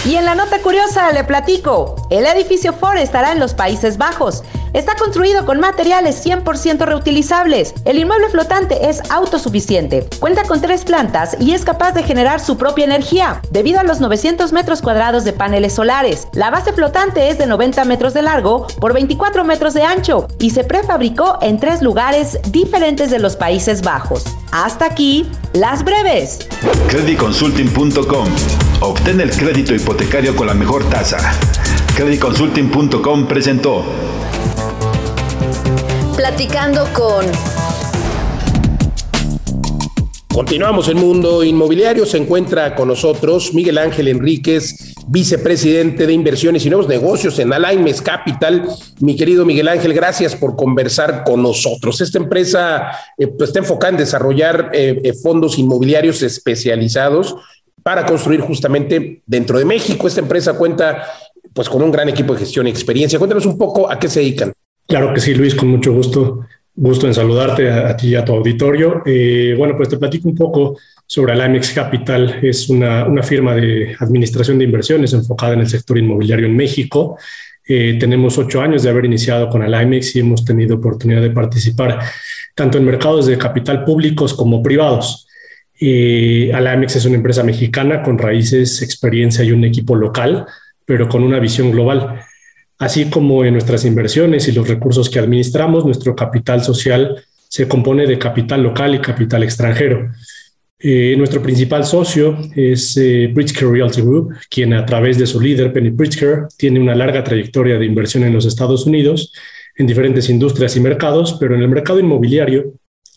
Y 0.04 0.16
en 0.16 0.24
la 0.24 0.34
nota 0.34 0.58
curiosa 0.60 1.12
le 1.12 1.22
platico, 1.22 1.94
el 2.10 2.26
edificio 2.26 2.72
Ford 2.72 2.96
estará 2.96 3.30
en 3.30 3.38
los 3.38 3.54
Países 3.54 3.98
Bajos. 3.98 4.42
Está 4.72 4.96
construido 4.96 5.44
con 5.44 5.60
materiales 5.60 6.24
100% 6.24 6.86
reutilizables. 6.86 7.74
El 7.84 7.98
inmueble 7.98 8.30
flotante 8.30 8.88
es 8.88 9.02
autosuficiente, 9.10 10.08
cuenta 10.18 10.44
con 10.44 10.62
tres 10.62 10.84
plantas 10.84 11.36
y 11.38 11.52
es 11.52 11.64
capaz 11.64 11.92
de 11.92 12.02
generar 12.02 12.40
su 12.40 12.56
propia 12.56 12.86
energía, 12.86 13.42
debido 13.50 13.80
a 13.80 13.84
los 13.84 14.00
900 14.00 14.52
metros 14.52 14.80
cuadrados 14.80 15.24
de 15.24 15.34
paneles 15.34 15.74
solares. 15.74 16.26
La 16.32 16.50
base 16.50 16.72
flotante 16.72 17.28
es 17.28 17.36
de 17.36 17.46
90 17.46 17.84
metros 17.84 18.14
de 18.14 18.22
largo 18.22 18.66
por 18.80 18.94
24 18.94 19.44
metros 19.44 19.74
de 19.74 19.82
ancho 19.82 20.26
y 20.38 20.50
se 20.50 20.64
prefabricó 20.64 21.38
en 21.42 21.60
tres 21.60 21.82
lugares 21.82 22.38
diferentes 22.50 23.10
de 23.10 23.18
los 23.18 23.36
Países 23.36 23.82
Bajos. 23.82 24.24
Hasta 24.52 24.86
aquí, 24.86 25.28
las 25.52 25.84
breves. 25.84 26.48
Creditconsulting.com. 26.88 28.26
Obtén 28.80 29.20
el 29.20 29.30
crédito 29.30 29.74
hipotecario 29.74 30.34
con 30.34 30.46
la 30.46 30.54
mejor 30.54 30.82
tasa. 30.84 31.18
Creditconsulting.com 31.94 33.26
presentó. 33.26 33.84
Platicando 36.22 36.84
con... 36.92 37.26
Continuamos 40.32 40.88
en 40.88 40.98
Mundo 40.98 41.42
Inmobiliario. 41.42 42.06
Se 42.06 42.16
encuentra 42.16 42.76
con 42.76 42.86
nosotros 42.86 43.52
Miguel 43.54 43.76
Ángel 43.76 44.06
Enríquez, 44.06 44.94
vicepresidente 45.08 46.06
de 46.06 46.12
inversiones 46.12 46.64
y 46.64 46.70
nuevos 46.70 46.86
negocios 46.86 47.40
en 47.40 47.52
Alaimes 47.52 48.00
Capital. 48.02 48.62
Mi 49.00 49.16
querido 49.16 49.44
Miguel 49.44 49.66
Ángel, 49.66 49.94
gracias 49.94 50.36
por 50.36 50.54
conversar 50.54 51.24
con 51.24 51.42
nosotros. 51.42 52.00
Esta 52.00 52.18
empresa 52.18 52.92
eh, 53.18 53.26
pues, 53.26 53.50
está 53.50 53.58
enfocada 53.58 53.90
en 53.90 53.96
desarrollar 53.96 54.70
eh, 54.72 55.00
eh, 55.02 55.14
fondos 55.14 55.58
inmobiliarios 55.58 56.22
especializados 56.22 57.34
para 57.82 58.06
construir 58.06 58.42
justamente 58.42 59.24
dentro 59.26 59.58
de 59.58 59.64
México. 59.64 60.06
Esta 60.06 60.20
empresa 60.20 60.52
cuenta 60.52 61.04
pues 61.52 61.68
con 61.68 61.82
un 61.82 61.90
gran 61.90 62.08
equipo 62.08 62.32
de 62.32 62.38
gestión 62.38 62.68
y 62.68 62.70
experiencia. 62.70 63.18
Cuéntanos 63.18 63.44
un 63.44 63.58
poco 63.58 63.90
a 63.90 63.98
qué 63.98 64.08
se 64.08 64.20
dedican. 64.20 64.52
Claro 64.92 65.14
que 65.14 65.20
sí, 65.20 65.34
Luis, 65.34 65.54
con 65.54 65.70
mucho 65.70 65.90
gusto. 65.90 66.40
Gusto 66.74 67.06
en 67.06 67.14
saludarte 67.14 67.70
a, 67.70 67.96
ti 67.96 68.08
y 68.08 68.14
a 68.14 68.26
tu 68.26 68.34
auditorio. 68.34 69.00
Eh, 69.06 69.54
bueno, 69.56 69.74
pues 69.74 69.88
te 69.88 69.96
platico 69.96 70.28
un 70.28 70.34
poco 70.34 70.76
sobre 71.06 71.32
Alamex 71.32 71.70
Capital. 71.70 72.40
Es 72.42 72.68
una, 72.68 73.06
una, 73.06 73.22
firma 73.22 73.54
de 73.54 73.96
administración 73.98 74.58
de 74.58 74.66
inversiones 74.66 75.14
enfocada 75.14 75.54
en 75.54 75.60
el 75.60 75.66
sector 75.66 75.96
inmobiliario 75.96 76.44
en 76.44 76.54
México. 76.54 77.16
Eh, 77.66 77.96
tenemos 77.98 78.36
ocho 78.36 78.60
años 78.60 78.82
de 78.82 78.90
haber 78.90 79.06
iniciado 79.06 79.48
con 79.48 79.62
Alamex 79.62 80.14
y 80.14 80.20
hemos 80.20 80.44
tenido 80.44 80.76
oportunidad 80.76 81.22
de 81.22 81.30
participar 81.30 81.98
tanto 82.54 82.76
en 82.76 82.84
mercados 82.84 83.24
de 83.24 83.38
capital 83.38 83.84
públicos 83.84 84.34
como 84.34 84.62
privados. 84.62 85.26
Eh, 85.80 86.50
Alamex 86.52 86.96
es 86.96 87.06
una 87.06 87.16
empresa 87.16 87.42
mexicana 87.42 88.02
con 88.02 88.18
raíces, 88.18 88.82
experiencia 88.82 89.42
y 89.42 89.52
un 89.52 89.64
equipo 89.64 89.96
local, 89.96 90.44
pero 90.84 91.08
con 91.08 91.22
una 91.22 91.38
visión 91.38 91.70
global. 91.70 92.20
Así 92.82 93.08
como 93.08 93.44
en 93.44 93.52
nuestras 93.52 93.84
inversiones 93.84 94.48
y 94.48 94.52
los 94.52 94.66
recursos 94.66 95.08
que 95.08 95.20
administramos, 95.20 95.84
nuestro 95.84 96.16
capital 96.16 96.64
social 96.64 97.14
se 97.48 97.68
compone 97.68 98.08
de 98.08 98.18
capital 98.18 98.60
local 98.60 98.96
y 98.96 99.00
capital 99.00 99.44
extranjero. 99.44 100.10
Eh, 100.80 101.14
nuestro 101.16 101.40
principal 101.40 101.84
socio 101.84 102.36
es 102.56 102.96
eh, 102.96 103.30
Pritzker 103.32 103.68
Realty 103.68 104.00
Group, 104.00 104.34
quien 104.50 104.74
a 104.74 104.84
través 104.84 105.16
de 105.16 105.28
su 105.28 105.40
líder, 105.40 105.72
Penny 105.72 105.92
Pritzker, 105.92 106.48
tiene 106.56 106.80
una 106.80 106.96
larga 106.96 107.22
trayectoria 107.22 107.78
de 107.78 107.86
inversión 107.86 108.24
en 108.24 108.32
los 108.32 108.46
Estados 108.46 108.84
Unidos, 108.84 109.32
en 109.76 109.86
diferentes 109.86 110.28
industrias 110.28 110.76
y 110.76 110.80
mercados, 110.80 111.36
pero 111.38 111.54
en 111.54 111.62
el 111.62 111.68
mercado 111.68 112.00
inmobiliario, 112.00 112.72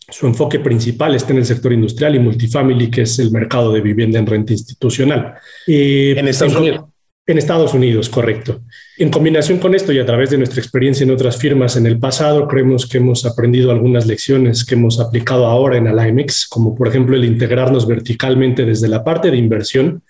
su 0.08 0.28
enfoque 0.28 0.60
principal 0.60 1.16
está 1.16 1.34
en 1.34 1.40
el 1.40 1.46
sector 1.48 1.74
industrial 1.74 2.14
y 2.14 2.20
multifamily, 2.20 2.92
que 2.92 3.02
es 3.02 3.18
el 3.18 3.32
mercado 3.32 3.74
de 3.74 3.82
vivienda 3.82 4.20
en 4.20 4.28
renta 4.28 4.54
institucional. 4.54 5.34
Eh, 5.66 6.14
en 6.16 6.28
Estados 6.28 6.56
Unidos. 6.56 6.86
En 7.28 7.40
Estados 7.40 7.74
Unidos, 7.74 8.08
correcto. 8.08 8.62
En 9.00 9.10
combinación 9.10 9.58
con 9.58 9.74
esto 9.74 9.92
y 9.92 9.98
a 9.98 10.06
través 10.06 10.30
de 10.30 10.38
nuestra 10.38 10.62
experiencia 10.62 11.04
en 11.04 11.10
otras 11.10 11.38
firmas 11.38 11.76
en 11.76 11.88
el 11.88 11.98
pasado, 11.98 12.48
creemos 12.48 12.88
que 12.88 13.00
hemos 13.00 13.26
aprendido 13.26 13.72
algunas 13.72 14.06
lecciones 14.06 14.64
que 14.64 14.76
hemos 14.76 15.00
aplicado 15.00 15.48
ahora 15.48 15.78
en 15.78 15.88
Alimex, 15.88 16.48
como 16.48 16.76
por 16.76 16.88
ejemplo 16.88 17.16
el 17.16 17.26
integrarnos 17.26 17.88
verticalmente 17.88 18.64
desde 18.64 18.88
la 18.90 19.04
parte 19.04 19.32
de 19.32 19.38
inversión 19.38 20.04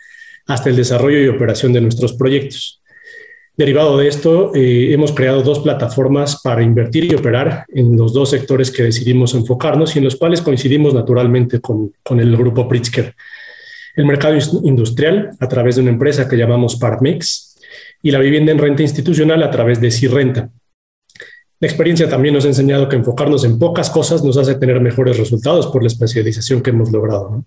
hasta 0.46 0.70
el 0.70 0.76
desarrollo 0.76 1.24
y 1.24 1.30
operación 1.30 1.72
de 1.72 1.80
nuestros 1.80 2.12
proyectos. 2.12 2.82
Derivado 3.56 3.98
de 3.98 4.10
esto, 4.10 4.54
eh, 4.54 4.92
hemos 4.92 5.14
creado 5.14 5.42
dos 5.42 5.60
plataformas 5.60 6.42
para 6.44 6.64
invertir 6.64 7.06
y 7.06 7.16
operar 7.16 7.64
en 7.70 7.96
los 7.96 8.12
dos 8.12 8.32
sectores 8.32 8.70
que 8.70 8.84
decidimos 8.84 9.34
enfocarnos 9.36 9.96
y 9.96 10.00
en 10.00 10.06
los 10.06 10.18
cuales 10.18 10.42
coincidimos 10.42 10.94
naturalmente 10.94 11.62
con, 11.62 11.94
con 12.04 12.20
el 12.20 12.36
grupo 12.36 12.68
Pritzker 12.68 13.16
el 13.96 14.06
mercado 14.06 14.38
industrial 14.64 15.32
a 15.40 15.48
través 15.48 15.76
de 15.76 15.82
una 15.82 15.92
empresa 15.92 16.28
que 16.28 16.38
llamamos 16.38 16.76
Partmex 16.76 17.58
y 18.02 18.12
la 18.12 18.20
vivienda 18.20 18.52
en 18.52 18.60
renta 18.60 18.84
institucional 18.84 19.42
a 19.44 19.50
través 19.50 19.80
de 19.82 19.92
Cirrenta. 19.92 20.50
La 21.60 21.68
experiencia 21.68 22.10
también 22.10 22.34
nos 22.34 22.46
ha 22.46 22.50
enseñado 22.50 22.90
que 22.90 22.98
enfocarnos 22.98 23.46
en 23.46 23.58
pocas 23.58 23.90
cosas 23.90 24.24
nos 24.24 24.38
hace 24.38 24.56
tener 24.56 24.80
mejores 24.82 25.18
resultados 25.18 25.68
por 25.68 25.82
la 25.82 25.88
especialización 25.88 26.62
que 26.62 26.72
hemos 26.72 26.92
logrado. 26.92 27.46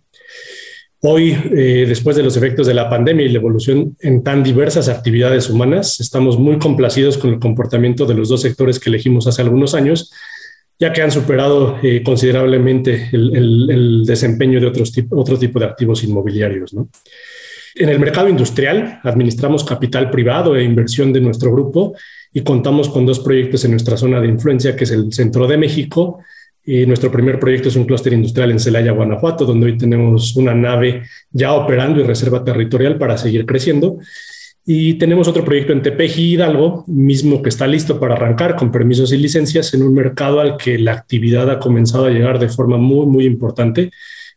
Hoy, 1.00 1.36
eh, 1.54 1.84
después 1.86 2.16
de 2.16 2.24
los 2.24 2.36
efectos 2.36 2.66
de 2.66 2.74
la 2.74 2.90
pandemia 2.90 3.26
y 3.26 3.28
la 3.28 3.38
evolución 3.38 3.96
en 4.00 4.24
tan 4.24 4.42
diversas 4.42 4.88
actividades 4.88 5.48
humanas, 5.48 6.00
estamos 6.00 6.38
muy 6.38 6.58
complacidos 6.58 7.18
con 7.18 7.30
el 7.30 7.38
comportamiento 7.38 8.06
de 8.06 8.14
los 8.14 8.30
dos 8.30 8.40
sectores 8.40 8.80
que 8.80 8.90
elegimos 8.90 9.28
hace 9.28 9.42
algunos 9.42 9.74
años 9.74 10.10
ya 10.78 10.92
que 10.92 11.02
han 11.02 11.10
superado 11.10 11.78
eh, 11.82 12.02
considerablemente 12.02 13.08
el, 13.12 14.04
desempeño 14.06 14.60
de 14.60 14.66
otros 14.66 14.92
otro 15.10 15.38
tipo 15.38 15.58
de 15.58 15.66
activos 15.66 16.04
inmobiliarios. 16.04 16.74
En 17.74 17.88
el 17.88 17.98
mercado 17.98 18.28
industrial 18.28 19.00
administramos 19.02 19.64
capital 19.64 20.10
privado 20.10 20.56
e 20.56 20.64
inversión 20.64 21.12
de 21.12 21.20
nuestro 21.20 21.52
grupo 21.52 21.94
y 22.32 22.42
contamos 22.42 22.88
con 22.88 23.06
dos 23.06 23.20
proyectos 23.20 23.64
en 23.64 23.72
nuestra 23.72 23.96
zona 23.96 24.20
de 24.20 24.28
influencia, 24.28 24.76
que 24.76 24.84
es 24.84 24.90
el 24.90 25.12
Centro 25.12 25.46
de 25.46 25.56
México. 25.56 26.20
Y 26.64 26.84
nuestro 26.86 27.10
primer 27.10 27.40
proyecto 27.40 27.68
es 27.68 27.76
un 27.76 27.84
clúster 27.84 28.12
industrial 28.12 28.50
en 28.50 28.60
Celaya, 28.60 28.92
Guanajuato, 28.92 29.46
donde 29.46 29.66
hoy 29.66 29.78
tenemos 29.78 30.36
una 30.36 30.54
nave 30.54 31.02
ya 31.30 31.54
operando 31.54 32.00
y 32.00 32.04
reserva 32.04 32.44
territorial 32.44 32.98
para 32.98 33.16
seguir 33.16 33.46
creciendo. 33.46 33.98
Y 34.64 34.94
tenemos 34.94 35.28
otro 35.28 35.44
proyecto 35.44 35.72
en 35.72 35.82
Tepeji 35.82 36.34
Hidalgo, 36.34 36.84
mismo 36.86 37.42
que 37.42 37.48
está 37.48 37.66
listo 37.66 37.98
para 37.98 38.14
arrancar 38.14 38.54
con 38.54 38.70
permisos 38.70 39.12
y 39.12 39.16
licencias 39.16 39.72
en 39.72 39.82
un 39.82 39.94
mercado 39.94 40.40
al 40.40 40.56
que 40.56 40.78
la 40.78 40.92
actividad 40.92 41.50
ha 41.50 41.58
comenzado 41.58 42.04
a 42.04 42.10
llegar 42.10 42.38
de 42.38 42.48
forma 42.48 42.76
muy, 42.76 43.06
muy 43.06 43.24
importante, 43.24 43.90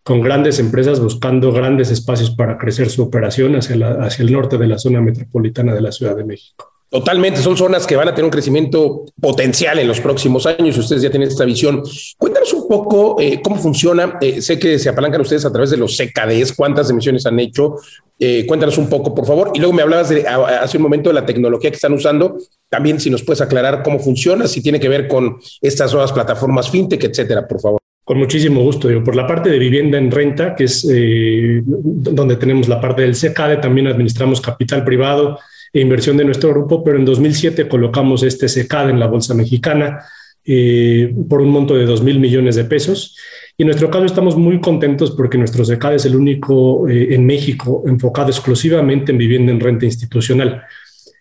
con 0.04 0.22
grandes 0.22 0.58
empresas 0.60 1.00
buscando 1.00 1.52
grandes 1.52 1.92
espacios 1.92 2.32
para 2.32 2.58
crecer 2.58 2.90
su 2.90 3.04
operación 3.04 3.56
hacia, 3.56 3.76
hacia 4.04 4.24
el 4.24 4.32
norte 4.32 4.58
de 4.58 4.68
la 4.68 4.78
zona 4.78 5.02
metropolitana 5.02 5.74
de 5.74 5.82
la 5.82 5.92
Ciudad 5.92 6.16
de 6.16 6.24
México. 6.24 6.81
Totalmente, 6.92 7.40
son 7.40 7.56
zonas 7.56 7.88
que 7.88 7.96
van 7.96 8.10
a 8.10 8.12
tener 8.12 8.26
un 8.26 8.32
crecimiento 8.32 9.06
potencial 9.22 9.80
en 9.80 9.88
los 9.88 10.02
próximos 10.02 10.46
años. 10.46 10.78
Ustedes 10.78 11.02
ya 11.02 11.10
tienen 11.10 11.30
esta 11.30 11.46
visión. 11.46 11.82
Cuéntanos 12.18 12.52
un 12.52 12.68
poco 12.68 13.16
eh, 13.18 13.40
cómo 13.42 13.56
funciona. 13.56 14.18
Eh, 14.20 14.42
sé 14.42 14.60
que 14.60 14.78
se 14.78 14.90
apalancan 14.90 15.22
ustedes 15.22 15.46
a 15.46 15.52
través 15.54 15.70
de 15.70 15.78
los 15.78 15.96
CKDs, 15.96 16.52
cuántas 16.52 16.90
emisiones 16.90 17.26
han 17.26 17.40
hecho. 17.40 17.78
Eh, 18.20 18.46
cuéntanos 18.46 18.78
un 18.78 18.90
poco, 18.90 19.16
por 19.16 19.26
favor. 19.26 19.52
Y 19.54 19.60
luego 19.60 19.72
me 19.72 19.84
hablabas 19.84 20.10
de, 20.10 20.28
hace 20.28 20.76
un 20.76 20.84
momento 20.84 21.10
de 21.10 21.14
la 21.14 21.26
tecnología 21.26 21.70
que 21.70 21.78
están 21.78 21.94
usando. 21.94 22.38
También, 22.68 23.00
si 23.00 23.10
nos 23.10 23.24
puedes 23.24 23.40
aclarar 23.40 23.84
cómo 23.84 23.98
funciona, 23.98 24.46
si 24.46 24.62
tiene 24.62 24.78
que 24.78 24.90
ver 24.90 25.08
con 25.08 25.38
estas 25.62 25.94
nuevas 25.94 26.12
plataformas 26.12 26.70
fintech, 26.70 27.06
etcétera, 27.06 27.48
por 27.48 27.62
favor. 27.62 27.80
Con 28.04 28.18
muchísimo 28.18 28.64
gusto. 28.64 28.90
Digo, 28.90 29.02
por 29.02 29.16
la 29.16 29.26
parte 29.26 29.50
de 29.50 29.60
vivienda 29.60 29.98
en 29.98 30.12
renta, 30.12 30.56
que 30.56 30.66
es 30.66 30.86
donde 30.86 32.36
tenemos 32.36 32.68
la 32.68 32.82
parte 32.82 33.04
del 33.04 33.16
CKD, 33.16 33.62
también 33.62 33.88
administramos 33.88 34.42
capital 34.42 34.84
privado 34.84 35.40
e 35.74 35.80
inversión 35.80 36.18
de 36.18 36.26
nuestro 36.26 36.50
grupo, 36.50 36.84
pero 36.84 36.98
en 36.98 37.06
2007 37.06 37.68
colocamos 37.68 38.24
este 38.24 38.50
SECAD 38.50 38.90
en 38.90 39.00
la 39.00 39.08
Bolsa 39.08 39.34
Mexicana 39.34 40.04
eh, 40.44 41.14
por 41.30 41.42
un 41.42 41.50
monto 41.50 41.76
de 41.76 41.86
2 41.86 42.02
mil 42.04 42.20
millones 42.20 42.56
de 42.56 42.66
pesos. 42.66 43.16
Y 43.58 43.64
en 43.64 43.68
nuestro 43.68 43.90
caso 43.92 44.06
estamos 44.06 44.36
muy 44.36 44.60
contentos 44.60 45.12
porque 45.12 45.38
nuestro 45.38 45.64
SECAD 45.64 45.96
es 45.96 46.06
el 46.06 46.16
único 46.16 46.90
eh, 46.90 47.14
en 47.14 47.26
México 47.26 47.84
enfocado 47.86 48.30
exclusivamente 48.30 49.12
en 49.12 49.18
vivienda 49.18 49.52
en 49.52 49.60
renta 49.60 49.86
institucional. 49.86 50.64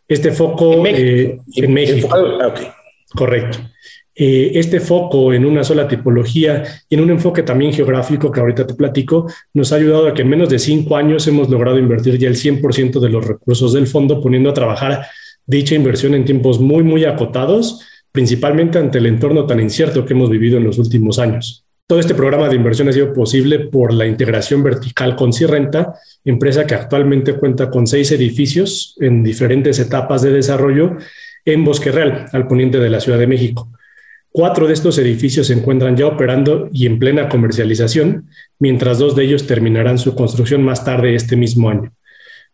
Este 0.09 0.33
foco 0.33 0.75
en 0.87 1.73
México. 1.73 2.17
Eh, 2.17 2.39
ah, 2.43 2.55
correcto. 3.15 3.59
Eh, 4.23 4.59
este 4.59 4.81
foco 4.81 5.33
en 5.33 5.47
una 5.47 5.65
sola 5.65 5.89
tipología 5.89 6.63
y 6.91 6.95
en 6.95 7.01
un 7.01 7.09
enfoque 7.09 7.43
también 7.43 7.73
geográfico 7.73 8.31
que 8.31 8.39
ahorita 8.39 8.67
te 8.67 8.75
platico, 8.75 9.33
nos 9.55 9.73
ha 9.73 9.77
ayudado 9.77 10.09
a 10.09 10.13
que 10.13 10.21
en 10.21 10.29
menos 10.29 10.51
de 10.51 10.59
cinco 10.59 10.99
años 10.99 11.27
hemos 11.27 11.49
logrado 11.49 11.79
invertir 11.79 12.19
ya 12.19 12.29
el 12.29 12.37
100% 12.37 13.01
de 13.01 13.09
los 13.09 13.27
recursos 13.27 13.73
del 13.73 13.87
fondo, 13.87 14.21
poniendo 14.21 14.51
a 14.51 14.53
trabajar 14.53 15.07
dicha 15.47 15.75
inversión 15.75 16.13
en 16.13 16.27
tiempos 16.27 16.61
muy, 16.61 16.83
muy 16.83 17.07
acotados, 17.07 17.81
principalmente 18.13 18.77
ante 18.77 18.99
el 18.99 19.07
entorno 19.07 19.47
tan 19.47 19.59
incierto 19.59 20.05
que 20.05 20.13
hemos 20.13 20.29
vivido 20.29 20.59
en 20.59 20.65
los 20.65 20.77
últimos 20.77 21.19
años. 21.19 21.65
Todo 21.87 21.99
este 21.99 22.15
programa 22.15 22.51
de 22.51 22.57
inversión 22.57 22.91
ha 22.91 22.93
sido 22.93 23.15
posible 23.15 23.59
por 23.59 23.91
la 23.91 24.07
integración 24.07 24.63
vertical 24.63 25.17
con 25.17 25.33
Cirrenta, 25.33 25.95
empresa 26.27 26.67
que 26.67 26.75
actualmente 26.75 27.37
cuenta 27.37 27.71
con 27.71 27.87
seis 27.87 28.13
edificios 28.13 28.99
en 29.01 29.23
diferentes 29.23 29.79
etapas 29.79 30.21
de 30.21 30.31
desarrollo 30.31 30.99
en 31.47 31.65
Bosque 31.65 31.91
Real, 31.91 32.27
al 32.33 32.47
poniente 32.47 32.79
de 32.79 32.91
la 32.91 33.01
Ciudad 33.01 33.19
de 33.19 33.27
México. 33.27 33.71
Cuatro 34.33 34.69
de 34.69 34.75
estos 34.75 34.97
edificios 34.99 35.49
se 35.49 35.55
encuentran 35.55 35.97
ya 35.97 36.07
operando 36.07 36.69
y 36.73 36.87
en 36.87 37.01
plena 37.01 37.29
comercialización, 37.29 38.29
mientras 38.61 39.01
dos 39.01 39.17
de 39.17 39.25
ellos 39.25 39.49
terminarán 39.49 39.99
su 39.99 40.15
construcción 40.15 40.63
más 40.63 40.85
tarde 40.85 41.17
este 41.17 41.35
mismo 41.35 41.69
año. 41.69 41.93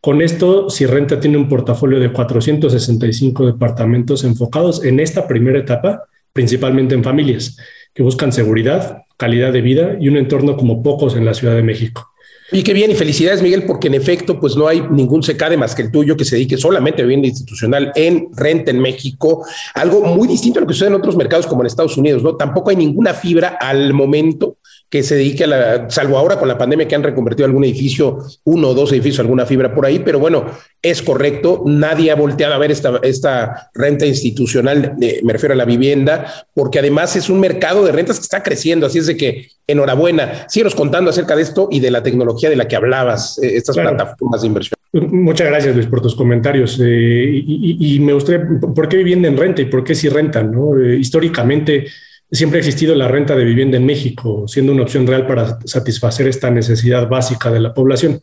Con 0.01 0.23
esto, 0.23 0.71
Sirrenta 0.71 1.21
tiene 1.21 1.37
un 1.37 1.51
portafolio 1.51 2.01
de 2.01 2.13
465 2.13 3.45
departamentos 3.45 4.25
enfocados 4.25 4.85
en 4.85 5.01
esta 5.01 5.29
primera 5.29 5.59
etapa, 5.59 6.05
principalmente 6.33 6.95
en 6.95 7.05
familias, 7.05 7.59
que 7.93 8.03
buscan 8.03 8.33
seguridad, 8.33 9.03
calidad 9.19 9.53
de 9.53 9.61
vida 9.61 9.99
y 10.01 10.09
un 10.09 10.17
entorno 10.17 10.57
como 10.57 10.83
pocos 10.83 11.15
en 11.15 11.27
la 11.27 11.35
Ciudad 11.35 11.57
de 11.57 11.63
México. 11.63 12.11
Y 12.53 12.63
qué 12.63 12.73
bien, 12.73 12.93
y 12.93 12.95
felicidades, 12.95 13.43
Miguel, 13.43 13.65
porque 13.65 13.89
en 13.89 13.95
efecto, 13.95 14.39
pues 14.39 14.57
no 14.57 14.69
hay 14.69 14.81
ningún 14.89 15.23
secade 15.23 15.57
más 15.57 15.75
que 15.75 15.83
el 15.83 15.91
tuyo 15.91 16.17
que 16.17 16.25
se 16.25 16.37
dedique 16.37 16.57
solamente 16.57 17.03
a 17.03 17.05
vivienda 17.05 17.27
institucional 17.27 17.91
en 17.97 18.29
renta 18.37 18.71
en 18.71 18.79
México, 18.79 19.45
algo 19.75 20.03
muy 20.03 20.29
distinto 20.29 20.61
a 20.61 20.63
lo 20.63 20.69
que 20.69 20.75
sucede 20.75 20.91
en 20.91 20.95
otros 20.95 21.17
mercados 21.17 21.47
como 21.47 21.63
en 21.63 21.67
Estados 21.67 21.97
Unidos, 21.97 22.23
¿no? 22.23 22.37
Tampoco 22.37 22.71
hay 22.71 22.77
ninguna 22.77 23.15
fibra 23.15 23.59
al 23.61 23.93
momento 23.93 24.59
que 24.89 25.03
se 25.03 25.17
dedique 25.17 25.45
a 25.45 25.47
la, 25.47 25.91
salvo 25.91 26.17
ahora 26.17 26.39
con 26.39 26.49
la 26.49 26.57
pandemia 26.57 26.87
que 26.87 26.95
han 26.95 27.03
reconvertido 27.03 27.47
algún 27.47 27.65
edificio, 27.65 28.19
uno 28.45 28.69
o 28.69 28.75
dos 28.75 28.93
edificios, 28.93 29.21
alguna 29.21 29.47
fibra 29.47 29.75
por 29.75 29.85
ahí, 29.85 29.99
pero 29.99 30.19
bueno, 30.19 30.47
es 30.81 31.03
correcto, 31.03 31.65
nadie 31.67 32.11
ha 32.11 32.15
volteado 32.15 32.55
a 32.55 32.59
ver 32.59 32.71
esta, 32.71 33.01
esta 33.03 33.71
renta 33.75 34.07
institucional, 34.07 34.95
me 34.99 35.33
refiero 35.33 35.55
a 35.55 35.57
la 35.57 35.65
vivienda, 35.65 36.47
porque 36.55 36.79
además 36.79 37.17
es 37.17 37.29
un 37.29 37.41
mercado 37.41 37.85
de 37.85 37.93
rentas 37.93 38.19
que 38.19 38.25
está 38.25 38.43
creciendo, 38.43 38.87
así 38.87 38.99
es 38.99 39.07
de 39.07 39.17
que 39.17 39.49
enhorabuena, 39.67 40.47
síguenos 40.49 40.75
contando 40.75 41.11
acerca 41.11 41.35
de 41.35 41.43
esto 41.43 41.69
y 41.71 41.81
de 41.81 41.91
la 41.91 42.03
tecnología 42.03 42.49
de 42.49 42.57
la 42.57 42.69
que 42.69 42.77
hablabas, 42.77 43.39
eh, 43.43 43.57
estas 43.57 43.77
plataformas 43.77 44.43
de 44.43 44.47
inversión. 44.47 44.77
Muchas 44.93 45.49
gracias, 45.49 45.75
Luis, 45.75 45.87
por 45.87 46.01
tus 46.01 46.15
comentarios. 46.15 46.81
Eh, 46.83 47.43
y, 47.45 47.99
me 48.01 48.13
gustaría, 48.13 48.47
¿por 48.75 48.89
qué 48.89 48.99
vivienda 48.99 49.29
en 49.29 49.37
renta 49.37 49.61
y 49.61 49.67
por 49.67 49.85
qué 49.85 49.95
si 49.95 50.09
rentan? 50.09 50.53
¿no? 50.53 50.79
Eh, 50.79 50.97
históricamente, 50.97 51.87
siempre 52.31 52.59
ha 52.59 52.61
existido 52.61 52.95
la 52.95 53.09
renta 53.09 53.37
de 53.37 53.45
vivienda 53.45 53.77
en 53.77 53.87
México, 53.87 54.47
siendo 54.49 54.73
una 54.73 54.83
opción 54.83 55.07
real 55.07 55.27
para 55.27 55.59
satisfacer 55.65 56.27
esta 56.29 56.51
necesidad 56.51 57.09
básica 57.09 57.51
de 57.51 57.61
la 57.61 57.75
población. 57.75 58.21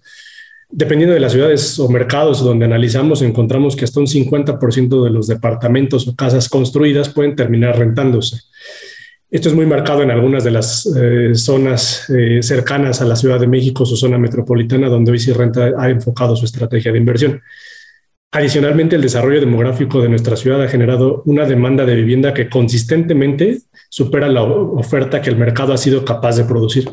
Dependiendo 0.69 1.13
de 1.13 1.19
las 1.19 1.31
ciudades 1.31 1.77
o 1.79 1.87
mercados 1.87 2.43
donde 2.43 2.65
analizamos, 2.65 3.21
encontramos 3.21 3.75
que 3.75 3.85
hasta 3.85 3.99
un 3.99 4.07
50% 4.07 5.03
de 5.03 5.09
los 5.11 5.27
departamentos 5.27 6.07
o 6.07 6.15
casas 6.15 6.49
construidas 6.49 7.09
pueden 7.09 7.35
terminar 7.35 7.77
rentándose. 7.77 8.41
Esto 9.29 9.49
es 9.49 9.55
muy 9.55 9.65
marcado 9.65 10.03
en 10.03 10.11
algunas 10.11 10.43
de 10.43 10.51
las 10.51 10.85
eh, 10.95 11.33
zonas 11.33 12.09
eh, 12.09 12.43
cercanas 12.43 13.01
a 13.01 13.05
la 13.05 13.15
Ciudad 13.15 13.39
de 13.39 13.47
México, 13.47 13.85
su 13.85 13.95
zona 13.95 14.17
metropolitana, 14.17 14.89
donde 14.89 15.11
hoy 15.11 15.19
sí 15.19 15.31
Renta 15.31 15.71
ha 15.77 15.89
enfocado 15.89 16.35
su 16.35 16.45
estrategia 16.45 16.91
de 16.91 16.99
inversión. 16.99 17.41
Adicionalmente, 18.35 18.95
el 18.95 19.03
desarrollo 19.03 19.39
demográfico 19.39 20.01
de 20.01 20.09
nuestra 20.09 20.35
ciudad 20.35 20.63
ha 20.63 20.67
generado 20.67 21.21
una 21.27 21.45
demanda 21.45 21.85
de 21.85 21.93
vivienda 21.93 22.33
que 22.33 22.49
consistentemente 22.49 23.59
supera 23.89 24.27
la 24.27 24.41
oferta 24.41 25.21
que 25.21 25.29
el 25.29 25.37
mercado 25.37 25.71
ha 25.71 25.77
sido 25.77 26.03
capaz 26.03 26.37
de 26.37 26.45
producir, 26.45 26.89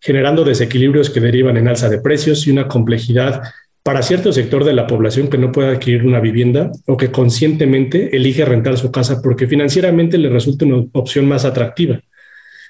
generando 0.00 0.44
desequilibrios 0.44 1.10
que 1.10 1.20
derivan 1.20 1.58
en 1.58 1.68
alza 1.68 1.90
de 1.90 2.00
precios 2.00 2.46
y 2.46 2.52
una 2.52 2.68
complejidad 2.68 3.42
para 3.82 4.00
cierto 4.00 4.32
sector 4.32 4.64
de 4.64 4.72
la 4.72 4.86
población 4.86 5.28
que 5.28 5.36
no 5.36 5.52
puede 5.52 5.68
adquirir 5.72 6.06
una 6.06 6.20
vivienda 6.20 6.72
o 6.86 6.96
que 6.96 7.12
conscientemente 7.12 8.16
elige 8.16 8.46
rentar 8.46 8.78
su 8.78 8.90
casa 8.90 9.20
porque 9.22 9.46
financieramente 9.46 10.16
le 10.16 10.30
resulta 10.30 10.64
una 10.64 10.86
opción 10.92 11.28
más 11.28 11.44
atractiva. 11.44 12.00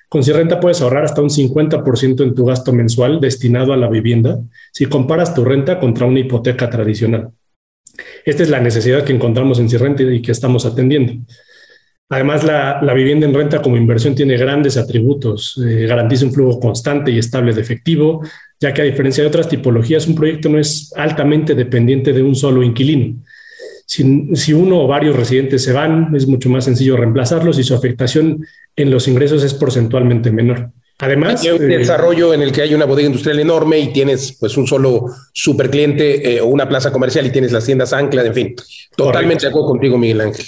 Con 0.09 0.25
si 0.25 0.33
renta 0.33 0.59
puedes 0.59 0.81
ahorrar 0.81 1.05
hasta 1.05 1.23
un 1.23 1.31
50% 1.31 2.25
en 2.25 2.35
tu 2.35 2.47
gasto 2.47 2.73
mensual 2.73 3.21
destinado 3.21 3.73
a 3.73 3.77
la 3.77 3.89
vivienda 3.89 4.41
si 4.73 4.87
comparas 4.87 5.37
tu 5.37 5.45
renta 5.45 5.79
contra 5.79 6.07
una 6.07 6.19
hipoteca 6.19 6.69
tradicional. 6.69 7.31
Esta 8.25 8.43
es 8.43 8.51
la 8.51 8.61
necesidad 8.61 9.05
que 9.05 9.13
encontramos 9.13 9.59
en 9.59 9.69
Cirrenta 9.69 10.03
y 10.03 10.23
que 10.23 10.33
estamos 10.33 10.67
atendiendo. 10.67 11.15
Además, 12.11 12.43
la, 12.43 12.95
vivienda 12.95 13.27
en 13.27 13.35
renta 13.35 13.61
como 13.61 13.77
inversión 13.77 14.15
tiene 14.15 14.37
grandes 14.39 14.79
atributos. 14.79 15.61
Eh, 15.63 15.87
garantiza 15.87 16.25
un 16.25 16.33
flujo 16.33 16.59
constante 16.59 17.11
y 17.11 17.19
estable 17.19 17.53
de 17.53 17.61
efectivo, 17.61 18.23
ya 18.59 18.73
que 18.73 18.81
a 18.81 18.85
diferencia 18.85 19.23
de 19.23 19.29
otras 19.29 19.49
tipologías, 19.49 20.07
un 20.07 20.15
proyecto 20.15 20.49
no 20.49 20.59
es 20.59 20.93
altamente 20.97 21.55
dependiente 21.55 22.15
de 22.15 22.23
un 22.23 22.35
solo 22.35 22.63
inquilino. 22.63 23.23
Si, 23.85 24.35
si, 24.35 24.53
uno 24.55 24.83
o 24.83 24.87
varios 24.87 25.17
residentes 25.17 25.63
se 25.65 25.73
van, 25.73 26.15
es 26.15 26.27
mucho 26.27 26.49
más 26.49 26.65
sencillo 26.65 26.97
reemplazarlos 26.97 27.59
y 27.59 27.65
su 27.65 27.75
afectación 27.75 28.45
en 28.75 28.91
los 28.91 29.07
ingresos 29.07 29.45
es 29.45 29.53
porcentualmente 29.55 30.31
menor. 30.31 30.71
Además, 31.01 31.43
hay 31.43 31.51
un 31.51 31.71
eh, 31.71 31.79
desarrollo 31.79 32.35
en 32.35 32.43
el 32.43 32.51
que 32.51 32.63
hay 32.63 32.75
una 32.75 32.85
bodega 32.85 33.07
industrial 33.07 33.39
enorme 33.39 33.79
y 33.79 33.93
tienes 33.93 34.37
pues 34.39 34.57
un 34.57 34.67
solo 34.67 35.07
super 35.33 35.71
cliente 35.71 36.35
eh, 36.35 36.41
o 36.41 36.47
una 36.47 36.69
plaza 36.69 36.91
comercial 36.91 37.25
y 37.25 37.31
tienes 37.31 37.53
las 37.53 37.65
tiendas 37.65 37.93
anclas, 37.93 38.27
en 38.27 38.35
fin. 38.35 38.57
Totalmente 38.97 39.43
de 39.43 39.49
acuerdo 39.49 39.69
contigo, 39.69 39.97
Miguel 39.97 40.21
Ángel. 40.21 40.47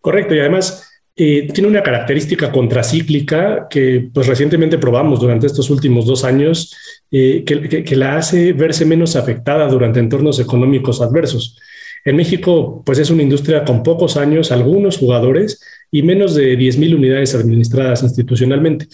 Correcto, 0.00 0.36
y 0.36 0.38
además 0.38 0.88
eh, 1.16 1.48
tiene 1.52 1.68
una 1.68 1.82
característica 1.82 2.52
contracíclica 2.52 3.66
que 3.68 4.08
pues 4.14 4.28
recientemente 4.28 4.78
probamos 4.78 5.18
durante 5.18 5.48
estos 5.48 5.68
últimos 5.68 6.06
dos 6.06 6.22
años, 6.22 6.76
que, 7.10 7.44
que, 7.44 7.82
que 7.82 7.96
la 7.96 8.18
hace 8.18 8.52
verse 8.52 8.84
menos 8.84 9.16
afectada 9.16 9.66
durante 9.66 9.98
entornos 9.98 10.38
económicos 10.38 11.00
adversos. 11.00 11.58
En 12.04 12.14
México, 12.14 12.82
pues 12.86 12.98
es 12.98 13.10
una 13.10 13.22
industria 13.24 13.64
con 13.64 13.82
pocos 13.82 14.16
años, 14.16 14.52
algunos 14.52 14.96
jugadores 14.98 15.60
y 15.90 16.02
menos 16.02 16.34
de 16.34 16.56
10.000 16.56 16.94
unidades 16.94 17.34
administradas 17.34 18.02
institucionalmente. 18.04 18.86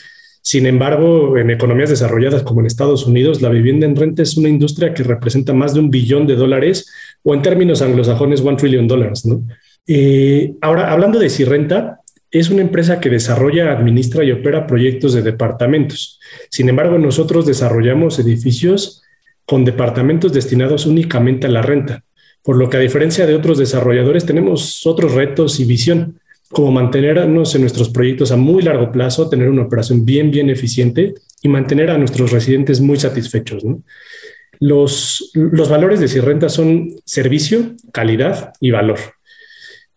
Sin 0.46 0.66
embargo, 0.66 1.38
en 1.38 1.48
economías 1.50 1.88
desarrolladas 1.88 2.42
como 2.42 2.60
en 2.60 2.66
Estados 2.66 3.06
Unidos, 3.06 3.40
la 3.40 3.48
vivienda 3.48 3.86
en 3.86 3.96
renta 3.96 4.22
es 4.22 4.36
una 4.36 4.50
industria 4.50 4.92
que 4.92 5.02
representa 5.02 5.54
más 5.54 5.72
de 5.72 5.80
un 5.80 5.88
billón 5.88 6.26
de 6.26 6.36
dólares 6.36 6.86
o 7.22 7.34
en 7.34 7.40
términos 7.40 7.80
anglosajones, 7.80 8.42
one 8.42 8.58
trillion 8.58 8.86
dólares. 8.86 9.24
ahora, 10.60 10.92
hablando 10.92 11.18
de 11.18 11.30
Sirrenta, 11.30 12.00
es 12.30 12.50
una 12.50 12.60
empresa 12.60 13.00
que 13.00 13.08
desarrolla, 13.08 13.72
administra 13.72 14.22
y 14.22 14.32
opera 14.32 14.66
proyectos 14.66 15.14
de 15.14 15.22
departamentos. 15.22 16.20
Sin 16.50 16.68
embargo, 16.68 16.98
nosotros 16.98 17.46
desarrollamos 17.46 18.18
edificios 18.18 19.02
con 19.46 19.64
departamentos 19.64 20.34
destinados 20.34 20.84
únicamente 20.84 21.46
a 21.46 21.50
la 21.50 21.62
renta, 21.62 22.04
por 22.42 22.56
lo 22.56 22.68
que 22.68 22.76
a 22.76 22.80
diferencia 22.80 23.26
de 23.26 23.34
otros 23.34 23.56
desarrolladores 23.56 24.26
tenemos 24.26 24.86
otros 24.86 25.14
retos 25.14 25.58
y 25.58 25.64
visión 25.64 26.20
como 26.54 26.72
mantenernos 26.72 27.54
en 27.54 27.60
nuestros 27.60 27.90
proyectos 27.90 28.32
a 28.32 28.36
muy 28.36 28.62
largo 28.62 28.90
plazo, 28.90 29.28
tener 29.28 29.50
una 29.50 29.62
operación 29.62 30.06
bien, 30.06 30.30
bien 30.30 30.48
eficiente 30.48 31.14
y 31.42 31.48
mantener 31.48 31.90
a 31.90 31.98
nuestros 31.98 32.32
residentes 32.32 32.80
muy 32.80 32.96
satisfechos. 32.96 33.62
Los, 34.60 35.30
los 35.34 35.68
valores 35.68 36.00
de 36.00 36.08
Sirrenta 36.08 36.48
son 36.48 36.94
servicio, 37.04 37.72
calidad 37.92 38.52
y 38.60 38.70
valor. 38.70 38.98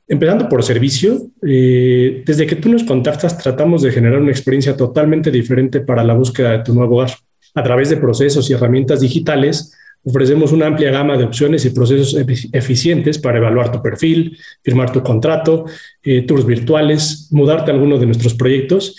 Empezando 0.10 0.49
por 0.49 0.64
servicio, 0.64 1.30
eh, 1.45 2.24
desde 2.26 2.47
que 2.47 2.55
tú 2.55 2.70
nos 2.70 2.84
contactas 2.84 3.38
tratamos 3.38 3.82
de 3.82 3.91
generar 3.91 4.20
una 4.20 4.32
experiencia 4.32 4.76
totalmente 4.76 5.32
diferente 5.32 5.82
para 5.82 6.03
la 6.03 6.14
búsqueda 6.14 6.51
de 6.51 6.64
tu 6.64 6.74
nuevo 6.74 6.95
hogar. 6.95 7.12
A 7.53 7.64
través 7.64 7.89
de 7.89 7.97
procesos 7.97 8.49
y 8.49 8.53
herramientas 8.53 9.01
digitales, 9.01 9.74
Ofrecemos 10.10 10.53
una 10.53 10.68
amplia 10.68 10.89
gama 10.89 11.18
de 11.18 11.26
opciones 11.26 11.66
y 11.66 11.72
procesos 11.72 12.16
eficientes 12.53 13.20
para 13.20 13.39
evaluar 13.39 13.74
tu 13.74 13.82
perfil, 13.82 14.38
firmar 14.64 14.89
tu 14.93 15.03
contrato, 15.03 15.66
eh, 16.01 16.22
tours 16.22 16.45
virtuales, 16.45 17.28
mudarte 17.32 17.72
a 17.72 17.74
alguno 17.74 17.97
de 17.97 18.05
nuestros 18.05 18.34
proyectos. 18.34 18.95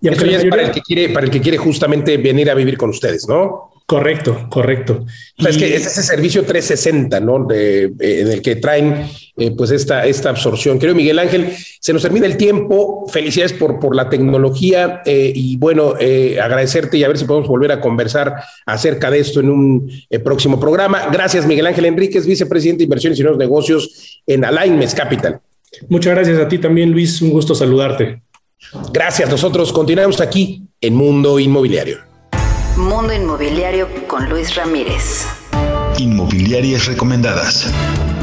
Y 0.00 0.08
Esto 0.08 0.24
ya 0.24 0.38
es 0.38 0.46
para 0.46 0.62
el, 0.62 0.70
que 0.70 0.80
quiere, 0.80 1.10
para 1.10 1.26
el 1.26 1.30
que 1.30 1.42
quiere 1.42 1.58
justamente 1.58 2.16
venir 2.16 2.50
a 2.50 2.54
vivir 2.54 2.78
con 2.78 2.88
ustedes, 2.88 3.28
¿no? 3.28 3.70
Correcto, 3.84 4.46
correcto. 4.50 5.04
es 5.36 5.58
que 5.58 5.76
es 5.76 5.86
ese 5.86 6.02
servicio 6.02 6.42
360, 6.42 7.20
¿no? 7.20 7.44
De, 7.44 7.84
eh, 7.84 7.92
en 8.00 8.28
el 8.28 8.40
que 8.40 8.56
traen 8.56 9.06
eh, 9.36 9.50
pues 9.50 9.70
esta, 9.70 10.06
esta 10.06 10.30
absorción. 10.30 10.78
Creo, 10.78 10.94
Miguel 10.94 11.18
Ángel, 11.18 11.52
se 11.80 11.92
nos 11.92 12.02
termina 12.02 12.26
el 12.26 12.36
tiempo. 12.36 13.06
Felicidades 13.08 13.52
por, 13.52 13.78
por 13.78 13.94
la 13.94 14.08
tecnología 14.08 15.02
eh, 15.04 15.32
y 15.34 15.56
bueno, 15.56 15.94
agradecerte 16.42 16.98
y 16.98 17.04
a 17.04 17.08
ver 17.08 17.18
si 17.18 17.24
podemos 17.24 17.48
volver 17.48 17.72
a 17.72 17.80
conversar 17.80 18.34
acerca 18.64 19.10
de 19.10 19.20
esto 19.20 19.40
en 19.40 19.50
un 19.50 19.90
próximo 20.24 20.58
programa. 20.58 21.08
Gracias, 21.12 21.46
Miguel 21.46 21.66
Ángel 21.66 21.84
Enríquez, 21.84 22.26
vicepresidente 22.26 22.78
de 22.78 22.84
Inversiones 22.84 23.18
y 23.18 23.22
Nuevos 23.22 23.38
Negocios 23.38 24.22
en 24.26 24.44
Alignments 24.44 24.94
Capital. 24.94 25.40
Muchas 25.88 26.14
gracias 26.14 26.38
a 26.38 26.48
ti 26.48 26.58
también, 26.58 26.90
Luis. 26.90 27.20
Un 27.22 27.30
gusto 27.30 27.54
saludarte. 27.54 28.22
Gracias. 28.92 29.28
Nosotros 29.28 29.72
continuamos 29.72 30.20
aquí 30.20 30.62
en 30.80 30.94
Mundo 30.94 31.38
Inmobiliario. 31.38 31.98
Mundo 32.76 33.12
Inmobiliario 33.12 33.88
con 34.06 34.28
Luis 34.28 34.54
Ramírez. 34.54 35.26
Inmobiliarias 35.98 36.86
recomendadas. 36.86 37.70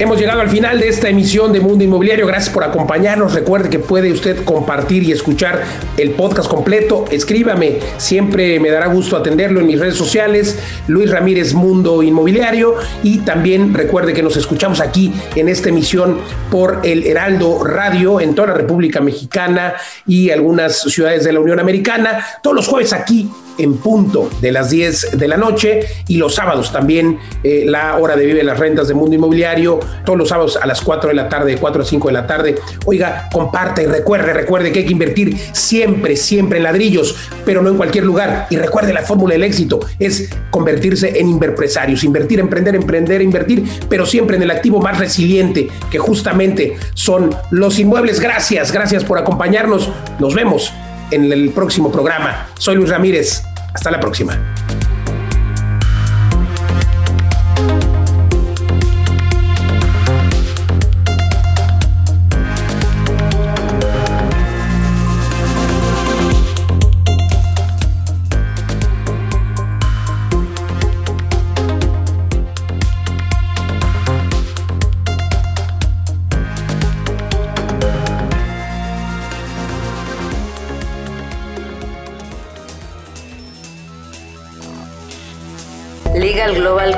Hemos 0.00 0.20
llegado 0.20 0.40
al 0.40 0.48
final 0.48 0.78
de 0.78 0.86
esta 0.86 1.08
emisión 1.08 1.52
de 1.52 1.58
Mundo 1.58 1.82
Inmobiliario. 1.82 2.24
Gracias 2.24 2.54
por 2.54 2.62
acompañarnos. 2.62 3.34
Recuerde 3.34 3.68
que 3.68 3.80
puede 3.80 4.12
usted 4.12 4.44
compartir 4.44 5.02
y 5.02 5.10
escuchar 5.10 5.64
el 5.96 6.12
podcast 6.12 6.48
completo. 6.48 7.04
Escríbame. 7.10 7.80
Siempre 7.96 8.60
me 8.60 8.70
dará 8.70 8.86
gusto 8.86 9.16
atenderlo 9.16 9.58
en 9.58 9.66
mis 9.66 9.80
redes 9.80 9.96
sociales. 9.96 10.56
Luis 10.86 11.10
Ramírez 11.10 11.52
Mundo 11.52 12.04
Inmobiliario. 12.04 12.76
Y 13.02 13.18
también 13.18 13.74
recuerde 13.74 14.14
que 14.14 14.22
nos 14.22 14.36
escuchamos 14.36 14.80
aquí 14.80 15.12
en 15.34 15.48
esta 15.48 15.70
emisión 15.70 16.20
por 16.48 16.82
el 16.84 17.04
Heraldo 17.04 17.64
Radio 17.64 18.20
en 18.20 18.36
toda 18.36 18.48
la 18.48 18.54
República 18.54 19.00
Mexicana 19.00 19.74
y 20.06 20.30
algunas 20.30 20.80
ciudades 20.80 21.24
de 21.24 21.32
la 21.32 21.40
Unión 21.40 21.58
Americana. 21.58 22.24
Todos 22.40 22.54
los 22.54 22.68
jueves 22.68 22.92
aquí 22.92 23.28
en 23.58 23.76
punto 23.76 24.30
de 24.40 24.52
las 24.52 24.70
10 24.70 25.18
de 25.18 25.28
la 25.28 25.36
noche 25.36 25.80
y 26.06 26.16
los 26.16 26.34
sábados 26.34 26.72
también 26.72 27.18
eh, 27.42 27.64
la 27.66 27.98
hora 27.98 28.16
de 28.16 28.24
Vive 28.24 28.42
las 28.42 28.58
Rentas 28.58 28.88
de 28.88 28.94
Mundo 28.94 29.14
Inmobiliario, 29.14 29.80
todos 30.04 30.18
los 30.18 30.28
sábados 30.28 30.56
a 30.56 30.66
las 30.66 30.80
4 30.80 31.08
de 31.10 31.14
la 31.14 31.28
tarde, 31.28 31.52
de 31.52 31.58
4 31.58 31.82
a 31.82 31.84
5 31.84 32.08
de 32.08 32.12
la 32.14 32.26
tarde. 32.26 32.54
Oiga, 32.86 33.28
comparte 33.32 33.82
y 33.82 33.86
recuerde, 33.86 34.32
recuerde 34.32 34.72
que 34.72 34.80
hay 34.80 34.86
que 34.86 34.92
invertir 34.92 35.36
siempre, 35.52 36.16
siempre 36.16 36.58
en 36.58 36.64
ladrillos, 36.64 37.16
pero 37.44 37.62
no 37.62 37.70
en 37.70 37.76
cualquier 37.76 38.04
lugar. 38.04 38.46
Y 38.50 38.56
recuerde 38.56 38.92
la 38.92 39.02
fórmula 39.02 39.34
del 39.34 39.44
éxito 39.44 39.80
es 39.98 40.30
convertirse 40.50 41.18
en 41.18 41.28
inverpresarios, 41.28 42.04
invertir, 42.04 42.40
emprender, 42.40 42.74
emprender, 42.74 43.22
invertir, 43.22 43.64
pero 43.88 44.06
siempre 44.06 44.36
en 44.36 44.42
el 44.42 44.50
activo 44.50 44.80
más 44.80 44.98
resiliente, 44.98 45.68
que 45.90 45.98
justamente 45.98 46.76
son 46.94 47.34
los 47.50 47.78
inmuebles. 47.78 48.20
Gracias, 48.20 48.72
gracias 48.72 49.04
por 49.04 49.18
acompañarnos. 49.18 49.90
Nos 50.18 50.34
vemos 50.34 50.72
en 51.10 51.32
el 51.32 51.50
próximo 51.50 51.90
programa. 51.90 52.48
Soy 52.58 52.76
Luis 52.76 52.90
Ramírez. 52.90 53.42
Hasta 53.74 53.90
la 53.90 54.00
próxima. 54.00 54.38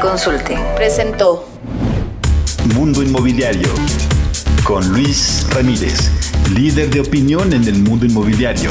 Consulting 0.00 0.58
presentó 0.76 1.46
Mundo 2.74 3.02
Inmobiliario 3.02 3.68
con 4.64 4.88
Luis 4.92 5.46
Ramírez, 5.50 6.10
líder 6.54 6.88
de 6.88 7.00
opinión 7.00 7.52
en 7.52 7.64
el 7.64 7.82
mundo 7.82 8.06
inmobiliario. 8.06 8.70